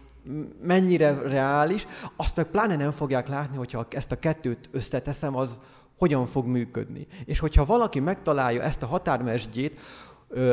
mennyire 0.62 1.20
reális, 1.22 1.86
azt 2.16 2.36
meg 2.36 2.46
pláne 2.46 2.76
nem 2.76 2.90
fogják 2.90 3.28
látni, 3.28 3.56
hogyha 3.56 3.86
ezt 3.90 4.12
a 4.12 4.18
kettőt 4.18 4.68
összeteszem, 4.72 5.36
az 5.36 5.58
hogyan 5.99 6.26
fog 6.26 6.46
működni. 6.46 7.07
És 7.24 7.38
hogyha 7.38 7.64
valaki 7.64 8.01
megtalálja 8.01 8.62
ezt 8.62 8.82
a 8.82 8.86
határmesdjét, 8.86 9.80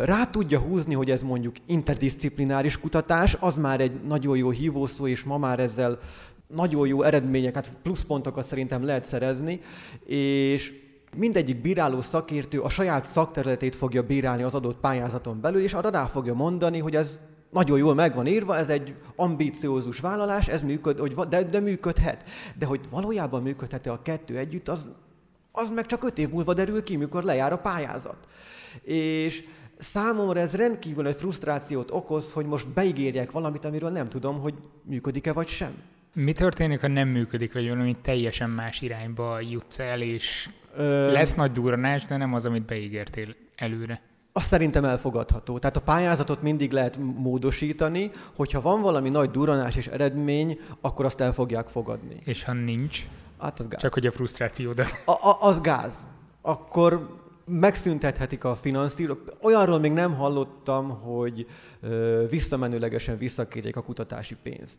rá 0.03 0.25
tudja 0.25 0.59
húzni, 0.59 0.93
hogy 0.93 1.11
ez 1.11 1.21
mondjuk 1.21 1.55
interdisziplináris 1.65 2.79
kutatás, 2.79 3.37
az 3.39 3.57
már 3.57 3.81
egy 3.81 4.01
nagyon 4.07 4.37
jó 4.37 4.49
hívószó, 4.49 5.07
és 5.07 5.23
ma 5.23 5.37
már 5.37 5.59
ezzel 5.59 5.99
nagyon 6.47 6.87
jó 6.87 7.01
eredményeket, 7.01 7.71
pluszpontokat 7.83 8.45
szerintem 8.45 8.85
lehet 8.85 9.05
szerezni, 9.05 9.59
és 10.05 10.73
mindegyik 11.15 11.61
bíráló 11.61 12.01
szakértő 12.01 12.59
a 12.59 12.69
saját 12.69 13.05
szakterületét 13.05 13.75
fogja 13.75 14.03
bírálni 14.03 14.43
az 14.43 14.53
adott 14.53 14.79
pályázaton 14.79 15.41
belül, 15.41 15.61
és 15.61 15.73
arra 15.73 15.89
rá 15.89 16.05
fogja 16.05 16.33
mondani, 16.33 16.79
hogy 16.79 16.95
ez 16.95 17.19
nagyon 17.51 17.77
jól 17.77 17.93
meg 17.93 18.15
van 18.15 18.27
írva, 18.27 18.57
ez 18.57 18.69
egy 18.69 18.95
ambíciózus 19.15 19.99
vállalás, 19.99 20.47
ez 20.47 20.61
működ, 20.61 20.99
hogy 20.99 21.13
de, 21.13 21.43
de 21.43 21.59
működhet. 21.59 22.23
De 22.57 22.65
hogy 22.65 22.79
valójában 22.89 23.41
működhet-e 23.41 23.91
a 23.91 24.01
kettő 24.01 24.37
együtt, 24.37 24.67
az, 24.67 24.87
az 25.55 25.69
meg 25.69 25.85
csak 25.85 26.03
öt 26.03 26.17
év 26.17 26.29
múlva 26.29 26.53
derül 26.53 26.83
ki, 26.83 26.97
mikor 26.97 27.23
lejár 27.23 27.51
a 27.51 27.57
pályázat. 27.57 28.17
És 28.81 29.43
számomra 29.77 30.39
ez 30.39 30.55
rendkívül 30.55 31.07
egy 31.07 31.15
frusztrációt 31.15 31.91
okoz, 31.91 32.31
hogy 32.31 32.45
most 32.45 32.67
beígérjek 32.67 33.31
valamit, 33.31 33.65
amiről 33.65 33.89
nem 33.89 34.09
tudom, 34.09 34.39
hogy 34.39 34.53
működik-e 34.83 35.33
vagy 35.33 35.47
sem. 35.47 35.73
Mi 36.13 36.31
történik, 36.31 36.81
ha 36.81 36.87
nem 36.87 37.07
működik, 37.07 37.53
vagy 37.53 37.67
valami 37.67 37.95
teljesen 38.01 38.49
más 38.49 38.81
irányba 38.81 39.39
jutsz 39.39 39.79
el, 39.79 40.01
és 40.01 40.47
Ö... 40.77 41.11
lesz 41.11 41.33
nagy 41.33 41.51
durranás, 41.51 42.05
de 42.05 42.17
nem 42.17 42.33
az, 42.33 42.45
amit 42.45 42.65
beígértél 42.65 43.35
előre? 43.55 44.01
Azt 44.31 44.47
szerintem 44.47 44.85
elfogadható. 44.85 45.59
Tehát 45.59 45.77
a 45.77 45.81
pályázatot 45.81 46.41
mindig 46.41 46.71
lehet 46.71 46.97
módosítani, 46.97 48.11
hogyha 48.35 48.61
van 48.61 48.81
valami 48.81 49.09
nagy 49.09 49.31
duranás 49.31 49.75
és 49.75 49.87
eredmény, 49.87 50.59
akkor 50.81 51.05
azt 51.05 51.21
el 51.21 51.33
fogják 51.33 51.67
fogadni. 51.67 52.15
És 52.23 52.43
ha 52.43 52.53
nincs? 52.53 53.05
Hát 53.39 53.59
az 53.59 53.67
gáz. 53.67 53.81
Csak 53.81 53.93
hogy 53.93 54.05
a 54.05 54.11
frusztrációdat. 54.11 55.01
A, 55.05 55.11
a, 55.11 55.37
az 55.39 55.61
gáz. 55.61 56.05
Akkor 56.41 57.23
megszüntethetik 57.45 58.43
a 58.43 58.55
finanszírozást. 58.55 59.37
Olyanról 59.41 59.79
még 59.79 59.91
nem 59.91 60.15
hallottam, 60.15 60.89
hogy 60.89 61.47
ö, 61.81 62.23
visszamenőlegesen 62.29 63.17
visszakérjék 63.17 63.75
a 63.75 63.81
kutatási 63.81 64.35
pénzt. 64.43 64.77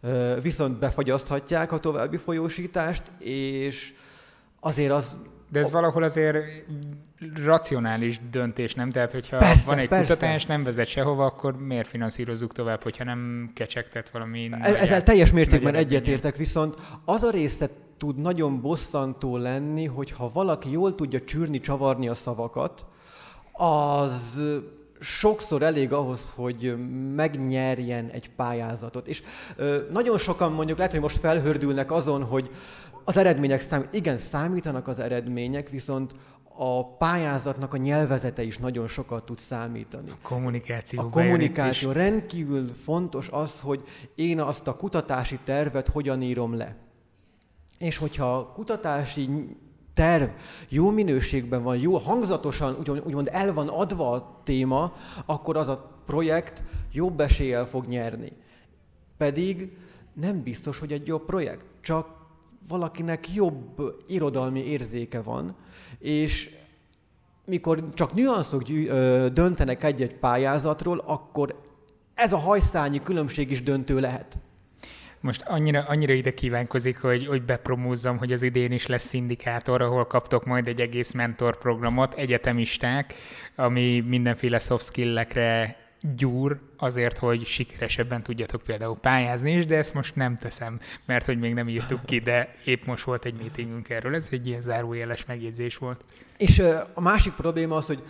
Ö, 0.00 0.36
viszont 0.42 0.78
befagyaszthatják 0.78 1.72
a 1.72 1.78
további 1.78 2.16
folyósítást, 2.16 3.02
és 3.18 3.94
azért 4.60 4.92
az 4.92 5.16
de 5.52 5.58
ez 5.58 5.70
valahol 5.70 6.02
azért 6.02 6.36
racionális 7.44 8.20
döntés, 8.30 8.74
nem? 8.74 8.90
Tehát, 8.90 9.12
hogyha 9.12 9.36
persze, 9.36 9.66
van 9.66 9.78
egy 9.78 9.88
persze. 9.88 10.14
kutatás, 10.14 10.46
nem 10.46 10.64
vezet 10.64 10.86
sehova, 10.86 11.24
akkor 11.24 11.58
miért 11.58 11.86
finanszírozzuk 11.86 12.52
tovább, 12.52 12.82
hogyha 12.82 13.04
nem 13.04 13.50
kecsegtet 13.54 14.10
valami... 14.10 14.50
E- 14.60 14.74
ezzel 14.74 15.02
teljes 15.02 15.32
mértékben 15.32 15.74
egyetértek, 15.74 16.36
viszont 16.36 16.74
az 17.04 17.22
a 17.22 17.30
része 17.30 17.70
tud 18.00 18.16
nagyon 18.16 18.60
bosszantó 18.60 19.36
lenni, 19.36 19.86
hogyha 19.86 20.30
valaki 20.32 20.70
jól 20.70 20.94
tudja 20.94 21.20
csűrni, 21.20 21.60
csavarni 21.60 22.08
a 22.08 22.14
szavakat, 22.14 22.84
az 23.52 24.42
sokszor 25.00 25.62
elég 25.62 25.92
ahhoz, 25.92 26.32
hogy 26.34 26.76
megnyerjen 27.14 28.08
egy 28.08 28.30
pályázatot. 28.30 29.06
És 29.06 29.22
ö, 29.56 29.78
nagyon 29.92 30.18
sokan 30.18 30.52
mondjuk 30.52 30.76
lehet, 30.76 30.92
hogy 30.92 31.00
most 31.00 31.18
felhördülnek 31.18 31.92
azon, 31.92 32.24
hogy 32.24 32.50
az 33.04 33.16
eredmények 33.16 33.60
számít. 33.60 33.94
Igen, 33.94 34.16
számítanak 34.16 34.88
az 34.88 34.98
eredmények, 34.98 35.68
viszont 35.68 36.14
a 36.56 36.96
pályázatnak 36.96 37.74
a 37.74 37.76
nyelvezete 37.76 38.42
is 38.42 38.58
nagyon 38.58 38.86
sokat 38.86 39.24
tud 39.24 39.38
számítani. 39.38 40.10
A 40.10 40.28
kommunikáció. 40.28 41.00
A 41.00 41.08
kommunikáció. 41.08 41.92
Rendkívül 41.92 42.74
fontos 42.84 43.28
az, 43.28 43.60
hogy 43.60 43.82
én 44.14 44.40
azt 44.40 44.66
a 44.66 44.76
kutatási 44.76 45.38
tervet 45.44 45.88
hogyan 45.88 46.22
írom 46.22 46.56
le. 46.56 46.76
És 47.80 47.96
hogyha 47.96 48.36
a 48.36 48.46
kutatási 48.46 49.28
terv 49.94 50.28
jó 50.68 50.90
minőségben 50.90 51.62
van, 51.62 51.76
jó 51.76 51.96
hangzatosan, 51.96 52.76
úgymond 53.04 53.28
el 53.32 53.52
van 53.52 53.68
adva 53.68 54.10
a 54.10 54.40
téma, 54.44 54.92
akkor 55.26 55.56
az 55.56 55.68
a 55.68 56.02
projekt 56.06 56.62
jobb 56.92 57.20
eséllyel 57.20 57.66
fog 57.66 57.86
nyerni. 57.86 58.32
Pedig 59.16 59.76
nem 60.12 60.42
biztos, 60.42 60.78
hogy 60.78 60.92
egy 60.92 61.06
jobb 61.06 61.24
projekt. 61.24 61.64
Csak 61.80 62.08
valakinek 62.68 63.34
jobb 63.34 63.82
irodalmi 64.06 64.60
érzéke 64.64 65.22
van, 65.22 65.54
és 65.98 66.50
mikor 67.44 67.84
csak 67.94 68.14
nüanszok 68.14 68.62
döntenek 69.32 69.84
egy-egy 69.84 70.14
pályázatról, 70.14 71.02
akkor 71.06 71.62
ez 72.14 72.32
a 72.32 72.38
hajszányi 72.38 73.00
különbség 73.00 73.50
is 73.50 73.62
döntő 73.62 74.00
lehet. 74.00 74.38
Most 75.20 75.42
annyira, 75.46 75.84
annyira 75.88 76.12
ide 76.12 76.34
kívánkozik, 76.34 76.98
hogy, 76.98 77.26
hogy 77.26 77.42
bepromózzam, 77.42 78.18
hogy 78.18 78.32
az 78.32 78.42
idén 78.42 78.72
is 78.72 78.86
lesz 78.86 79.04
szindikátor, 79.04 79.82
ahol 79.82 80.06
kaptok 80.06 80.44
majd 80.44 80.68
egy 80.68 80.80
egész 80.80 81.12
mentorprogramot, 81.12 82.14
egyetemisták, 82.14 83.14
ami 83.54 84.00
mindenféle 84.00 84.58
soft 84.58 84.84
skill-ekre 84.84 85.76
gyúr 86.16 86.60
azért, 86.76 87.18
hogy 87.18 87.44
sikeresebben 87.44 88.22
tudjatok 88.22 88.62
például 88.62 88.98
pályázni 88.98 89.52
is, 89.52 89.66
de 89.66 89.76
ezt 89.76 89.94
most 89.94 90.16
nem 90.16 90.36
teszem, 90.36 90.78
mert 91.06 91.26
hogy 91.26 91.38
még 91.38 91.54
nem 91.54 91.68
írtuk 91.68 92.04
ki, 92.04 92.18
de 92.18 92.54
épp 92.64 92.84
most 92.84 93.04
volt 93.04 93.24
egy 93.24 93.34
meetingünk 93.34 93.88
erről, 93.88 94.14
ez 94.14 94.28
egy 94.30 94.46
ilyen 94.46 94.60
zárójeles 94.60 95.26
megjegyzés 95.26 95.76
volt. 95.76 96.04
És 96.36 96.62
a 96.94 97.00
másik 97.00 97.32
probléma 97.32 97.76
az, 97.76 97.86
hogy 97.86 98.02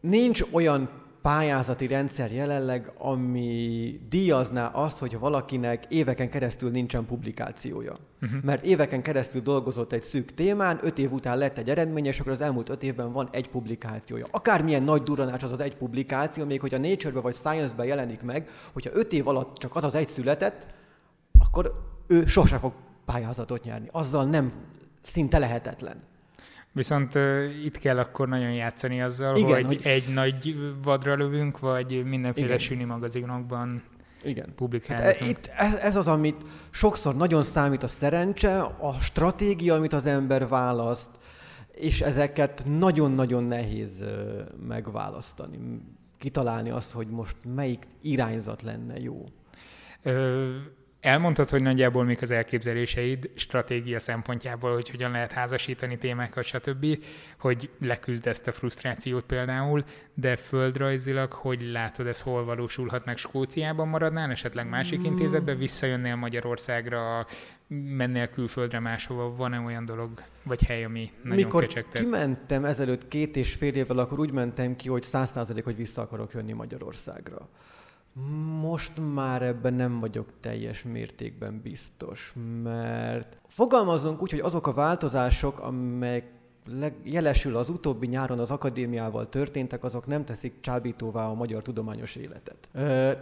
nincs 0.00 0.42
olyan 0.50 1.03
pályázati 1.24 1.86
rendszer 1.86 2.32
jelenleg, 2.32 2.92
ami 2.98 4.00
díjazná 4.08 4.66
azt, 4.66 4.98
hogy 4.98 5.18
valakinek 5.18 5.84
éveken 5.88 6.30
keresztül 6.30 6.70
nincsen 6.70 7.06
publikációja. 7.06 7.96
Uh-huh. 8.22 8.42
Mert 8.42 8.64
éveken 8.64 9.02
keresztül 9.02 9.40
dolgozott 9.40 9.92
egy 9.92 10.02
szűk 10.02 10.34
témán, 10.34 10.78
öt 10.82 10.98
év 10.98 11.12
után 11.12 11.38
lett 11.38 11.58
egy 11.58 11.70
eredmény, 11.70 12.06
és 12.06 12.20
akkor 12.20 12.32
az 12.32 12.40
elmúlt 12.40 12.68
öt 12.68 12.82
évben 12.82 13.12
van 13.12 13.28
egy 13.32 13.48
publikációja. 13.48 14.26
Akármilyen 14.30 14.82
nagy 14.82 15.02
duranás 15.02 15.42
az 15.42 15.52
az 15.52 15.60
egy 15.60 15.76
publikáció, 15.76 16.44
még 16.44 16.60
hogy 16.60 16.74
a 16.74 16.78
Nature-be 16.78 17.20
vagy 17.20 17.34
science 17.34 17.74
be 17.74 17.84
jelenik 17.84 18.22
meg, 18.22 18.48
hogyha 18.72 18.90
öt 18.92 19.12
év 19.12 19.28
alatt 19.28 19.56
csak 19.56 19.76
az 19.76 19.84
az 19.84 19.94
egy 19.94 20.08
született, 20.08 20.66
akkor 21.38 21.72
ő 22.06 22.26
sose 22.26 22.58
fog 22.58 22.72
pályázatot 23.04 23.64
nyerni. 23.64 23.88
Azzal 23.92 24.24
nem, 24.24 24.52
szinte 25.02 25.38
lehetetlen. 25.38 26.02
Viszont 26.74 27.14
uh, 27.14 27.44
itt 27.64 27.78
kell 27.78 27.98
akkor 27.98 28.28
nagyon 28.28 28.52
játszani 28.52 29.02
azzal, 29.02 29.36
Igen, 29.36 29.64
hogy, 29.64 29.64
hogy 29.64 29.80
egy 29.82 30.12
nagy 30.12 30.56
vadra 30.82 31.14
lövünk, 31.14 31.58
vagy 31.58 32.04
mindenféle 32.04 32.46
Igen. 32.46 32.58
süni 32.58 32.84
magazinokban 32.84 33.82
igen. 34.24 34.52
publikálhatunk. 34.56 35.18
Hát, 35.18 35.28
itt 35.28 35.50
ez, 35.56 35.74
ez 35.74 35.96
az, 35.96 36.08
amit 36.08 36.42
sokszor 36.70 37.16
nagyon 37.16 37.42
számít 37.42 37.82
a 37.82 37.88
szerencse, 37.88 38.60
a 38.62 39.00
stratégia, 39.00 39.74
amit 39.74 39.92
az 39.92 40.06
ember 40.06 40.48
választ, 40.48 41.10
és 41.74 42.00
ezeket 42.00 42.64
nagyon-nagyon 42.78 43.44
nehéz 43.44 44.04
megválasztani, 44.68 45.58
kitalálni 46.18 46.70
azt, 46.70 46.92
hogy 46.92 47.08
most 47.08 47.36
melyik 47.54 47.86
irányzat 48.02 48.62
lenne 48.62 49.00
jó. 49.00 49.24
Ö, 50.02 50.56
Elmondtad, 51.04 51.48
hogy 51.48 51.62
nagyjából 51.62 52.04
mik 52.04 52.22
az 52.22 52.30
elképzeléseid 52.30 53.30
stratégia 53.34 54.00
szempontjából, 54.00 54.72
hogy 54.72 54.90
hogyan 54.90 55.10
lehet 55.10 55.32
házasítani 55.32 55.98
témákat, 55.98 56.44
stb., 56.44 57.04
hogy 57.38 57.70
leküzd 57.80 58.26
ezt 58.26 58.48
a 58.48 58.52
frusztrációt 58.52 59.24
például, 59.24 59.84
de 60.14 60.36
földrajzilag 60.36 61.32
hogy 61.32 61.70
látod, 61.72 62.06
ez 62.06 62.20
hol 62.20 62.44
valósulhat 62.44 63.04
meg? 63.04 63.16
Skóciában 63.16 63.88
maradnál, 63.88 64.30
esetleg 64.30 64.68
másik 64.68 65.00
mm. 65.00 65.04
intézetbe, 65.04 65.54
visszajönnél 65.54 66.14
Magyarországra, 66.14 67.26
mennél 67.96 68.28
külföldre 68.28 68.80
máshova, 68.80 69.34
van-e 69.36 69.60
olyan 69.60 69.84
dolog, 69.84 70.22
vagy 70.42 70.62
hely, 70.62 70.84
ami 70.84 71.10
nagyon 71.22 71.36
Mikor 71.36 71.66
kecsegtet? 71.66 72.02
kimentem 72.02 72.64
ezelőtt 72.64 73.08
két 73.08 73.36
és 73.36 73.54
fél 73.54 73.74
évvel, 73.74 73.98
akkor 73.98 74.18
úgy 74.18 74.32
mentem 74.32 74.76
ki, 74.76 74.88
hogy 74.88 75.02
száz 75.02 75.30
százalék, 75.30 75.64
hogy 75.64 75.76
vissza 75.76 76.02
akarok 76.02 76.32
jönni 76.32 76.52
Magyarországra. 76.52 77.48
Most 78.60 78.92
már 79.14 79.42
ebben 79.42 79.74
nem 79.74 80.00
vagyok 80.00 80.26
teljes 80.40 80.82
mértékben 80.82 81.60
biztos, 81.62 82.34
mert 82.62 83.36
fogalmazunk 83.48 84.22
úgy, 84.22 84.30
hogy 84.30 84.40
azok 84.40 84.66
a 84.66 84.72
változások, 84.72 85.58
amelyek 85.60 86.32
jelesül 87.02 87.56
az 87.56 87.68
utóbbi 87.68 88.06
nyáron 88.06 88.38
az 88.38 88.50
akadémiával 88.50 89.28
történtek, 89.28 89.84
azok 89.84 90.06
nem 90.06 90.24
teszik 90.24 90.60
csábítóvá 90.60 91.26
a 91.26 91.34
magyar 91.34 91.62
tudományos 91.62 92.16
életet. 92.16 92.68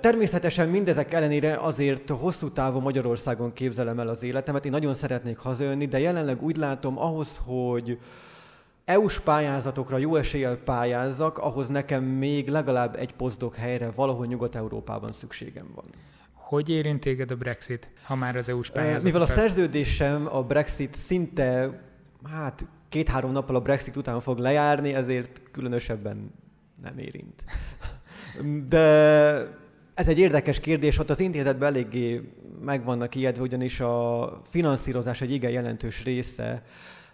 Természetesen 0.00 0.68
mindezek 0.68 1.12
ellenére 1.12 1.56
azért 1.56 2.10
hosszú 2.10 2.50
távon 2.50 2.82
Magyarországon 2.82 3.52
képzelem 3.52 3.98
el 3.98 4.08
az 4.08 4.22
életemet. 4.22 4.64
Én 4.64 4.70
nagyon 4.70 4.94
szeretnék 4.94 5.38
hazajönni, 5.38 5.86
de 5.86 5.98
jelenleg 5.98 6.42
úgy 6.42 6.56
látom 6.56 6.98
ahhoz, 6.98 7.40
hogy 7.44 7.98
EU-s 8.84 9.20
pályázatokra 9.20 9.98
jó 9.98 10.16
eséllyel 10.16 10.56
pályázzak, 10.56 11.38
ahhoz 11.38 11.68
nekem 11.68 12.04
még 12.04 12.48
legalább 12.48 12.96
egy 12.96 13.14
pozdok 13.14 13.54
helyre 13.54 13.90
valahol 13.90 14.26
Nyugat-Európában 14.26 15.12
szükségem 15.12 15.66
van. 15.74 15.84
Hogy 16.32 16.68
érint 16.68 17.00
téged 17.00 17.30
a 17.30 17.36
Brexit, 17.36 17.90
ha 18.04 18.14
már 18.14 18.36
az 18.36 18.48
EU-s 18.48 18.70
pályázat? 18.70 19.02
Mivel 19.02 19.20
a 19.20 19.26
szerződésem 19.26 20.28
a 20.32 20.42
Brexit 20.42 20.94
szinte, 20.94 21.80
hát 22.30 22.66
két-három 22.88 23.32
nappal 23.32 23.56
a 23.56 23.60
Brexit 23.60 23.96
után 23.96 24.20
fog 24.20 24.38
lejárni, 24.38 24.94
ezért 24.94 25.42
különösebben 25.50 26.34
nem 26.82 26.98
érint. 26.98 27.44
De 28.68 28.80
ez 29.94 30.08
egy 30.08 30.18
érdekes 30.18 30.60
kérdés, 30.60 30.98
ott 30.98 31.10
az 31.10 31.20
intézetben 31.20 31.68
eléggé 31.68 32.32
meg 32.64 32.84
vannak 32.84 33.14
ijedve, 33.14 33.42
ugyanis 33.42 33.80
a 33.80 34.40
finanszírozás 34.48 35.20
egy 35.20 35.32
igen 35.32 35.50
jelentős 35.50 36.04
része 36.04 36.62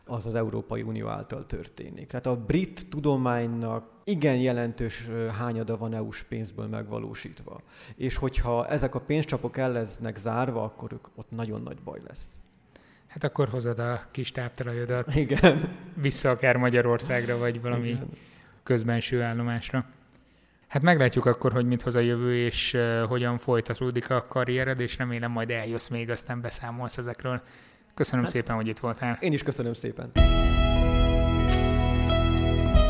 az 0.08 0.26
az 0.26 0.34
Európai 0.34 0.82
Unió 0.82 1.08
által 1.08 1.46
történik. 1.46 2.06
Tehát 2.06 2.26
a 2.26 2.36
brit 2.36 2.86
tudománynak 2.90 3.90
igen 4.04 4.36
jelentős 4.36 5.08
hányada 5.38 5.76
van 5.76 5.94
EU-s 5.94 6.22
pénzből 6.22 6.66
megvalósítva. 6.66 7.62
És 7.96 8.16
hogyha 8.16 8.66
ezek 8.66 8.94
a 8.94 9.00
pénzcsapok 9.00 9.56
el 9.56 9.72
lesznek 9.72 10.16
zárva, 10.16 10.62
akkor 10.62 11.00
ott 11.14 11.30
nagyon 11.30 11.62
nagy 11.62 11.78
baj 11.84 11.98
lesz. 12.06 12.40
Hát 13.06 13.24
akkor 13.24 13.48
hozod 13.48 13.78
a 13.78 14.06
kis 14.10 14.32
táptalajodat. 14.32 15.14
Igen. 15.14 15.76
Vissza 15.94 16.30
akár 16.30 16.56
Magyarországra, 16.56 17.38
vagy 17.38 17.60
valami 17.60 17.88
Igen. 17.88 18.08
közbenső 18.62 19.22
állomásra. 19.22 19.84
Hát 20.68 20.82
meglátjuk 20.82 21.26
akkor, 21.26 21.52
hogy 21.52 21.66
mit 21.66 21.82
hoz 21.82 21.94
a 21.94 22.00
jövő, 22.00 22.36
és 22.36 22.76
hogyan 23.08 23.38
folytatódik 23.38 24.10
a 24.10 24.26
karriered, 24.26 24.80
és 24.80 24.96
remélem 24.96 25.30
majd 25.30 25.50
eljössz 25.50 25.88
még, 25.88 26.10
aztán 26.10 26.40
beszámolsz 26.40 26.98
ezekről. 26.98 27.42
Köszönöm 27.98 28.24
hát, 28.24 28.32
szépen, 28.32 28.56
hogy 28.56 28.68
itt 28.68 28.78
voltál. 28.78 29.18
Én 29.20 29.32
is 29.32 29.42
köszönöm 29.42 29.72
szépen. 29.72 30.10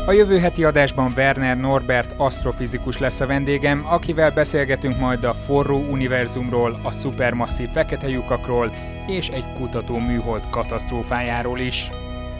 A 0.05 0.11
jövő 0.11 0.39
heti 0.39 0.63
adásban 0.63 1.13
Werner 1.15 1.57
Norbert 1.57 2.13
asztrofizikus 2.17 2.97
lesz 2.97 3.19
a 3.19 3.25
vendégem, 3.25 3.85
akivel 3.85 4.31
beszélgetünk 4.31 4.99
majd 4.99 5.23
a 5.23 5.33
forró 5.33 5.77
univerzumról, 5.77 6.79
a 6.83 6.91
szupermasszív 6.91 7.69
fekete 7.69 8.09
lyukakról 8.09 8.73
és 9.07 9.27
egy 9.27 9.53
kutató 9.53 9.97
műhold 9.97 10.49
katasztrófájáról 10.49 11.59
is. 11.59 11.91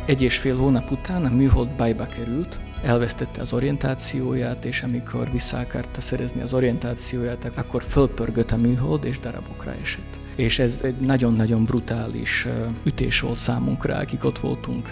Egy 0.06 0.22
és 0.22 0.38
fél 0.38 0.58
hónap 0.58 0.92
után 0.92 1.26
a 1.26 1.30
műhold 1.30 1.70
bajba 1.70 2.06
került, 2.06 2.58
elvesztette 2.84 3.42
az 3.42 3.54
orientációját, 3.54 4.66
és 4.66 4.84
amikor 4.84 5.32
vissza 5.32 5.58
akarta 5.58 6.02
szerezni 6.02 6.42
az 6.42 6.54
orientációját, 6.54 7.52
akkor 7.56 7.84
fölpörgött 7.84 8.52
a 8.52 8.58
műhold, 8.58 9.04
és 9.04 9.20
darabokra 9.20 9.72
esett. 9.82 10.19
És 10.40 10.60
ez 10.60 10.82
egy 10.84 10.96
nagyon-nagyon 10.96 11.66
brutális 11.66 12.48
ütés 12.84 13.20
volt 13.20 13.38
számunkra, 13.38 13.96
akik 13.96 14.24
ott 14.24 14.40
voltunk, 14.40 14.90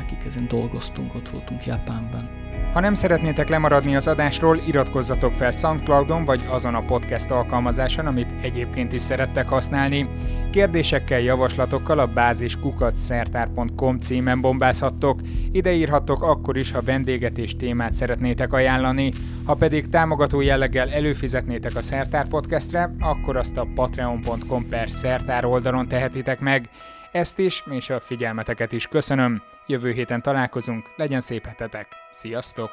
akik 0.00 0.24
ezen 0.26 0.48
dolgoztunk, 0.48 1.14
ott 1.14 1.28
voltunk 1.28 1.66
Japánban. 1.66 2.28
Ha 2.72 2.80
nem 2.80 2.94
szeretnétek 2.94 3.48
lemaradni 3.48 3.96
az 3.96 4.06
adásról, 4.06 4.60
iratkozzatok 4.66 5.32
fel 5.32 5.50
SoundCloudon 5.50 6.24
vagy 6.24 6.44
azon 6.48 6.74
a 6.74 6.84
podcast 6.84 7.30
alkalmazáson, 7.30 8.06
amit 8.06 8.32
egyébként 8.40 8.92
is 8.92 9.02
szerettek 9.02 9.48
használni. 9.48 10.08
Kérdésekkel, 10.50 11.20
javaslatokkal 11.20 11.98
a 11.98 12.06
báziskukat.szertár.com 12.06 13.98
címen 13.98 14.40
bombázhattok. 14.40 15.20
Ide 15.52 15.72
írhattok 15.72 16.22
akkor 16.22 16.56
is, 16.56 16.72
ha 16.72 16.82
vendéget 16.82 17.38
és 17.38 17.56
témát 17.56 17.92
szeretnétek 17.92 18.52
ajánlani. 18.52 19.12
Ha 19.44 19.54
pedig 19.54 19.88
támogató 19.88 20.40
jelleggel 20.40 20.90
előfizetnétek 20.90 21.76
a 21.76 21.82
Szertár 21.82 22.28
podcastre, 22.28 22.94
akkor 23.00 23.36
azt 23.36 23.56
a 23.56 23.68
patreon.com 23.74 24.68
per 24.68 24.90
szertár 24.90 25.44
oldalon 25.44 25.88
tehetitek 25.88 26.40
meg. 26.40 26.68
Ezt 27.12 27.38
is, 27.38 27.62
és 27.70 27.90
a 27.90 28.00
figyelmeteket 28.00 28.72
is 28.72 28.86
köszönöm. 28.86 29.42
Jövő 29.66 29.90
héten 29.90 30.22
találkozunk, 30.22 30.92
legyen 30.96 31.20
szép 31.20 31.46
hetetek. 31.46 31.86
Sziasztok! 32.10 32.70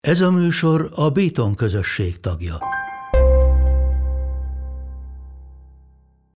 Ez 0.00 0.20
a 0.20 0.30
műsor 0.30 0.90
a 0.94 1.10
Béton 1.10 1.54
közösség 1.54 2.20
tagja. 2.20 2.58